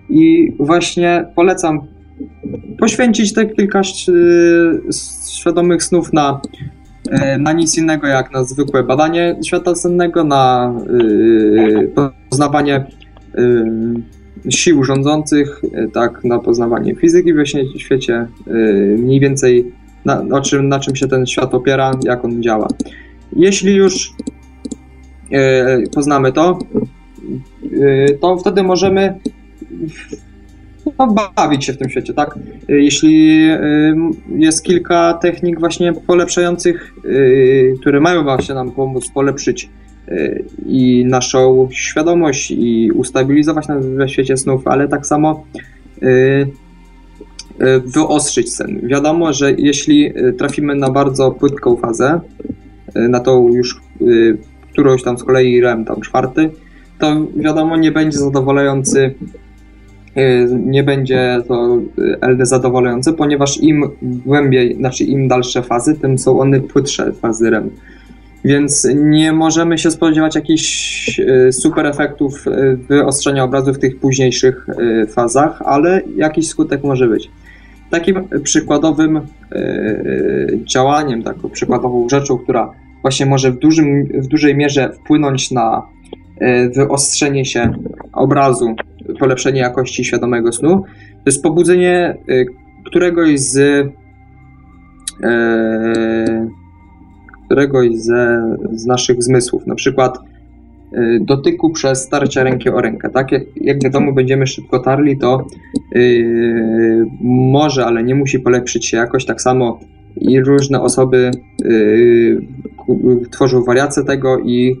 [0.08, 1.80] I właśnie polecam
[2.78, 3.82] poświęcić te kilka
[5.38, 6.40] świadomych snów na,
[7.10, 10.72] e, na nic innego jak na zwykłe badanie świata sennego, na
[11.94, 12.86] e, poznawanie
[14.48, 15.62] sił rządzących,
[15.94, 17.46] tak, na poznawanie fizyki w
[17.78, 18.26] świecie,
[18.98, 19.72] mniej więcej
[20.04, 22.68] na, na, czym, na czym się ten świat opiera, jak on działa.
[23.32, 24.12] Jeśli już
[25.94, 26.58] poznamy to,
[28.20, 29.14] to wtedy możemy
[30.98, 32.38] no, bawić się w tym świecie, tak?
[32.68, 33.46] Jeśli
[34.28, 39.70] jest kilka technik właśnie polepszających, y, które mają właśnie nam pomóc polepszyć
[40.08, 45.46] y, i naszą świadomość i ustabilizować nas we świecie snów, ale tak samo
[46.02, 46.46] y,
[47.84, 48.80] wyostrzyć sen.
[48.82, 52.20] Wiadomo, że jeśli trafimy na bardzo płytką fazę,
[52.94, 53.80] na tą już
[54.72, 56.50] którąś tam z kolei REM, tam czwarty,
[56.98, 59.14] to wiadomo nie będzie zadowalający
[60.50, 66.40] nie będzie to y, LD zadowalające, ponieważ im głębiej, znaczy im dalsze fazy, tym są
[66.40, 67.70] one płytsze fazy REM.
[68.44, 72.44] Więc nie możemy się spodziewać jakichś y, super efektów
[72.88, 74.66] wyostrzenia obrazu w tych późniejszych
[75.08, 77.30] fazach, ale jakiś skutek może być.
[77.90, 79.20] Takim przykładowym
[80.64, 82.72] działaniem, taką przykładową rzeczą, która
[83.02, 85.82] właśnie może w, dużym, w dużej mierze wpłynąć na
[86.74, 87.72] wyostrzenie się
[88.12, 88.76] obrazu
[89.18, 90.82] polepszenie jakości świadomego snu,
[91.14, 92.46] to jest pobudzenie y,
[92.84, 93.58] któregoś z
[95.22, 96.48] e,
[97.46, 98.42] któregoś ze,
[98.72, 103.10] z naszych zmysłów, na przykład y, dotyku przez starcie ręki o rękę.
[103.10, 103.32] Tak?
[103.32, 105.46] Jak, jak wiadomo, będziemy szybko tarli, to
[105.92, 107.06] yy,
[107.52, 109.24] może, ale nie musi polepszyć się jakoś.
[109.24, 109.80] Tak samo
[110.16, 111.30] i różne osoby
[111.64, 112.42] yy,
[113.30, 114.76] tworzą wariacje tego i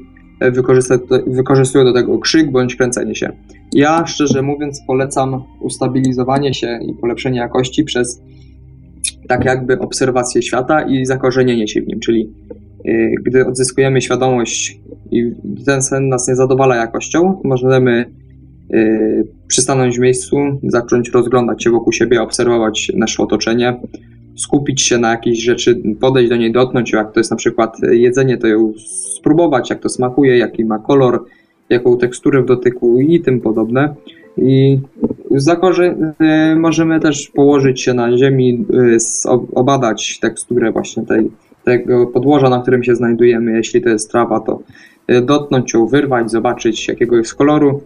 [1.26, 3.32] wykorzystują do tego krzyk bądź kręcenie się.
[3.72, 8.22] Ja szczerze mówiąc polecam ustabilizowanie się i polepszenie jakości przez
[9.28, 12.32] tak jakby obserwację świata i zakorzenienie się w nim, czyli
[12.86, 14.80] y, gdy odzyskujemy świadomość
[15.10, 15.32] i
[15.66, 18.10] ten sen nas nie zadowala jakością, możemy
[18.74, 23.80] y, przystanąć w miejscu, zacząć rozglądać się wokół siebie, obserwować nasze otoczenie,
[24.36, 28.38] skupić się na jakiejś rzeczy, podejść do niej, dotknąć, jak to jest na przykład jedzenie,
[28.38, 28.72] to ją
[29.16, 31.24] spróbować, jak to smakuje, jaki ma kolor,
[31.70, 33.94] jaką teksturę w dotyku i tym podobne.
[34.38, 34.78] I
[36.20, 38.66] e, możemy też położyć się na ziemi,
[39.26, 41.30] e, obadać teksturę właśnie tej,
[41.64, 43.52] tego podłoża, na którym się znajdujemy.
[43.52, 44.60] Jeśli to jest trawa, to
[45.06, 47.80] e, dotknąć ją, wyrwać, zobaczyć jakiego jest koloru.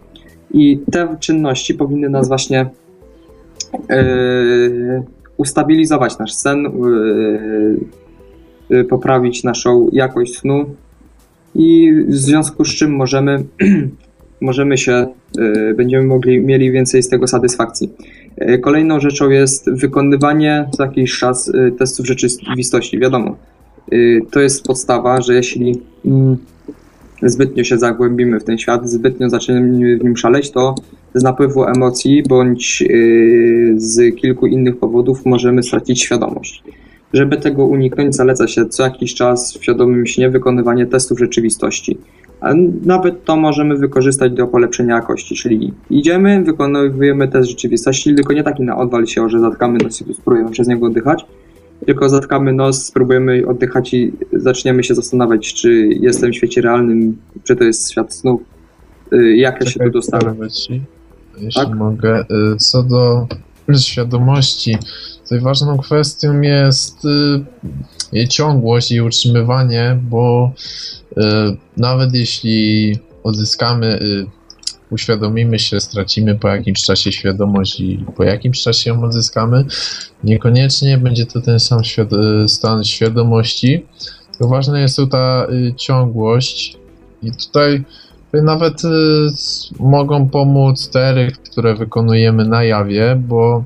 [0.53, 2.69] I te czynności powinny nas właśnie
[3.89, 5.03] yy,
[5.41, 6.63] ustabilizować nasz sen,
[8.69, 10.65] yy, poprawić naszą jakość snu
[11.55, 13.43] i w związku z czym możemy,
[14.41, 15.07] możemy się,
[15.39, 17.89] y, będziemy mogli, mieli więcej z tego satysfakcji.
[18.41, 22.99] Y, kolejną rzeczą jest wykonywanie co jakiś czas y, testów rzeczywistości.
[22.99, 23.35] Wiadomo,
[24.31, 26.37] to jest podstawa, że jeśli mm,
[27.23, 30.75] zbytnio się zagłębimy w ten świat, zbytnio zaczniemy w nim szaleć, to
[31.13, 32.83] z napływu emocji bądź
[33.75, 36.63] z kilku innych powodów możemy stracić świadomość.
[37.13, 41.97] Żeby tego uniknąć, zaleca się co jakiś czas w świadomym śnie wykonywanie testów rzeczywistości.
[42.41, 42.53] A
[42.85, 48.63] nawet to możemy wykorzystać do polepszenia jakości, czyli idziemy, wykonujemy test rzeczywistości, tylko nie taki
[48.63, 51.25] na odwal się, że zatkamy nos i spróbujemy przez niego oddychać,
[51.85, 57.55] tylko zatkamy nos, spróbujemy oddychać i zaczniemy się zastanawiać, czy jestem w świecie realnym, czy
[57.55, 58.41] to jest świat snów,
[59.13, 60.37] y, jak ja się tu dostałem.
[60.41, 60.81] Jeśli
[61.55, 61.75] tak?
[61.75, 63.27] mogę, y, co do
[63.79, 64.77] świadomości,
[65.23, 67.43] Tutaj ważną kwestią jest y,
[68.11, 70.51] jej ciągłość i utrzymywanie, bo
[71.77, 73.99] nawet jeśli odzyskamy,
[74.91, 79.65] uświadomimy się, stracimy po jakimś czasie świadomość i po jakimś czasie ją odzyskamy,
[80.23, 82.09] niekoniecznie będzie to ten sam świad
[82.47, 83.85] stan świadomości.
[84.39, 85.47] To ważna jest tu ta
[85.77, 86.77] ciągłość
[87.23, 87.83] i tutaj
[88.33, 88.81] nawet
[89.79, 93.63] mogą pomóc tery, które wykonujemy na jawie, bo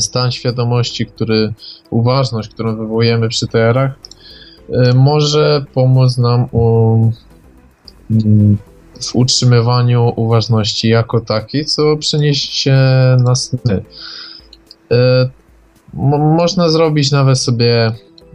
[0.00, 1.52] stan świadomości, który,
[1.90, 3.92] uważność, którą wywołujemy przy TR-ach,
[4.68, 6.96] y, może pomóc nam u,
[8.10, 8.56] mm,
[9.00, 12.76] w utrzymywaniu uważności jako takiej, co przeniesie się
[13.24, 13.82] na sny.
[14.92, 14.96] Y,
[16.18, 17.92] można zrobić nawet sobie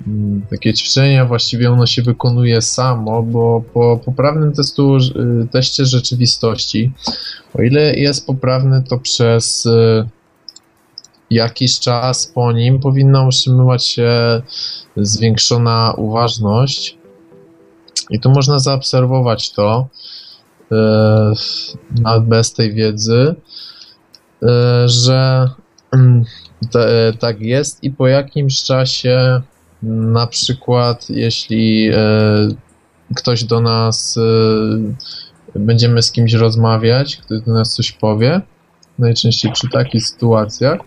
[0.08, 6.92] mm, takie ćwiczenia, właściwie ono się wykonuje samo, bo po poprawnym testu, y, teście rzeczywistości,
[7.54, 10.10] o ile jest poprawny, to przez y,
[11.30, 14.42] jakiś czas po nim powinna utrzymywać się
[14.98, 16.98] zwiększona uważność.
[18.10, 19.88] I tu można zaobserwować to,
[22.02, 23.36] nawet bez tej wiedzy,
[24.86, 25.50] że
[25.92, 26.24] mm,
[27.20, 29.42] tak jest i po jakimś czasie,
[29.84, 31.98] na przykład, jeśli e,
[33.16, 34.18] ktoś do nas,
[35.56, 38.42] e, będziemy z kimś rozmawiać, ktoś do nas coś powie,
[39.00, 40.80] najczęściej przy takich sytuacjach,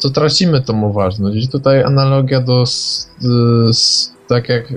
[0.00, 1.44] to tracimy tą uważność.
[1.44, 2.64] I tutaj analogia do,
[4.28, 4.74] tak jak, e,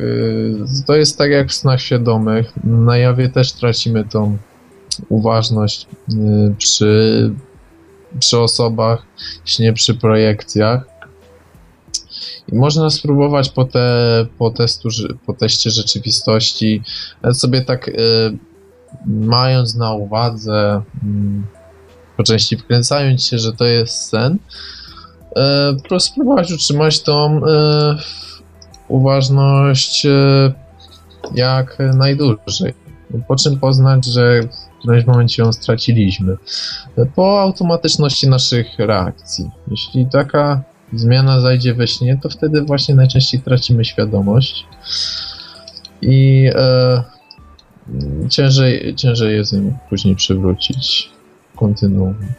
[0.87, 2.51] to jest tak jak w snach świadomych.
[2.63, 4.37] Na jawie też tracimy tą
[5.09, 5.87] uważność
[6.57, 7.31] przy
[8.19, 9.05] przy osobach,
[9.45, 10.83] śnie przy projekcjach.
[12.51, 14.89] I można spróbować po, te, po, testu,
[15.25, 16.83] po teście rzeczywistości
[17.33, 17.93] sobie tak y,
[19.05, 21.07] mając na uwadze, y,
[22.17, 24.37] po części wkręcając się, że to jest sen,
[25.91, 27.41] y, spróbować utrzymać tą y,
[28.91, 30.53] uważność y,
[31.35, 32.73] jak najdłużej.
[33.27, 36.37] Po czym poznać, że w którymś momencie ją straciliśmy.
[37.15, 39.49] Po automatyczności naszych reakcji.
[39.67, 40.61] Jeśli taka
[40.93, 44.65] zmiana zajdzie we śnie, to wtedy właśnie najczęściej tracimy świadomość
[46.01, 47.03] i e,
[48.29, 49.55] ciężej, ciężej jest
[49.89, 51.09] później przywrócić.
[51.55, 52.33] Kontynuuję.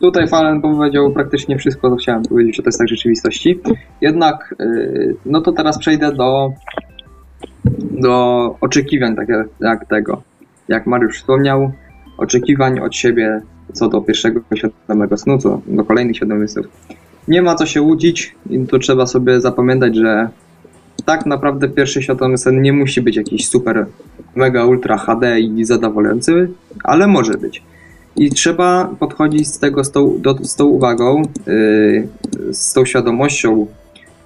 [0.00, 3.60] Tutaj Falen powiedział praktycznie wszystko, co chciałem powiedzieć o testach rzeczywistości.
[4.00, 6.52] Jednak, y, no to teraz przejdę do,
[7.90, 9.28] do oczekiwań tak
[9.60, 10.22] jak tego
[10.68, 11.72] jak Mariusz wspomniał,
[12.18, 13.40] oczekiwań od siebie
[13.72, 16.66] co do pierwszego świadomego snu, co do kolejnych świadomych snów.
[17.28, 20.28] Nie ma co się łudzić i tu trzeba sobie zapamiętać, że
[21.04, 23.86] tak naprawdę pierwszy świadomy sen nie musi być jakiś super,
[24.34, 26.48] mega, ultra HD i zadowalający,
[26.84, 27.62] ale może być.
[28.16, 32.08] I trzeba podchodzić z tego z tą, do, z tą uwagą, yy,
[32.54, 33.66] z tą świadomością,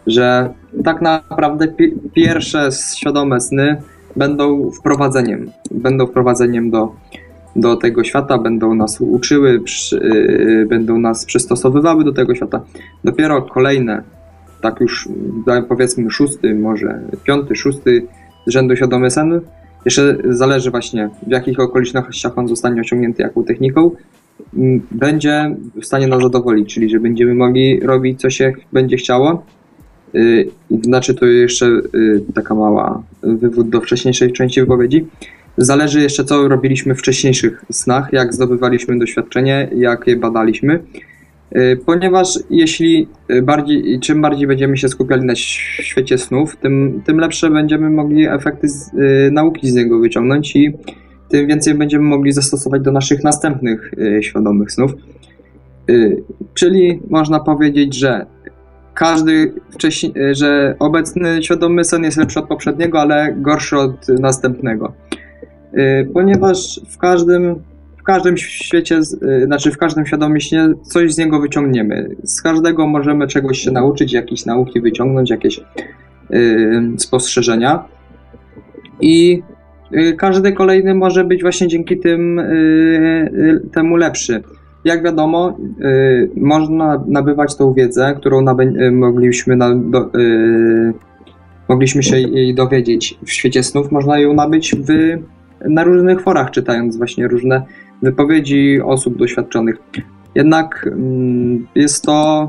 [0.07, 0.55] że
[0.85, 3.83] tak naprawdę pi pierwsze świadome sny
[4.17, 6.93] będą wprowadzeniem, będą wprowadzeniem do,
[7.57, 12.61] do tego świata, będą nas uczyły, przy, yy, będą nas przystosowywały do tego świata.
[13.05, 14.03] Dopiero kolejne,
[14.61, 15.09] tak już
[15.69, 18.07] powiedzmy szósty, może piąty, szósty
[18.47, 19.41] z rzędu świadomy sen,
[19.85, 23.91] jeszcze zależy właśnie w jakich okolicznościach on zostanie osiągnięty jaką techniką,
[24.91, 29.45] będzie w stanie nas zadowolić, czyli że będziemy mogli robić co się będzie chciało,
[30.15, 30.51] Y,
[30.83, 35.07] znaczy to jeszcze y, taka mała wywód do wcześniejszej części wypowiedzi.
[35.57, 40.81] Zależy jeszcze, co robiliśmy w wcześniejszych snach, jak zdobywaliśmy doświadczenie, jak je badaliśmy.
[41.57, 43.09] Y, ponieważ jeśli
[43.43, 48.69] bardziej, czym bardziej będziemy się skupiali na świecie snów, tym, tym lepsze będziemy mogli efekty
[48.69, 48.91] z,
[49.33, 50.73] nauki z niego wyciągnąć i
[51.29, 54.93] tym więcej będziemy mogli zastosować do naszych następnych świadomych snów.
[56.55, 58.27] Czyli można powiedzieć, że
[58.95, 64.93] każdy wcześniej, że obecny świadomy sen jest lepszy od poprzedniego, ale gorszy od następnego.
[65.75, 67.63] Y, ponieważ w każdym,
[68.13, 72.17] każdym świecie, y, znaczy w każdym świadomie śnie coś z niego wyciągniemy.
[72.25, 75.61] Z każdego możemy czegoś się nauczyć, jakieś nauki wyciągnąć, jakieś
[76.31, 77.85] y, spostrzeżenia.
[79.01, 79.43] I
[80.19, 82.41] każdy kolejny może być właśnie dzięki tym,
[83.73, 84.43] temu lepszy.
[84.85, 88.45] Jak wiadomo, y, można nabywać tą wiedzę, którą
[88.93, 90.11] mogliśmy, na, do,
[91.69, 93.93] mogliśmy się jej dowiedzieć w świecie snów.
[93.93, 95.19] Można ją nabyć w,
[95.69, 97.63] na różnych forach, czytając właśnie różne
[98.03, 99.77] wypowiedzi osób doświadczonych.
[100.35, 102.49] Jednak mm, jest to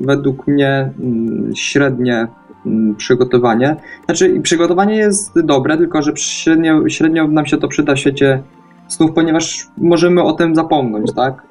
[0.00, 2.26] według mnie mm, średnie
[2.66, 3.76] mm, przygotowanie.
[4.04, 8.42] Znaczy, przygotowanie jest dobre, tylko że średnio, średnio nam się to przyda w świecie
[8.88, 11.42] snów, ponieważ możemy o tym zapomnieć, tak?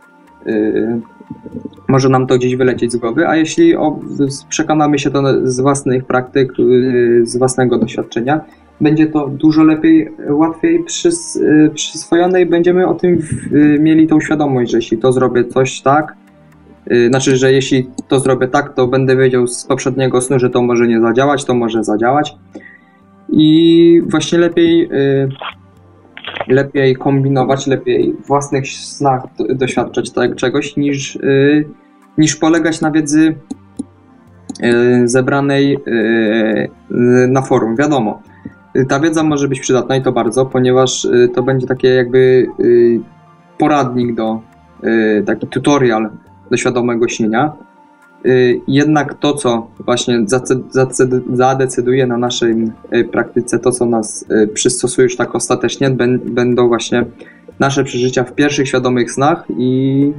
[0.45, 1.01] Yy,
[1.87, 3.73] może nam to gdzieś wylecieć z głowy, a jeśli
[4.49, 8.41] przekonamy się to z własnych praktyk, yy, z własnego doświadczenia,
[8.81, 13.21] będzie to dużo lepiej, łatwiej przys, yy, przyswojone i będziemy o tym
[13.79, 16.15] mieli tą świadomość, że jeśli to zrobię coś tak,
[17.09, 20.87] znaczy, że jeśli to zrobię tak, to będę wiedział z poprzedniego snu, że to może
[20.87, 22.35] nie zadziałać, to może zadziałać.
[23.29, 24.89] I właśnie lepiej
[26.47, 31.19] lepiej kombinować, lepiej w własnych snach doświadczać tak, czegoś, niż,
[32.17, 33.35] niż polegać na wiedzy
[35.05, 35.77] zebranej
[37.27, 37.75] na forum.
[37.75, 38.21] Wiadomo,
[38.87, 42.99] ta wiedza może być przydatna i to bardzo, ponieważ y, to będzie takie jakby y,
[43.57, 44.41] poradnik do,
[44.83, 46.09] y, taki tutorial
[46.51, 47.53] do świadomego śnienia.
[48.25, 50.25] Y, jednak to, co właśnie
[51.33, 55.89] zadecyduje na naszej y, praktyce, to, co nas y, przystosuje już tak ostatecznie,
[56.25, 57.05] będą właśnie
[57.59, 60.13] nasze przeżycia w pierwszych świadomych snach i,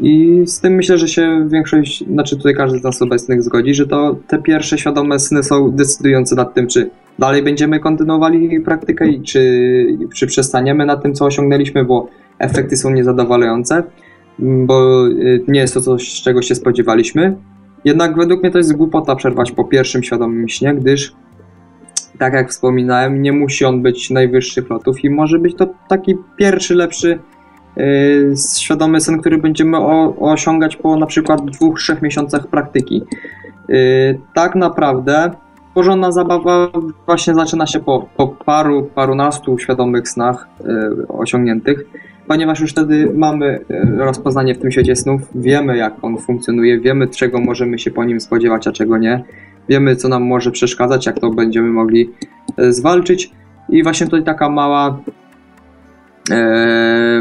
[0.00, 3.86] i z tym myślę, że się większość, znaczy tutaj każdy z nas obecnych zgodzi, że
[3.86, 9.22] to te pierwsze świadome sny są decydujące nad tym, czy dalej będziemy kontynuowali praktykę i
[9.22, 12.08] czy, czy przestaniemy na tym, co osiągnęliśmy, bo
[12.38, 13.82] efekty są niezadowalające
[14.38, 17.36] bo y, nie jest to coś, czego się spodziewaliśmy.
[17.84, 21.12] Jednak według mnie to jest głupota przerwać po pierwszym świadomym śnie, gdyż,
[22.18, 26.74] tak jak wspominałem, nie musi on być najwyższych lotów i może być to taki pierwszy,
[26.74, 27.18] lepszy
[28.60, 33.02] świadomy sen, który będziemy o, osiągać po na przykład dwóch, trzech miesiącach praktyki.
[33.68, 33.76] Yy,
[34.34, 35.30] tak naprawdę
[35.74, 36.68] porządna zabawa
[37.06, 41.84] właśnie zaczyna się po, po paru, parunastu świadomych snach yy, osiągniętych
[42.28, 43.64] ponieważ już wtedy mamy
[43.98, 48.20] rozpoznanie w tym świecie snów, wiemy jak on funkcjonuje, wiemy czego możemy się po nim
[48.20, 49.24] spodziewać, a czego nie,
[49.68, 52.10] wiemy co nam może przeszkadzać, jak to będziemy mogli
[52.68, 53.30] zwalczyć
[53.68, 54.98] i właśnie tutaj taka mała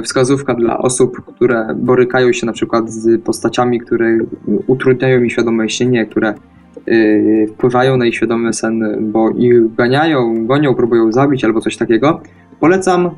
[0.04, 4.18] wskazówka dla osób, które borykają się na przykład z postaciami, które
[4.68, 6.34] utrudniają mi świadome śnienie, które
[7.54, 12.22] wpływają na ich świadomy sen, bo ich ganiają, gonią, próbują zabić albo coś takiego.
[12.60, 13.10] Polecam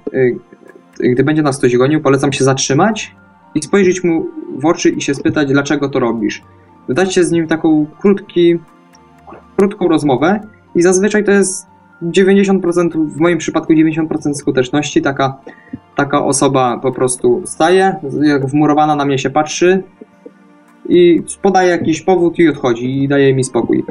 [1.00, 3.16] gdy będzie nas ktoś gonił, polecam się zatrzymać
[3.56, 4.26] i spojrzeć mu
[4.58, 6.44] w oczy i się spytać, dlaczego to robisz.
[6.88, 8.60] Wydać się z nim taką krótki,
[9.58, 10.40] krótką rozmowę
[10.76, 11.68] i zazwyczaj to jest
[12.04, 15.02] 90%, w moim przypadku 90% skuteczności.
[15.02, 15.38] Taka,
[15.96, 19.84] taka osoba po prostu staje, jak wmurowana na mnie się patrzy
[20.90, 23.84] i podaje jakiś powód i odchodzi i daje mi spokój.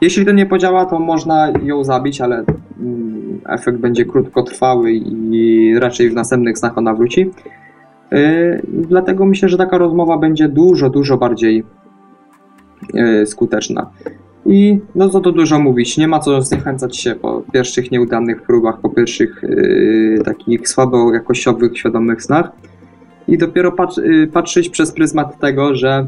[0.00, 2.44] Jeśli to nie podziała, to można ją zabić, ale
[2.80, 7.30] mm, efekt będzie krótkotrwały i raczej w następnych snach ona wróci.
[8.10, 11.64] Yy, dlatego myślę, że taka rozmowa będzie dużo, dużo bardziej
[12.94, 13.90] yy, skuteczna.
[14.46, 18.80] I no co tu dużo mówić, nie ma co zniechęcać się po pierwszych nieudanych próbach,
[18.80, 22.50] po pierwszych yy, takich słabo jakościowych, świadomych snach.
[23.28, 26.06] I dopiero yy, patrzeć przez pryzmat tego, że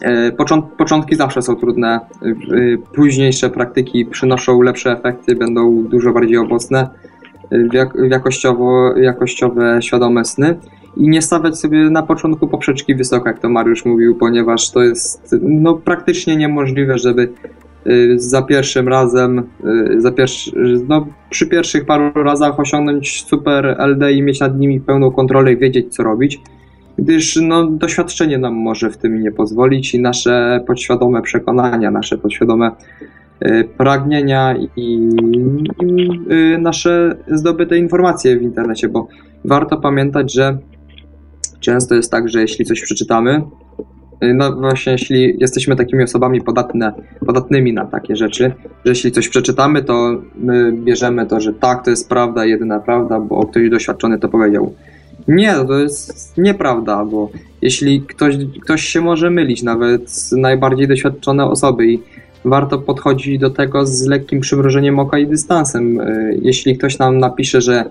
[0.00, 0.32] E,
[0.78, 2.28] początki zawsze są trudne, e,
[2.94, 6.88] późniejsze praktyki przynoszą lepsze efekty, będą dużo bardziej owocne,
[8.08, 10.58] jakościowo, jakościowe, świadome sny.
[10.96, 15.36] I nie stawiać sobie na początku poprzeczki wysoko, jak to Mariusz mówił, ponieważ to jest
[15.42, 17.32] no, praktycznie niemożliwe, żeby
[18.16, 19.42] za pierwszym razem,
[19.98, 20.52] za pierwszy,
[20.88, 25.56] no, przy pierwszych paru razach osiągnąć super LD i mieć nad nimi pełną kontrolę i
[25.56, 26.40] wiedzieć co robić
[27.00, 32.70] gdyż no, doświadczenie nam może w tym nie pozwolić i nasze podświadome przekonania, nasze podświadome
[33.42, 35.10] y, pragnienia i, i
[36.32, 39.08] y, nasze zdobyte informacje w internecie, bo
[39.44, 40.58] warto pamiętać, że
[41.60, 43.42] często jest tak, że jeśli coś przeczytamy, y,
[44.34, 46.92] no właśnie, jeśli jesteśmy takimi osobami podatne,
[47.26, 48.52] podatnymi na takie rzeczy,
[48.84, 53.20] że jeśli coś przeczytamy, to my bierzemy to, że tak, to jest prawda, jedyna prawda,
[53.20, 54.74] bo ktoś doświadczony to powiedział.
[55.28, 57.30] Nie, to jest nieprawda, bo
[57.62, 62.02] jeśli ktoś, ktoś się może mylić, nawet najbardziej doświadczone osoby i
[62.44, 66.00] warto podchodzić do tego z lekkim przymrużeniem oka i dystansem.
[66.00, 67.86] E, jeśli ktoś nam napisze, że e,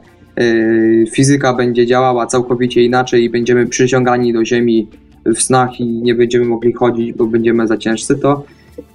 [1.11, 4.88] fizyka będzie działała całkowicie inaczej i będziemy przyciągani do Ziemi
[5.35, 8.43] w snach i nie będziemy mogli chodzić, bo będziemy za ciężcy, to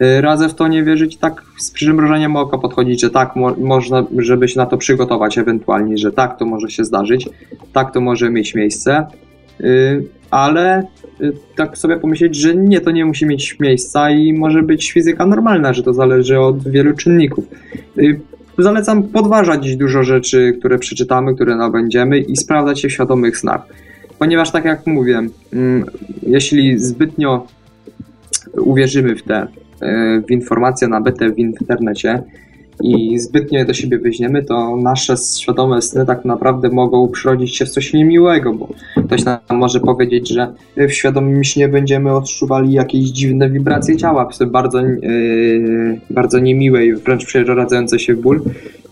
[0.03, 4.05] Y, radzę w to nie wierzyć tak z przymrużeniem oka podchodzić, że tak mo można,
[4.19, 7.29] żeby się na to przygotować ewentualnie, że tak to może się zdarzyć,
[7.73, 9.07] tak to może mieć miejsce,
[9.61, 10.87] yy, ale
[11.21, 15.27] yy, tak sobie pomyśleć, że nie, to nie musi mieć miejsca i może być fizyka
[15.27, 17.45] normalna, że to zależy od wielu czynników.
[18.59, 23.67] Zalecam podważać dużo rzeczy, które przeczytamy, które nabędziemy i sprawdzać się w świadomych snach.
[24.25, 25.23] Ponieważ tak jak mówię,
[25.53, 25.85] mm,
[26.23, 27.47] jeśli zbytnio
[28.57, 29.47] uwierzymy w te
[29.85, 32.23] E, w informacje nabyte w internecie
[32.83, 37.67] i zbytnio je do siebie weźmiemy, to nasze świadome sny tak naprawdę mogą przyrodzić się
[37.67, 38.69] w coś niemiłego, bo
[39.07, 44.81] ktoś nam może powiedzieć, że w świadomym śnie będziemy odczuwali jakieś dziwne wibracje ciała, bardzo,
[44.81, 48.43] yy, bardzo niemiłe i wręcz przeradzające się w ból.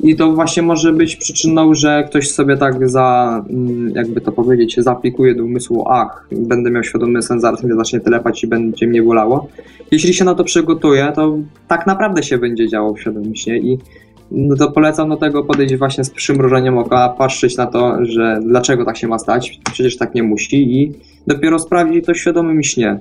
[0.02, 4.76] I to właśnie może być przyczyną, że ktoś sobie tak za, mm, jakby to powiedzieć,
[4.78, 9.02] zaaplikuje do umysłu, ach, będę miał świadomy sen, zaraz mnie zacznie telepać i będzie mnie
[9.02, 9.48] bolało.
[9.90, 11.38] Jeśli się na to przygotuje, to
[11.68, 13.78] tak naprawdę się będzie działo w świadomym i
[14.30, 18.84] no to polecam do tego podejść właśnie z przymrużeniem oka, patrzeć na to, że dlaczego
[18.84, 20.92] tak się ma stać, przecież tak nie musi i
[21.26, 23.00] dopiero sprawdzić to świadomym śnie.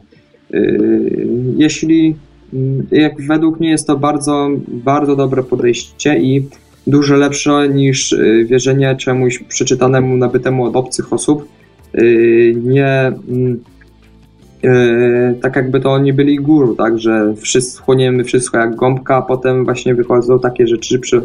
[0.49, 2.15] Yy, jeśli,
[2.53, 6.43] mm, jak według mnie jest to bardzo, bardzo dobre podejście i
[6.87, 11.47] dużo lepsze niż yy, wierzenie czemuś przeczytanemu, nabytemu od obcych osób.
[11.93, 13.59] Yy, nie, mm,
[14.63, 19.21] Yy, tak jakby to oni byli guru, tak, że wszyscy, chłoniemy wszystko jak gąbka, a
[19.21, 21.21] potem właśnie wychodzą takie rzeczy, przy,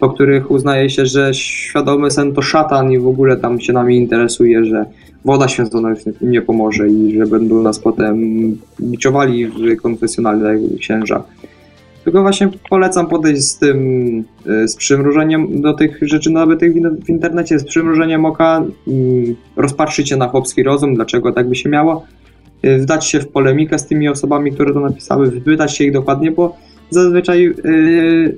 [0.00, 3.96] po których uznaje się, że świadomy sen to szatan i w ogóle tam się nami
[3.96, 4.84] interesuje, że
[5.24, 8.16] woda święcona nie pomoże i że będą nas potem
[8.80, 11.24] biczowali w konfesjonalne księża.
[12.04, 13.78] Tylko właśnie polecam podejść z tym,
[14.46, 16.74] y, z przymrużeniem do tych rzeczy nabytych
[17.04, 21.68] w internecie, z przymrużeniem oka, mm, rozpatrzyć się na chłopski rozum, dlaczego tak by się
[21.68, 22.04] miało,
[22.64, 26.30] y, wdać się w polemikę z tymi osobami, które to napisały, wypytać się ich dokładnie,
[26.30, 26.56] bo
[26.90, 28.34] zazwyczaj yy,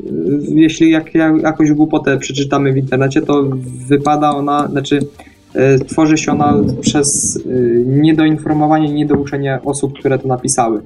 [0.49, 3.45] jeśli jak, jak, jakąś głupotę przeczytamy w internecie, to
[3.89, 4.99] wypada ona, znaczy
[5.89, 7.39] tworzy się ona przez
[7.87, 10.81] niedoinformowanie, niedouczenie osób, które to napisały.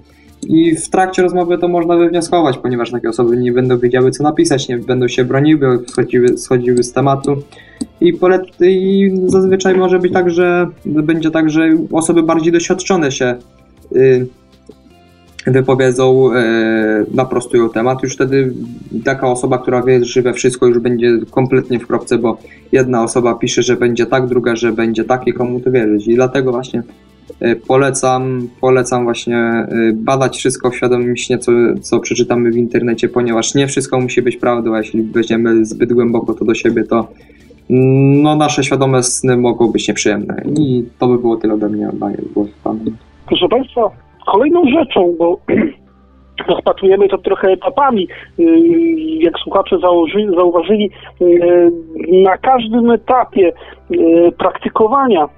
[0.47, 4.69] I w trakcie rozmowy to można wywnioskować, ponieważ takie osoby nie będą wiedziały, co napisać,
[4.69, 7.37] nie będą się broniły, schodziły, schodziły z tematu.
[8.01, 13.35] I, polet, I zazwyczaj może być tak, że będzie tak, że osoby bardziej doświadczone się
[13.97, 14.27] y,
[15.47, 18.03] wypowiedzą, e, naprostują temat.
[18.03, 18.55] Już wtedy
[19.05, 22.39] taka osoba, która wierzy we wszystko, już będzie kompletnie w kropce, bo
[22.73, 26.07] jedna osoba pisze, że będzie tak, druga, że będzie tak i komu to wierzyć.
[26.07, 26.83] I dlatego właśnie
[27.69, 30.71] polecam, polecam właśnie e, badać wszystko
[31.15, 35.65] śnie, co, co przeczytamy w internecie, ponieważ nie wszystko musi być prawdą, a jeśli weźmiemy
[35.65, 37.09] zbyt głęboko to do siebie, to
[38.23, 40.43] no, nasze świadome sny mogą być nieprzyjemne.
[40.59, 41.89] I to by było tyle ode mnie.
[41.93, 42.81] Daję głos panu.
[43.27, 43.91] Proszę Państwa,
[44.27, 45.39] Kolejną rzeczą, bo
[46.49, 48.09] rozpatrujemy to trochę etapami,
[48.39, 48.45] y,
[49.21, 49.77] jak słuchacze
[50.37, 50.91] zauważyli,
[51.23, 51.71] y,
[52.13, 53.53] na każdym etapie
[53.91, 55.29] y, praktykowania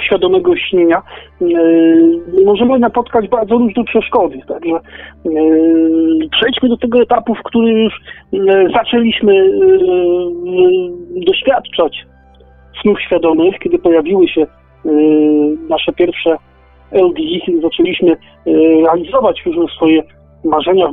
[0.00, 1.02] świadomego śnienia
[2.44, 4.38] możemy napotkać bardzo różne przeszkody.
[4.48, 4.80] Także
[6.30, 8.00] przejdźmy do tego etapu, w którym już
[8.74, 9.50] zaczęliśmy
[11.26, 12.06] doświadczać
[12.82, 14.46] snów świadomych, kiedy pojawiły się
[15.68, 16.36] nasze pierwsze
[16.92, 17.22] LD
[17.62, 18.16] zaczęliśmy e,
[18.82, 20.02] realizować już swoje
[20.44, 20.92] marzenia w,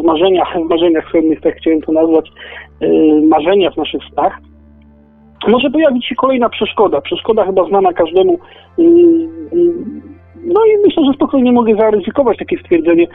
[0.00, 2.30] w marzeniach, w marzeniach sennych, tak chciałem to nazwać,
[3.28, 4.38] marzenia w naszych snach,
[5.48, 7.00] może pojawić się kolejna przeszkoda.
[7.00, 8.38] Przeszkoda chyba znana każdemu.
[8.78, 8.82] E,
[10.46, 13.06] no i myślę, że spokojnie mogę zaryzykować takie stwierdzenie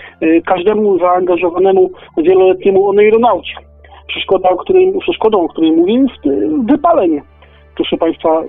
[0.45, 3.53] każdemu zaangażowanemu wieloletniemu oneironaucie.
[4.07, 7.22] Przeszkoda, o której, przeszkodą, o której mówię, jest wypalenie.
[7.76, 8.43] Proszę Państwa,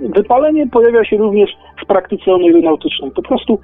[0.00, 1.50] Wypalenie pojawia się również
[1.82, 3.10] w praktyce aeronautycznej.
[3.10, 3.58] Po prostu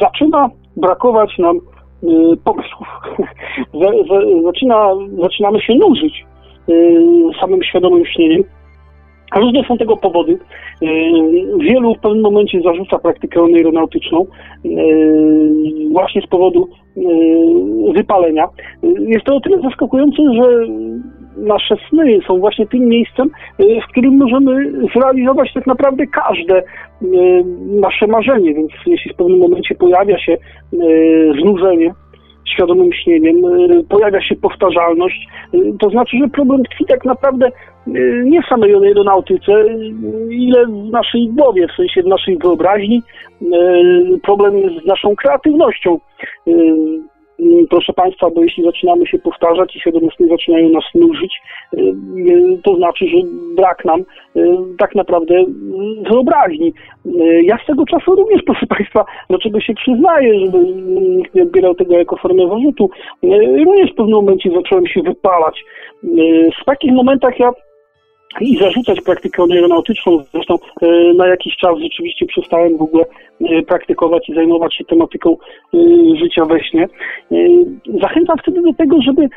[0.00, 1.60] zaczyna brakować nam
[2.44, 2.88] pomysłów.
[4.44, 4.90] zaczyna,
[5.22, 6.24] zaczynamy się nużyć
[7.40, 8.44] samym świadomym śnieniem.
[9.36, 10.38] Różne są tego powody.
[11.58, 14.26] Wielu w pewnym momencie zarzuca praktykę aeronautyczną
[15.92, 16.68] właśnie z powodu
[17.94, 18.48] wypalenia.
[18.98, 20.66] Jest to o tyle zaskakujące, że
[21.36, 23.30] nasze sny są właśnie tym miejscem,
[23.60, 26.64] y, w którym możemy zrealizować tak naprawdę każde y,
[27.80, 31.92] nasze marzenie, więc jeśli w pewnym momencie pojawia się y, znużenie,
[32.48, 33.36] świadomym śnieniem,
[33.88, 35.28] pojawia się powtarzalność,
[35.80, 37.50] to znaczy, że problem tkwi tak naprawdę
[38.24, 39.52] nie w samej aeronautyce,
[40.30, 43.02] ile w naszej głowie, w sensie w naszej wyobraźni.
[44.22, 45.98] Problem jest z naszą kreatywnością.
[47.40, 51.40] Mm, proszę Państwa, bo jeśli zaczynamy się powtarzać i świadomości zaczynają nas nużyć,
[51.74, 53.16] y, y, to znaczy, że
[53.56, 54.04] brak nam y,
[54.78, 55.44] tak naprawdę
[56.10, 56.72] wyobraźni.
[57.42, 60.58] Ja z tego czasu również, proszę Państwa, do czego się przyznaję, żeby
[61.16, 62.90] nikt nie odbierał tego jako formę zarzutu,
[63.66, 65.64] również w pewnym momencie zacząłem się wypalać.
[66.62, 67.52] W takich momentach ja
[68.40, 70.22] i zarzucać praktykę aeronautyczną.
[70.32, 73.04] Zresztą e, na jakiś czas rzeczywiście przestałem w ogóle
[73.40, 75.36] e, praktykować i zajmować się tematyką
[75.74, 75.78] e,
[76.16, 76.86] życia we śnie.
[78.00, 79.28] Zachęcam wtedy do tego, żeby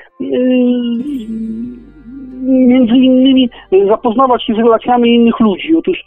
[2.48, 3.49] między innymi
[3.88, 5.76] zapoznawać się z relacjami innych ludzi.
[5.76, 6.06] Otóż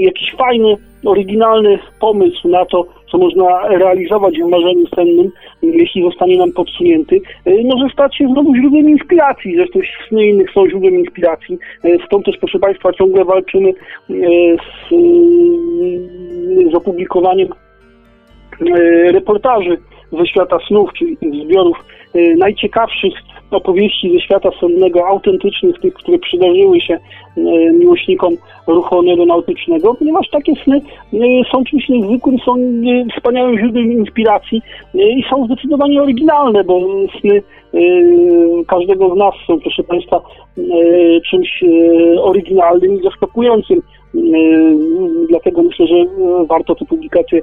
[0.00, 5.30] jakiś fajny, oryginalny pomysł na to, co można realizować w marzeniu sennym,
[5.62, 9.56] jeśli zostanie nam podsunięty, e, może stać się znowu źródłem inspiracji.
[9.56, 11.58] Zresztą sny innych są źródłem inspiracji.
[11.84, 13.74] E, stąd też, proszę Państwa, ciągle walczymy e,
[14.56, 14.90] z,
[16.72, 17.48] z opublikowaniem
[19.12, 19.78] reportaży
[20.12, 21.84] ze świata snów, czyli zbiorów
[22.38, 23.12] najciekawszych
[23.50, 26.98] opowieści ze świata sennego, autentycznych, tych, które przydarzyły się
[27.78, 28.34] miłośnikom
[28.66, 30.80] ruchu aeronautycznego, ponieważ takie sny
[31.14, 31.18] e,
[31.52, 34.62] są czymś niezwykłym, są e, wspaniałym źródłem inspiracji
[34.94, 36.80] e, i są zdecydowanie oryginalne, bo
[37.20, 37.42] sny
[38.66, 40.20] każdego z nas są, proszę Państwa,
[41.30, 41.64] czymś
[42.22, 43.82] oryginalnym i zaskakującym.
[45.28, 45.94] Dlatego myślę, że
[46.46, 47.40] warto tę publikację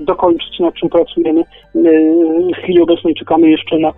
[0.00, 1.44] dokończyć, nad czym pracujemy.
[2.54, 3.92] W chwili obecnej czekamy jeszcze na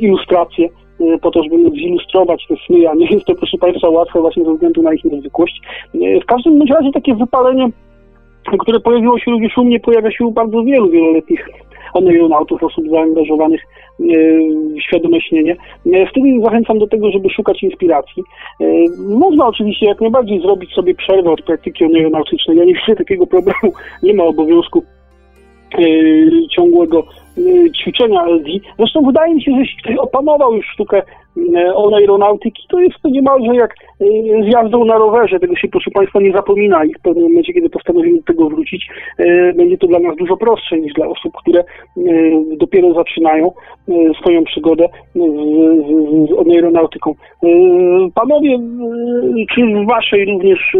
[0.00, 0.68] ilustrację
[1.00, 4.44] E, po to, żeby zilustrować te sny, a nie jest to, proszę Państwa, łatwe właśnie
[4.44, 5.60] ze względu na ich niezwykłość.
[5.94, 7.68] E, w każdym razie takie wypalenie
[8.58, 11.48] które pojawiło się również u mnie, pojawia się u bardzo wielu wieloletnich
[11.92, 14.04] oneironautów, osób zaangażowanych e,
[14.78, 15.56] w świadome śnienie.
[15.92, 18.22] E, wtedy zachęcam do tego, żeby szukać inspiracji.
[18.60, 18.64] E,
[19.18, 22.56] można oczywiście jak najbardziej zrobić sobie przerwę od praktyki oneironautycznej.
[22.56, 23.72] Ja nie widzę takiego problemu,
[24.02, 24.82] nie ma obowiązku
[26.56, 27.04] ciągłego
[27.80, 28.50] ćwiczenia LD.
[28.78, 31.02] Zresztą wydaje mi się, że jeśli ktoś opanował już sztukę
[31.74, 33.74] oneironautyki, to jest to niemalże jak
[34.44, 35.40] z jazdą na rowerze.
[35.40, 38.88] Tego się, proszę Państwa, nie zapomina i w pewnym momencie, kiedy postanowimy do tego wrócić,
[39.54, 41.64] będzie to dla nas dużo prostsze niż dla osób, które
[42.56, 43.52] dopiero zaczynają
[44.20, 45.18] swoją przygodę z,
[46.28, 47.14] z, oneironautyką.
[48.14, 48.58] Panowie,
[49.54, 50.76] czy w Waszej również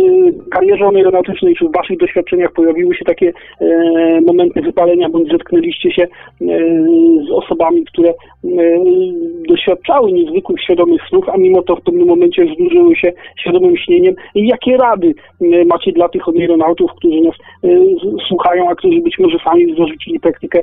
[0.50, 3.32] karierze oneironautycznej, czy w Waszych doświadczeniach pojawiły się takie
[4.26, 6.06] momenty wypalenia, bądź zetknęliście się
[7.28, 8.14] z osobami, które
[9.48, 10.12] doświadczały
[10.46, 14.14] niezwykłych świadomych snów, a mimo to w pewnym momencie zdłużyły się świadomym śnieniem.
[14.34, 15.14] I jakie rady
[15.66, 17.34] macie dla tych oneironautów, którzy nas
[18.28, 20.60] słuchają, a którzy być może sami zarzucili praktykę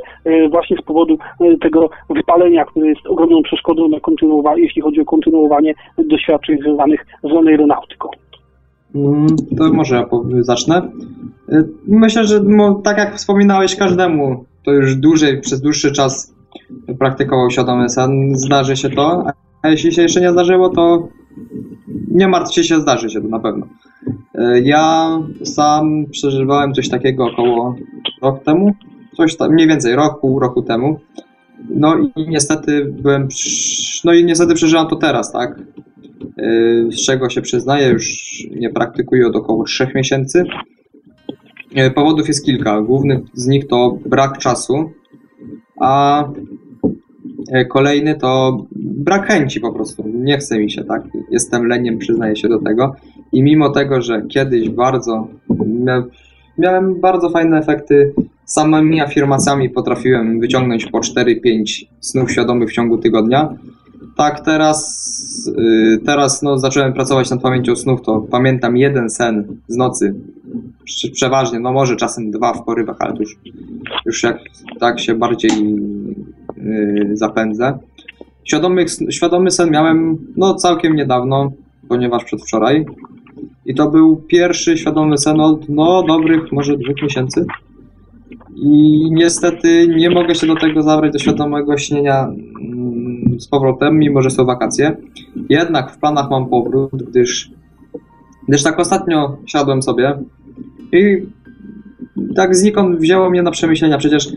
[0.52, 1.18] właśnie z powodu
[1.62, 7.32] tego wypalenia, które jest ogromną przeszkodą na kontynuowanie, jeśli chodzi o kontynuowanie doświadczeń związanych z
[7.32, 8.10] oneironautyką?
[8.96, 9.28] Mm,
[9.58, 10.06] to może ja
[10.42, 10.82] zacznę.
[11.88, 12.42] Myślę, że
[12.84, 16.36] tak jak wspominałeś, każdemu to już dłużej, przez dłuższy czas
[17.00, 19.24] praktykował świadomy sen, zdarzy się to,
[19.64, 21.08] a jeśli się jeszcze nie zdarzyło, to
[22.12, 23.68] nie martwcie się, zdarzy się to na pewno.
[24.36, 25.10] E, ja
[25.44, 27.76] sam przeżywałem coś takiego około
[28.22, 28.72] rok temu,
[29.18, 31.00] coś tam, mniej więcej rok, pół roku temu.
[31.70, 33.28] No i niestety byłem,
[34.04, 35.60] no i niestety przeżyłam to teraz, tak?
[35.60, 38.24] E, z czego się przyznaję, już
[38.56, 40.44] nie praktykuję od około trzech miesięcy.
[41.76, 42.82] E, powodów jest kilka.
[42.82, 44.92] Główny z nich to brak czasu,
[45.80, 46.24] a
[47.70, 50.04] kolejny to brak chęci po prostu.
[50.14, 51.04] Nie chce mi się, tak?
[51.32, 52.96] Jestem leniem, przyznaję się do tego.
[53.32, 55.28] I mimo tego, że kiedyś bardzo
[56.58, 58.14] miałem bardzo fajne efekty,
[58.46, 63.54] samymi afirmacjami potrafiłem wyciągnąć po 4-5 snów świadomych w ciągu tygodnia.
[64.18, 65.08] Tak, teraz,
[65.60, 70.16] y, teraz no, zacząłem pracować nad pamięcią snów, to pamiętam jeden sen z nocy,
[71.14, 73.38] przeważnie, no może czasem dwa w porywach, ale już,
[74.06, 74.40] już jak
[74.80, 75.52] tak się bardziej
[77.14, 77.78] zapędzę.
[78.44, 81.52] Świadomy, świadomy sen miałem no całkiem niedawno,
[81.90, 82.86] ponieważ przedwczoraj.
[83.66, 87.46] I to był pierwszy świadomy sen od no dobrych może dwóch miesięcy.
[88.56, 94.22] I niestety nie mogę się do tego zabrać, do świadomego śnienia mm, z powrotem, mimo
[94.22, 94.98] że są wakacje.
[95.50, 97.52] Jednak w planach mam powrót, gdyż,
[98.48, 100.18] gdyż tak ostatnio siadłem sobie
[100.92, 101.26] i
[102.36, 103.98] tak znikąd wzięło mnie na przemyślenia.
[103.98, 104.34] Przecież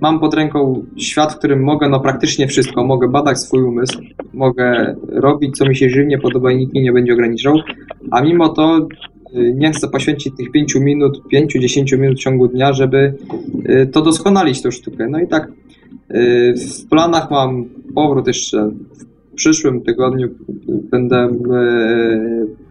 [0.00, 2.84] mam pod ręką świat, w którym mogę no praktycznie wszystko.
[2.84, 3.98] Mogę badać swój umysł,
[4.34, 7.54] mogę robić co mi się żywnie podoba i nikt mnie nie będzie ograniczał,
[8.10, 8.88] a mimo to
[9.34, 13.14] y, nie chcę poświęcić tych 5 minut, 5-10 minut w ciągu dnia, żeby
[13.70, 15.08] y, to doskonalić tę sztukę.
[15.08, 15.48] No i tak
[16.10, 17.64] y, w planach mam
[17.94, 18.70] powrót jeszcze
[19.30, 20.28] w przyszłym tygodniu
[20.68, 21.28] będę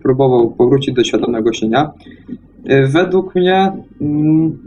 [0.04, 1.92] próbował powrócić do świadomego śnienia.
[2.88, 4.58] Według mnie mm,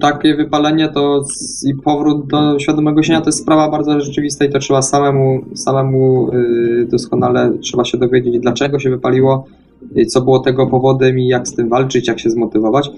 [0.00, 1.24] takie wypalenie to
[1.66, 6.32] i powrót do świadomego śnienia to jest sprawa bardzo rzeczywista i to trzeba samemu, samemu
[6.32, 9.44] y, doskonale trzeba się dowiedzieć, dlaczego się wypaliło,
[10.08, 12.90] co było tego powodem i jak z tym walczyć, jak się zmotywować.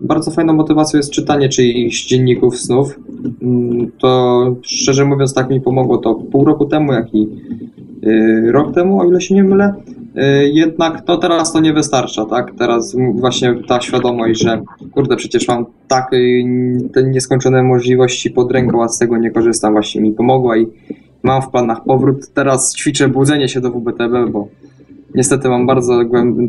[0.00, 3.00] Bardzo fajną motywacją jest czytanie czyichś dzienników snów.
[3.42, 7.28] Mm, to szczerze mówiąc tak mi pomogło to pół roku temu, jak i
[8.06, 9.74] y, rok temu, o ile się nie mylę.
[10.16, 12.52] Y, jednak to teraz to nie wystarcza, tak?
[12.58, 14.62] Teraz właśnie ta świadomość, że
[14.92, 16.18] kurde, przecież mam takie
[16.94, 20.66] te nieskończone możliwości pod ręką, a z tego nie korzystam, właśnie mi pomogła i
[21.22, 22.16] mam w planach powrót.
[22.34, 24.48] Teraz ćwiczę budzenie się do WBTB, bo
[25.16, 26.00] Niestety mam bardzo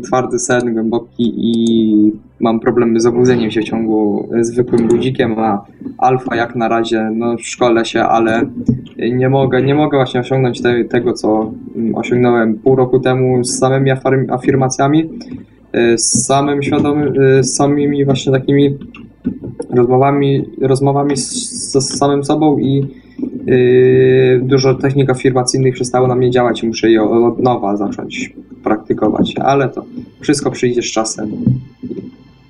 [0.04, 5.64] twardy sen, głęboki i mam problemy z obudzeniem się w ciągu zwykłym budzikiem, a
[5.98, 8.42] alfa jak na razie no, szkole się, ale
[9.12, 11.52] nie mogę, nie mogę właśnie osiągnąć te, tego, co
[11.94, 13.90] osiągnąłem pół roku temu z samymi
[14.30, 15.08] afirmacjami,
[15.96, 18.78] z samym świadomym, z samymi właśnie takimi
[19.70, 22.86] rozmowami, rozmowami z, z samym sobą i
[23.46, 28.34] yy, dużo technik afirmacyjnych przestało na mnie działać i muszę je od nowa zacząć
[28.64, 29.84] praktykować, ale to
[30.20, 31.30] wszystko przyjdzie z czasem.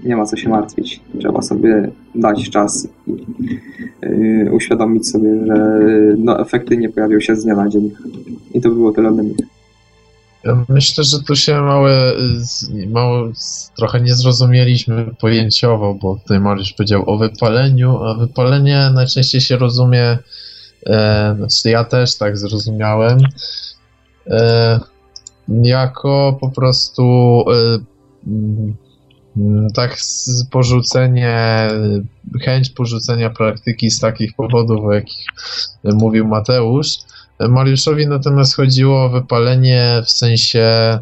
[0.04, 1.00] Nie ma co się martwić.
[1.18, 3.12] Trzeba sobie dać czas i
[4.02, 5.80] yy, uświadomić sobie, że
[6.18, 7.90] no, efekty nie pojawią się z dnia na dzień.
[8.54, 9.57] I to było tyle ode mnie.
[10.68, 12.12] Myślę, że tu się małe,
[13.76, 20.18] trochę nie zrozumieliśmy pojęciowo, bo tutaj Mariusz powiedział o wypaleniu, a wypalenie najczęściej się rozumie,
[20.86, 23.18] e, znaczy ja też tak zrozumiałem,
[24.26, 24.80] e,
[25.48, 27.78] jako po prostu e,
[28.26, 28.76] mm,
[29.74, 29.96] tak
[30.50, 31.68] porzucenie,
[32.44, 35.26] chęć porzucenia praktyki z takich powodów, o jakich
[35.84, 36.88] mówił Mateusz.
[37.40, 40.98] Mariuszowi natomiast chodziło o wypalenie w sensie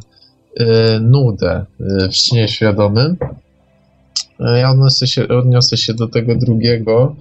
[0.61, 0.65] y,
[1.01, 3.17] nudę y, w śnie świadomym.
[4.41, 7.17] Ja odniosę się, odniosę się do tego drugiego.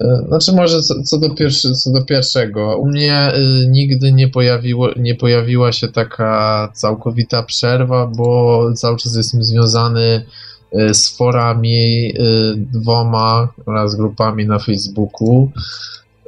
[0.00, 2.76] E, znaczy może co, co, do pierwszy, co do pierwszego.
[2.76, 9.16] U mnie y, nigdy nie, pojawiło, nie pojawiła się taka całkowita przerwa, bo cały czas
[9.16, 10.24] jestem związany
[10.74, 12.14] y, z forami y,
[12.56, 15.50] dwoma oraz grupami na Facebooku.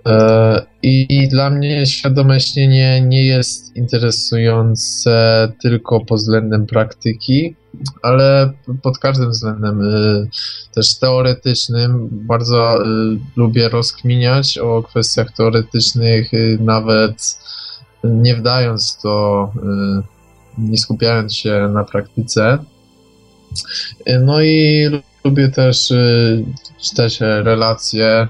[0.06, 7.56] E, I dla mnie świadome śnienie nie jest interesujące tylko pod względem praktyki,
[8.02, 8.52] ale
[8.82, 10.28] pod każdym względem y,
[10.74, 12.08] też teoretycznym.
[12.12, 12.86] Bardzo y,
[13.36, 17.38] lubię rozkminiać o kwestiach teoretycznych, y, nawet
[18.04, 19.52] nie wdając to,
[20.58, 22.58] nie skupiając się na praktyce.
[24.20, 24.88] No i
[25.24, 25.92] lubię też
[26.82, 28.28] czytać relacje,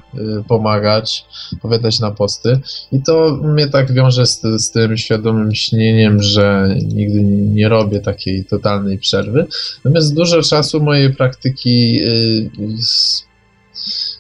[0.49, 1.25] pomagać,
[1.55, 2.61] opowiadać na posty.
[2.93, 8.45] I to mnie tak wiąże z, z tym świadomym śnieniem, że nigdy nie robię takiej
[8.45, 9.47] totalnej przerwy.
[9.85, 12.01] Natomiast dużo czasu mojej praktyki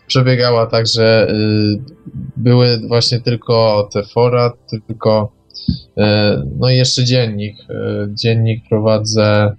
[0.06, 1.34] przebiegała tak, że
[2.36, 4.52] były właśnie tylko te fora,
[4.88, 5.32] tylko
[6.58, 7.56] no i jeszcze dziennik.
[8.08, 9.56] Dziennik prowadzę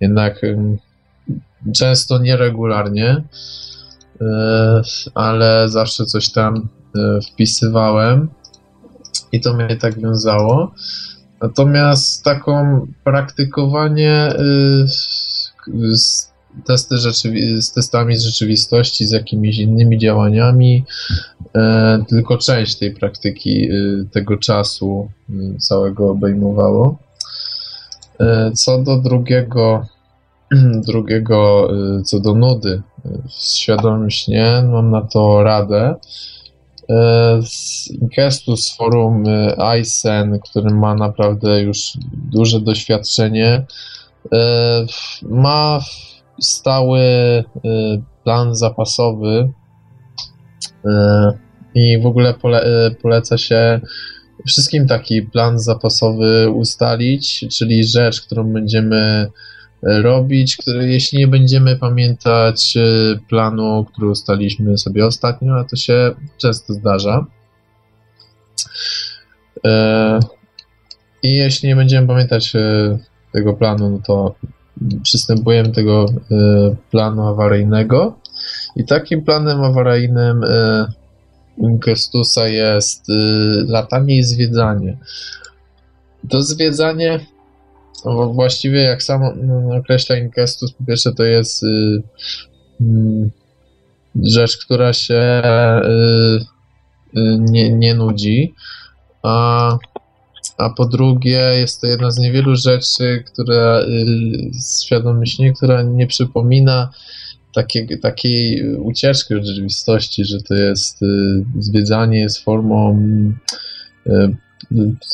[0.00, 0.40] jednak
[1.74, 3.24] często nieregularnie,
[4.20, 4.82] e,
[5.14, 8.28] ale zawsze coś tam e, wpisywałem
[9.32, 10.74] i to mnie tak wiązało.
[11.42, 14.34] Natomiast taką praktykowanie e,
[15.94, 16.30] z,
[16.66, 20.84] testy rzeczywi- z testami z rzeczywistości, z jakimiś innymi działaniami,
[22.08, 23.68] tylko część tej praktyki
[24.12, 25.10] tego czasu
[25.58, 26.98] całego obejmowało.
[28.54, 29.86] Co do drugiego
[30.86, 32.82] drugiego y, co do nudy
[33.28, 35.94] w świadomym śnie, mam na to radę.
[35.94, 36.86] Y,
[37.46, 43.66] z Inkestu, z forum y, Aysen, który ma naprawdę już duże doświadczenie,
[45.22, 45.80] ma
[46.40, 47.00] stały
[48.24, 49.52] plan zapasowy
[51.74, 53.80] i w ogóle pole, poleca się
[54.46, 59.30] wszystkim taki plan zapasowy ustalić, czyli rzecz, którą będziemy
[59.82, 62.80] robić, które jeśli nie będziemy pamiętać e,
[63.28, 67.26] planu, który ustaliśmy sobie ostatnio, a to się często zdarza.
[69.66, 70.20] E,
[71.22, 72.98] I jeśli nie będziemy pamiętać e,
[73.32, 74.34] tego planu, no to
[75.02, 76.06] przystępujemy do tego
[76.90, 78.18] planu awaryjnego.
[78.76, 80.40] I takim planem awaryjnym
[81.58, 83.04] Inkestusa jest
[83.68, 84.98] latanie i zwiedzanie.
[86.28, 87.20] To zwiedzanie
[88.32, 92.02] właściwie jak sam no, określa Inkestus, po pierwsze to jest y,
[92.80, 93.30] y,
[94.22, 98.54] rzecz, która się y, y, nie, nie nudzi,
[99.22, 99.78] a,
[100.58, 103.80] a po drugie jest to jedna z niewielu rzeczy, która
[104.84, 106.90] świadomie która nie przypomina
[107.54, 111.00] takiej, takiej ucieczki od rzeczywistości, że to jest
[111.58, 113.02] zwiedzanie jest formą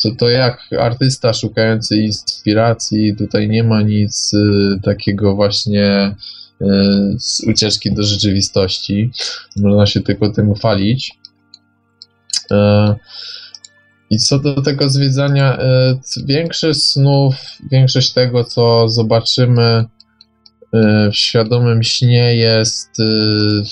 [0.03, 6.15] to, to jak artysta szukający inspiracji, tutaj nie ma nic y, takiego właśnie
[6.61, 6.65] y,
[7.19, 9.11] z ucieczki do rzeczywistości.
[9.55, 11.11] Można się tylko tym chwalić.
[12.51, 12.55] Y,
[14.09, 17.35] I co do tego zwiedzania, y, większość snów,
[17.71, 19.85] większość tego, co zobaczymy
[20.75, 23.63] y, w świadomym śnie jest y,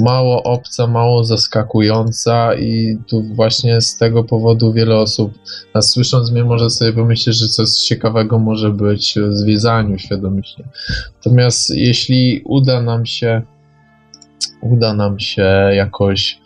[0.00, 5.32] mało obca, mało zaskakująca i tu właśnie z tego powodu wiele osób
[5.74, 10.42] nas słysząc mnie może sobie pomyśleć, że coś ciekawego może być w zwiedzaniu świadomie.
[11.16, 13.42] Natomiast jeśli uda nam się
[14.60, 16.40] uda nam się jakoś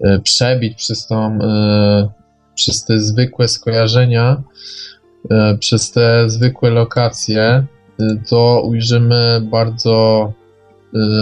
[0.00, 2.08] e, przebić przez tą e,
[2.54, 4.42] przez te zwykłe skojarzenia,
[5.30, 7.64] e, przez te zwykłe lokacje,
[8.28, 10.32] to ujrzymy bardzo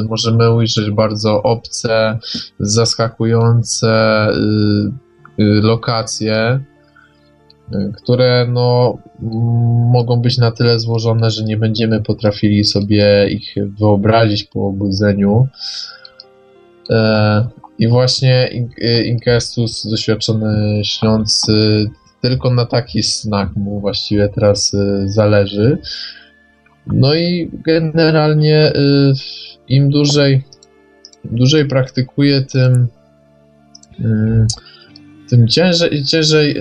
[0.09, 2.19] możemy ujrzeć bardzo obce,
[2.61, 6.61] zaskakujące y, y, lokacje,
[7.97, 8.99] które no,
[9.93, 15.49] mogą być na tyle złożone, że nie będziemy potrafili sobie ich wyobrazić po obudzeniu.
[16.90, 17.47] E,
[17.78, 18.51] I właśnie
[19.05, 21.86] Inkestus, doświadczony śniący,
[22.20, 24.73] tylko na taki snach mu właściwie teraz
[25.05, 25.78] zależy.
[26.86, 28.73] No i generalnie
[29.68, 30.43] im dłużej,
[31.24, 32.86] dłużej praktykuję, tym,
[35.30, 36.56] tym ciężej, ciężej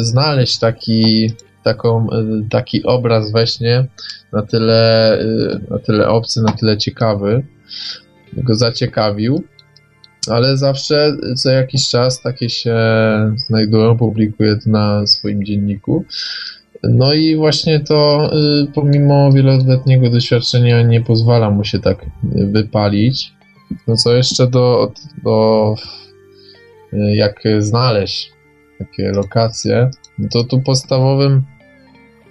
[0.00, 1.30] znaleźć taki
[1.64, 2.08] taką,
[2.50, 3.86] taki obraz we śnie
[4.32, 5.18] na tyle,
[5.70, 7.42] na tyle obcy, na tyle ciekawy,
[8.32, 9.42] go zaciekawił,
[10.28, 12.76] ale zawsze co jakiś czas takie się
[13.46, 16.04] znajdują, publikuję to na swoim dzienniku.
[16.82, 18.30] No i właśnie to
[18.74, 23.32] pomimo wieloletniego doświadczenia nie pozwala mu się tak wypalić.
[23.88, 24.92] No co jeszcze do,
[25.24, 25.74] do
[26.92, 28.32] jak znaleźć
[28.78, 31.44] takie lokacje, no to tu podstawowym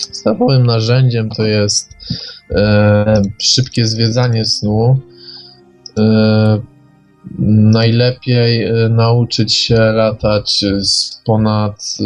[0.07, 1.97] podstawowym narzędziem to jest
[2.51, 4.99] e, szybkie zwiedzanie snu.
[5.97, 6.61] E,
[7.39, 11.97] najlepiej e, nauczyć się latać z ponad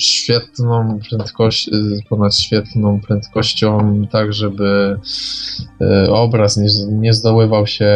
[0.00, 1.70] świetną prędkością,
[2.08, 4.98] ponad świetną prędkością, tak żeby
[6.08, 7.88] obraz nie, nie zdoływał się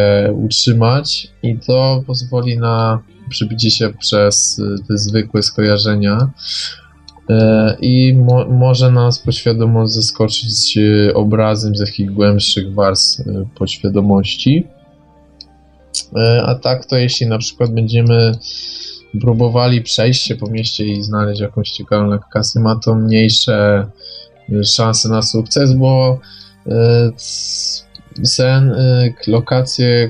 [0.43, 2.99] utrzymać i to pozwoli na
[3.29, 6.31] przybicie się przez te zwykłe skojarzenia
[7.81, 10.77] i mo może nas podświadomo zaskoczyć
[11.13, 13.23] obrazem z jakichś głębszych warstw
[13.55, 14.67] podświadomości.
[16.45, 18.31] A tak to jeśli na przykład będziemy
[19.21, 23.87] próbowali przejść się po mieście i znaleźć jakąś ciekawą lokację, ma to mniejsze
[24.63, 26.19] szanse na sukces, bo
[28.23, 28.75] sen,
[29.27, 30.09] lokacje,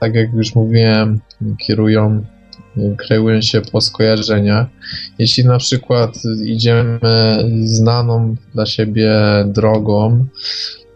[0.00, 1.20] tak jak już mówiłem,
[1.66, 2.24] kierują,
[2.96, 4.66] kreują się po skojarzeniach.
[5.18, 6.14] Jeśli na przykład
[6.44, 6.98] idziemy
[7.64, 9.14] znaną dla siebie
[9.46, 10.26] drogą,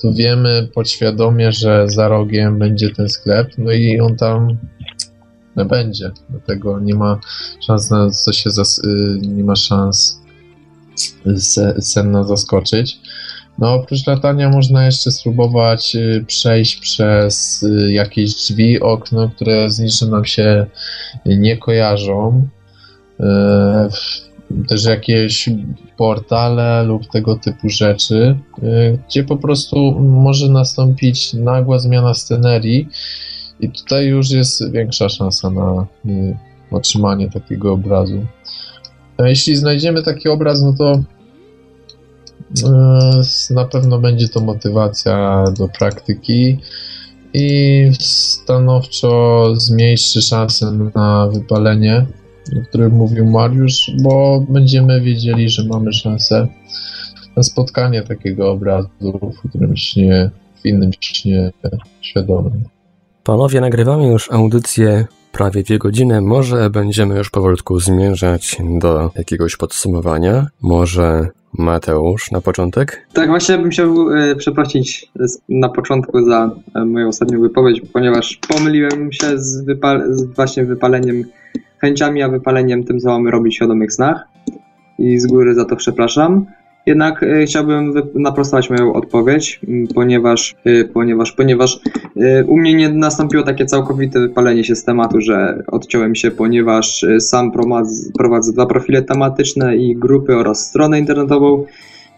[0.03, 4.57] to wiemy podświadomie, że za rogiem będzie ten sklep, no i on tam
[5.57, 6.11] będzie.
[6.31, 7.21] Dlatego nie ma
[7.67, 8.81] szans na co się zas-
[9.21, 10.21] nie ma szans
[11.81, 13.01] senna zaskoczyć.
[13.59, 15.97] No oprócz latania można jeszcze spróbować
[16.27, 20.67] przejść przez jakieś drzwi, okno, które z niczym nam się
[21.27, 22.49] nie kojarzą
[24.69, 25.49] też jakieś
[25.97, 32.89] portale lub tego typu rzeczy, y, gdzie po prostu może nastąpić nagła zmiana scenerii
[33.61, 36.37] i tutaj już jest większa szansa na y,
[36.71, 38.27] otrzymanie takiego obrazu.
[39.17, 41.03] A jeśli znajdziemy taki obraz, no to y,
[43.55, 46.59] na pewno będzie to motywacja do praktyki
[47.35, 52.07] i stanowczo zmniejszy szanse na wypalenie
[52.59, 56.49] o którym mówił Mariusz, bo będziemy wiedzieli, że mamy szansę
[57.37, 60.31] na spotkanie takiego obrazu w którymś śnie,
[60.63, 61.51] w innym śnie
[62.01, 62.65] świadomym.
[63.31, 66.21] Panowie, nagrywamy już audycję prawie dwie godziny.
[66.21, 70.47] Może będziemy już powolutku zmierzać do jakiegoś podsumowania.
[70.63, 71.29] Może
[71.59, 73.07] Mateusz na początek?
[73.13, 75.11] Tak, właśnie bym chciał e, przeprosić
[75.49, 79.67] na początku za e, moją ostatnią wypowiedź, ponieważ pomyliłem się z,
[80.11, 81.25] z właśnie wypaleniem
[81.79, 84.25] chęciami, a wypaleniem tym, co mamy robić w świadomych snach.
[84.99, 86.47] I z góry za to przepraszam.
[86.87, 89.61] Jednak y, chciałbym naprostować moją odpowiedź,
[89.95, 91.81] ponieważ, y, ponieważ, ponieważ
[92.17, 97.07] y, u mnie nie nastąpiło takie całkowite wypalenie się z tematu, że odciąłem się, ponieważ
[97.19, 101.65] sam prowadzę, prowadzę dwa profile tematyczne i grupy oraz stronę internetową,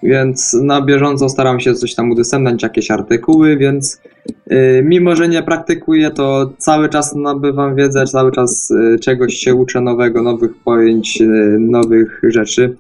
[0.03, 4.01] więc na bieżąco staram się coś tam udostępniać, jakieś artykuły, więc
[4.47, 9.55] yy, mimo, że nie praktykuję, to cały czas nabywam wiedzę, cały czas yy, czegoś się
[9.55, 12.77] uczę nowego, nowych pojęć, yy, nowych rzeczy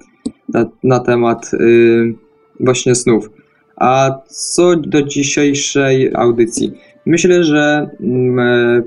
[0.48, 2.14] na, na temat y,
[2.60, 3.30] właśnie snów.
[3.76, 6.72] A co do dzisiejszej audycji?
[7.06, 8.82] Myślę, że mm,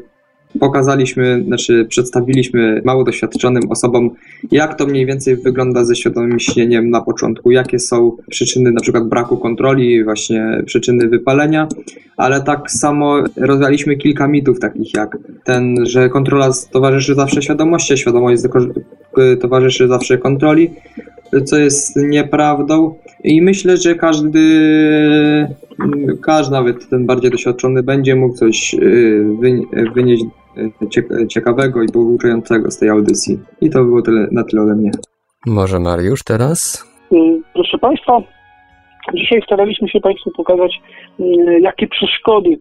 [0.60, 4.10] pokazaliśmy, znaczy przedstawiliśmy mało doświadczonym osobom,
[4.52, 9.07] jak to mniej więcej wygląda ze świadomym śnieniem na początku, jakie są przyczyny na przykład
[9.07, 11.68] braku kontroli, właśnie przyczyny wypalenia,
[12.18, 18.44] ale tak samo rozwialiśmy kilka mitów takich jak ten, że kontrola towarzyszy zawsze świadomości, świadomość
[19.41, 20.69] towarzyszy zawsze kontroli,
[21.45, 22.95] co jest nieprawdą.
[23.23, 24.40] I myślę, że każdy
[26.22, 29.26] każdy, nawet ten bardziej doświadczony, będzie mógł coś y,
[29.95, 30.26] wynieść
[31.30, 33.40] ciekawego i pouczającego z tej audycji.
[33.61, 34.91] I to było tyle, na tyle ode mnie.
[35.45, 36.86] Może Mariusz teraz?
[37.11, 38.22] Mm, proszę Państwa,
[39.14, 40.82] dzisiaj staraliśmy się Państwu pokazać,
[41.19, 42.60] mm, jakie przeszkody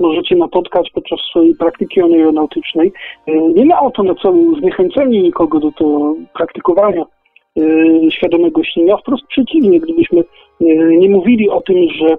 [0.00, 2.92] możecie napotkać podczas swojej praktyki aeronautycznej.
[3.26, 7.04] Mm, nie miało to na celu zniechęcenie nikogo do to praktykowania
[8.10, 10.24] świadomego śnienia, wprost przeciwnie, gdybyśmy
[10.98, 12.16] nie mówili o tym, że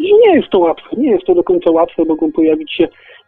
[0.00, 3.21] nie jest to łatwe, nie jest to do końca łatwe, mogą pojawić się Y,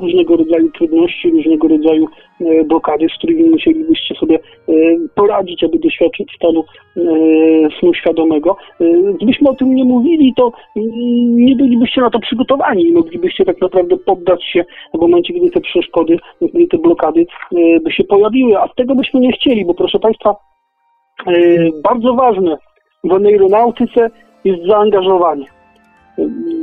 [0.00, 2.06] różnego rodzaju trudności, różnego rodzaju
[2.40, 6.64] y, blokady, z którymi musielibyście sobie y, poradzić, aby doświadczyć stanu
[7.80, 8.56] snu świadomego.
[9.14, 10.52] Gdybyśmy o tym nie mówili, to
[11.26, 14.64] nie bylibyście na to przygotowani i moglibyście tak naprawdę poddać się
[14.94, 17.26] w momencie, gdy te przeszkody, gdy te blokady
[17.82, 20.36] by się pojawiły, a tego byśmy nie chcieli, bo proszę Państwa,
[21.82, 22.56] Bardzo ważne
[23.04, 24.10] w aeronautyce
[24.44, 25.46] jest zaangażowanie.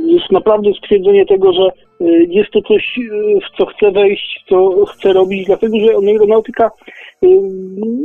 [0.06, 1.70] Jest naprawdę stwierdzenie tego, że
[2.28, 2.98] jest to coś,
[3.44, 6.70] w co chcę wejść, co chcę robić, dlatego że aeronautyka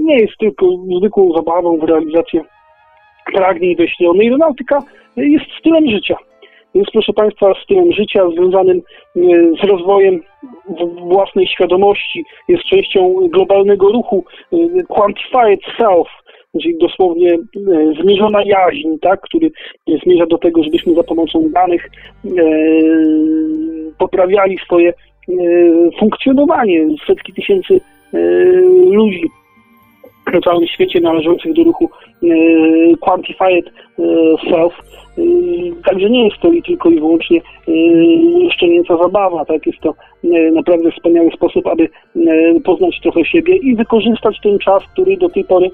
[0.06, 0.66] nie jest tylko
[1.00, 2.42] zwykłą zabawą w realizację
[3.34, 4.28] pragnień wyślionej.
[4.28, 4.80] Aeronautyka
[5.18, 6.16] jest stylem życia.
[6.74, 8.82] Jest, proszę Państwa, stylem życia związanym
[9.62, 10.24] z rozwojem
[11.08, 14.26] własnej świadomości, jest częścią globalnego ruchu
[14.88, 16.08] Quantified Self,
[16.62, 17.38] czyli dosłownie e,
[18.02, 19.52] zmierzona jaźń, tak, który
[20.04, 21.90] zmierza do tego, żebyśmy za pomocą danych
[23.98, 24.94] poprawiali swoje
[26.00, 26.88] funkcjonowanie.
[27.08, 27.80] Setki tysięcy
[28.92, 29.24] ludzi
[30.34, 31.90] na całym świecie należących do ruchu
[33.00, 33.66] Quantified
[34.50, 34.74] Self
[35.86, 37.42] Także nie jest to i tylko i wyłącznie
[38.54, 39.68] szczenięca zabawa, tak?
[39.68, 39.94] Jest to
[40.54, 41.90] naprawdę wspaniały sposób, aby
[42.64, 45.72] poznać trochę siebie i wykorzystać ten czas, który do tej pory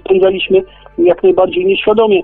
[0.00, 0.62] spędzaliśmy
[0.98, 2.22] jak najbardziej nieświadomie.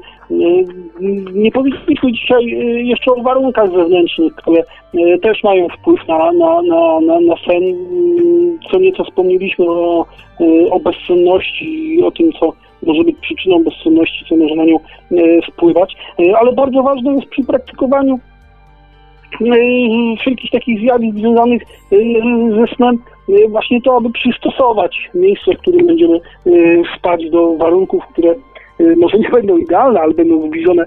[1.34, 2.46] Nie powinniśmy dzisiaj
[2.86, 4.62] jeszcze o warunkach zewnętrznych, które
[5.22, 7.62] też mają wpływ na, na, na, na, na sen.
[8.70, 10.06] Co nieco wspomnieliśmy o,
[10.70, 12.52] o bezsenności i o tym, co
[12.86, 17.26] może być przyczyną bezsenności, co może na nią e, wpływać, e, ale bardzo ważne jest
[17.26, 18.20] przy praktykowaniu
[19.40, 19.46] e,
[20.20, 21.62] wszelkich takich zjawisk związanych
[22.56, 22.98] ze snem
[23.48, 26.20] właśnie to, aby przystosować miejsce, w którym będziemy
[26.98, 28.34] spać do warunków, które
[28.96, 30.86] może nie będą idealne, ale będą zbliżone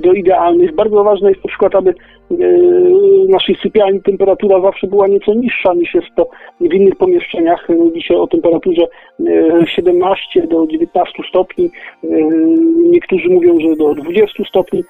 [0.00, 0.74] do idealnych.
[0.74, 1.94] Bardzo ważne jest na przykład, aby
[2.30, 6.28] w naszej sypialni temperatura zawsze była nieco niższa niż jest to
[6.60, 7.68] w innych pomieszczeniach.
[7.68, 8.82] Mówi się o temperaturze
[9.66, 11.70] 17 e, do 19 stopni.
[12.90, 14.84] Niektórzy mówią, że do 20 stopni.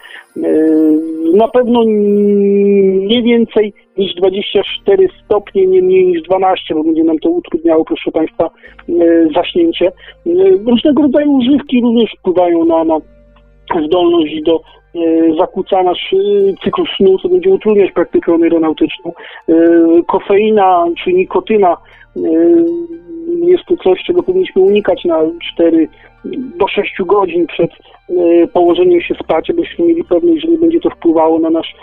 [1.35, 1.85] Na pewno
[3.07, 8.11] nie więcej niż 24 stopnie, nie mniej niż 12, bo będzie nam to utrudniało, proszę
[8.11, 8.51] Państwa,
[9.35, 9.93] zaśnięcie.
[10.67, 13.01] Różnego rodzaju używki również wpływają na, na
[13.87, 14.61] zdolność do
[14.95, 16.17] E, zakłóca nasz e,
[16.65, 19.13] cykl snu, co będzie utrudniać praktykę aeronautyczną.
[19.49, 19.55] E,
[20.07, 21.77] kofeina czy nikotyna
[23.27, 25.19] jest to coś, czego powinniśmy unikać na
[25.53, 25.89] 4
[26.59, 27.71] do 6 godzin przed
[28.53, 31.75] położeniem się spać, abyśmy mieli pewność, że nie będzie to wpływało na nasz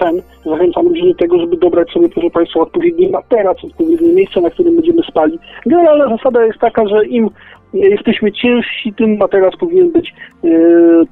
[0.00, 0.22] sen.
[0.44, 4.74] Zachęcam ludzi do tego, żeby dobrać sobie, proszę Państwa, odpowiedni materac, odpowiednie miejsce, na którym
[4.74, 5.38] będziemy spali.
[5.66, 7.30] Generalna zasada jest taka, że im
[7.74, 10.14] jesteśmy ciężsi, tym materac powinien być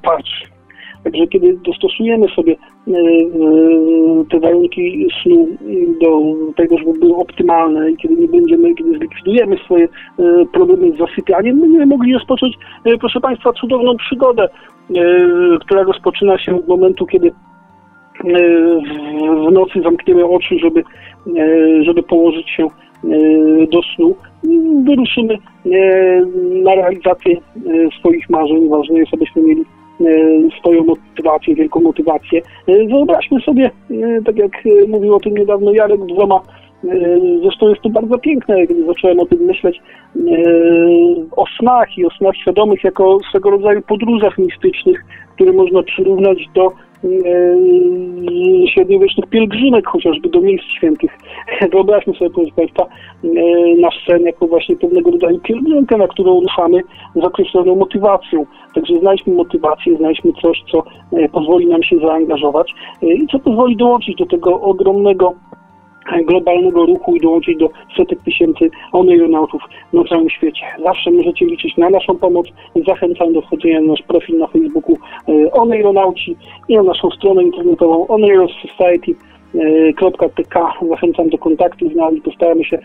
[0.01, 0.51] twardszy.
[1.03, 2.95] Także kiedy dostosujemy sobie e, e,
[4.31, 5.47] te warunki snu
[6.01, 6.21] do
[6.55, 9.89] tego, żeby były optymalne i kiedy nie będziemy, kiedy zlikwidujemy swoje e,
[10.53, 12.55] problemy z zasypianiem, będziemy mogli rozpocząć,
[12.99, 14.49] proszę Państwa, cudowną przygodę,
[15.61, 17.31] która rozpoczyna się od momentu, kiedy
[19.21, 20.83] w nocy zamkniemy oczy, żeby,
[21.81, 22.67] żeby położyć się
[23.71, 24.15] do snu.
[24.83, 25.37] Wyruszymy
[26.63, 27.35] na realizację
[27.99, 28.69] swoich marzeń.
[28.69, 29.65] Ważne jest, abyśmy mieli
[30.05, 32.41] E, swoją motywację, wielką motywację.
[32.67, 34.51] E, wyobraźmy sobie, e, tak jak
[34.87, 36.41] mówił o tym niedawno Jarek dwoma
[37.41, 39.81] Zresztą jest to bardzo piękne, kiedy zacząłem o tym myśleć,
[41.31, 46.71] o snach i o snach świadomych jako swego rodzaju podróżach mistycznych, które można przyrównać do
[48.73, 51.17] średniowiecznych pielgrzymek, chociażby do miejsc świętych.
[51.71, 52.85] Wyobraźmy sobie, proszę Państwa,
[53.79, 56.81] nasz sen jako właśnie pewnego rodzaju pielgrzymkę, na którą ruszamy
[57.15, 58.45] z określoną motywacją.
[58.75, 60.83] Także znajdźmy motywację, znajdźmy coś, co
[61.13, 62.73] e, pozwoli nam się zaangażować
[63.03, 65.33] e, i co pozwoli dołączyć do tego ogromnego
[66.25, 69.61] globalnego ruchu i dołączyć do setek tysięcy oneironautów
[69.93, 70.65] na całym świecie.
[70.83, 72.47] Zawsze możecie liczyć na naszą pomoc.
[72.87, 74.97] Zachęcam do wchodzenia na nasz profil na Facebooku
[75.51, 76.35] Oneironauci
[76.67, 79.15] i na naszą stronę internetową Oneiros Society.
[80.89, 82.81] Zachęcam do kontaktu z nami, postaramy się e,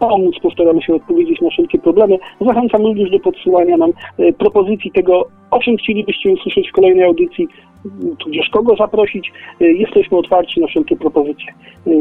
[0.00, 2.18] pomóc, postaramy się odpowiedzieć na wszelkie problemy.
[2.40, 7.48] Zachęcam również do podsyłania nam e, propozycji tego, o czym chcielibyście usłyszeć w kolejnej audycji,
[8.18, 9.32] tudzież kogo zaprosić.
[9.60, 11.54] E, jesteśmy otwarci na wszelkie propozycje.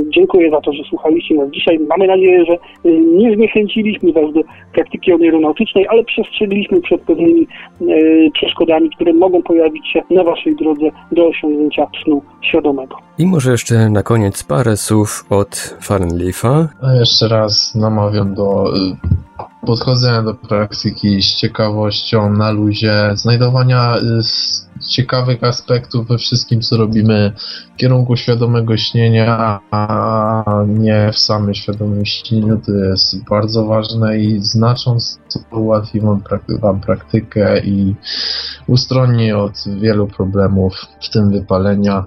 [0.09, 1.79] Dziękuję za to, że słuchaliście nas dzisiaj.
[1.79, 2.57] Mamy nadzieję, że
[2.93, 4.41] nie zniechęciliśmy Was do
[4.73, 7.47] praktyki aeronautycznej, ale przestrzegliśmy przed pewnymi
[8.33, 12.97] przeszkodami, które mogą pojawić się na Waszej drodze do osiągnięcia snu świadomego.
[13.17, 16.67] I może jeszcze na koniec parę słów od Farnleafa.
[16.81, 18.95] A jeszcze raz namawiam do y,
[19.65, 24.23] podchodzenia do praktyki z ciekawością, na luzie, znajdowania y,
[24.87, 27.33] ciekawych aspektów we wszystkim, co robimy
[27.73, 32.61] w kierunku świadomego śnienia, a nie w samym świadomym śnieniu.
[32.65, 35.19] To jest bardzo ważne i znacząco
[35.51, 36.21] ułatwi wam,
[36.61, 37.95] wam praktykę i
[38.67, 42.05] ustroni od wielu problemów, w tym wypalenia,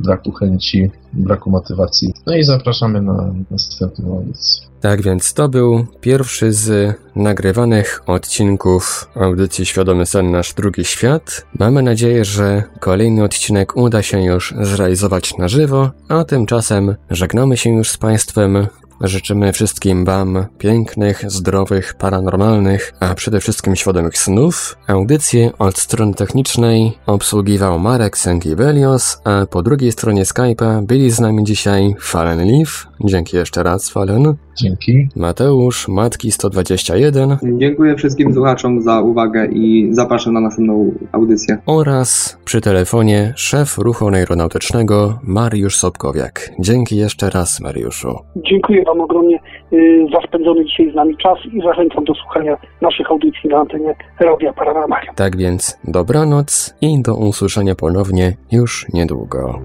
[0.00, 2.14] braku chęci braku motywacji.
[2.26, 4.66] No i zapraszamy na następną audycję.
[4.80, 11.46] Tak więc to był pierwszy z nagrywanych odcinków audycji Świadomy Sen Nasz Drugi Świat.
[11.58, 17.70] Mamy nadzieję, że kolejny odcinek uda się już zrealizować na żywo, a tymczasem żegnamy się
[17.70, 18.66] już z Państwem.
[19.04, 24.76] Życzymy wszystkim Wam pięknych, zdrowych, paranormalnych, a przede wszystkim świadomych snów.
[24.86, 31.44] Audycję od strony technicznej obsługiwał Marek Sękiewelios, a po drugiej stronie Skype'a byli z nami
[31.44, 32.86] dzisiaj Fallen Leaf.
[33.04, 34.34] Dzięki jeszcze raz, Fallen.
[34.56, 35.08] Dzięki.
[35.16, 41.58] Mateusz, Matki 121 Dziękuję wszystkim słuchaczom za uwagę i zapraszam na następną audycję.
[41.66, 46.50] oraz przy telefonie szef ruchu aeronautycznego Mariusz Sobkowiak.
[46.60, 48.18] Dzięki jeszcze raz, Mariuszu.
[48.36, 49.38] Dziękuję Wam ogromnie
[49.72, 53.94] y, za spędzony dzisiaj z nami czas i zachęcam do słuchania naszych audycji na antenie
[54.20, 55.14] Radia Paranormalium.
[55.14, 59.60] Tak więc dobranoc i do usłyszenia ponownie już niedługo.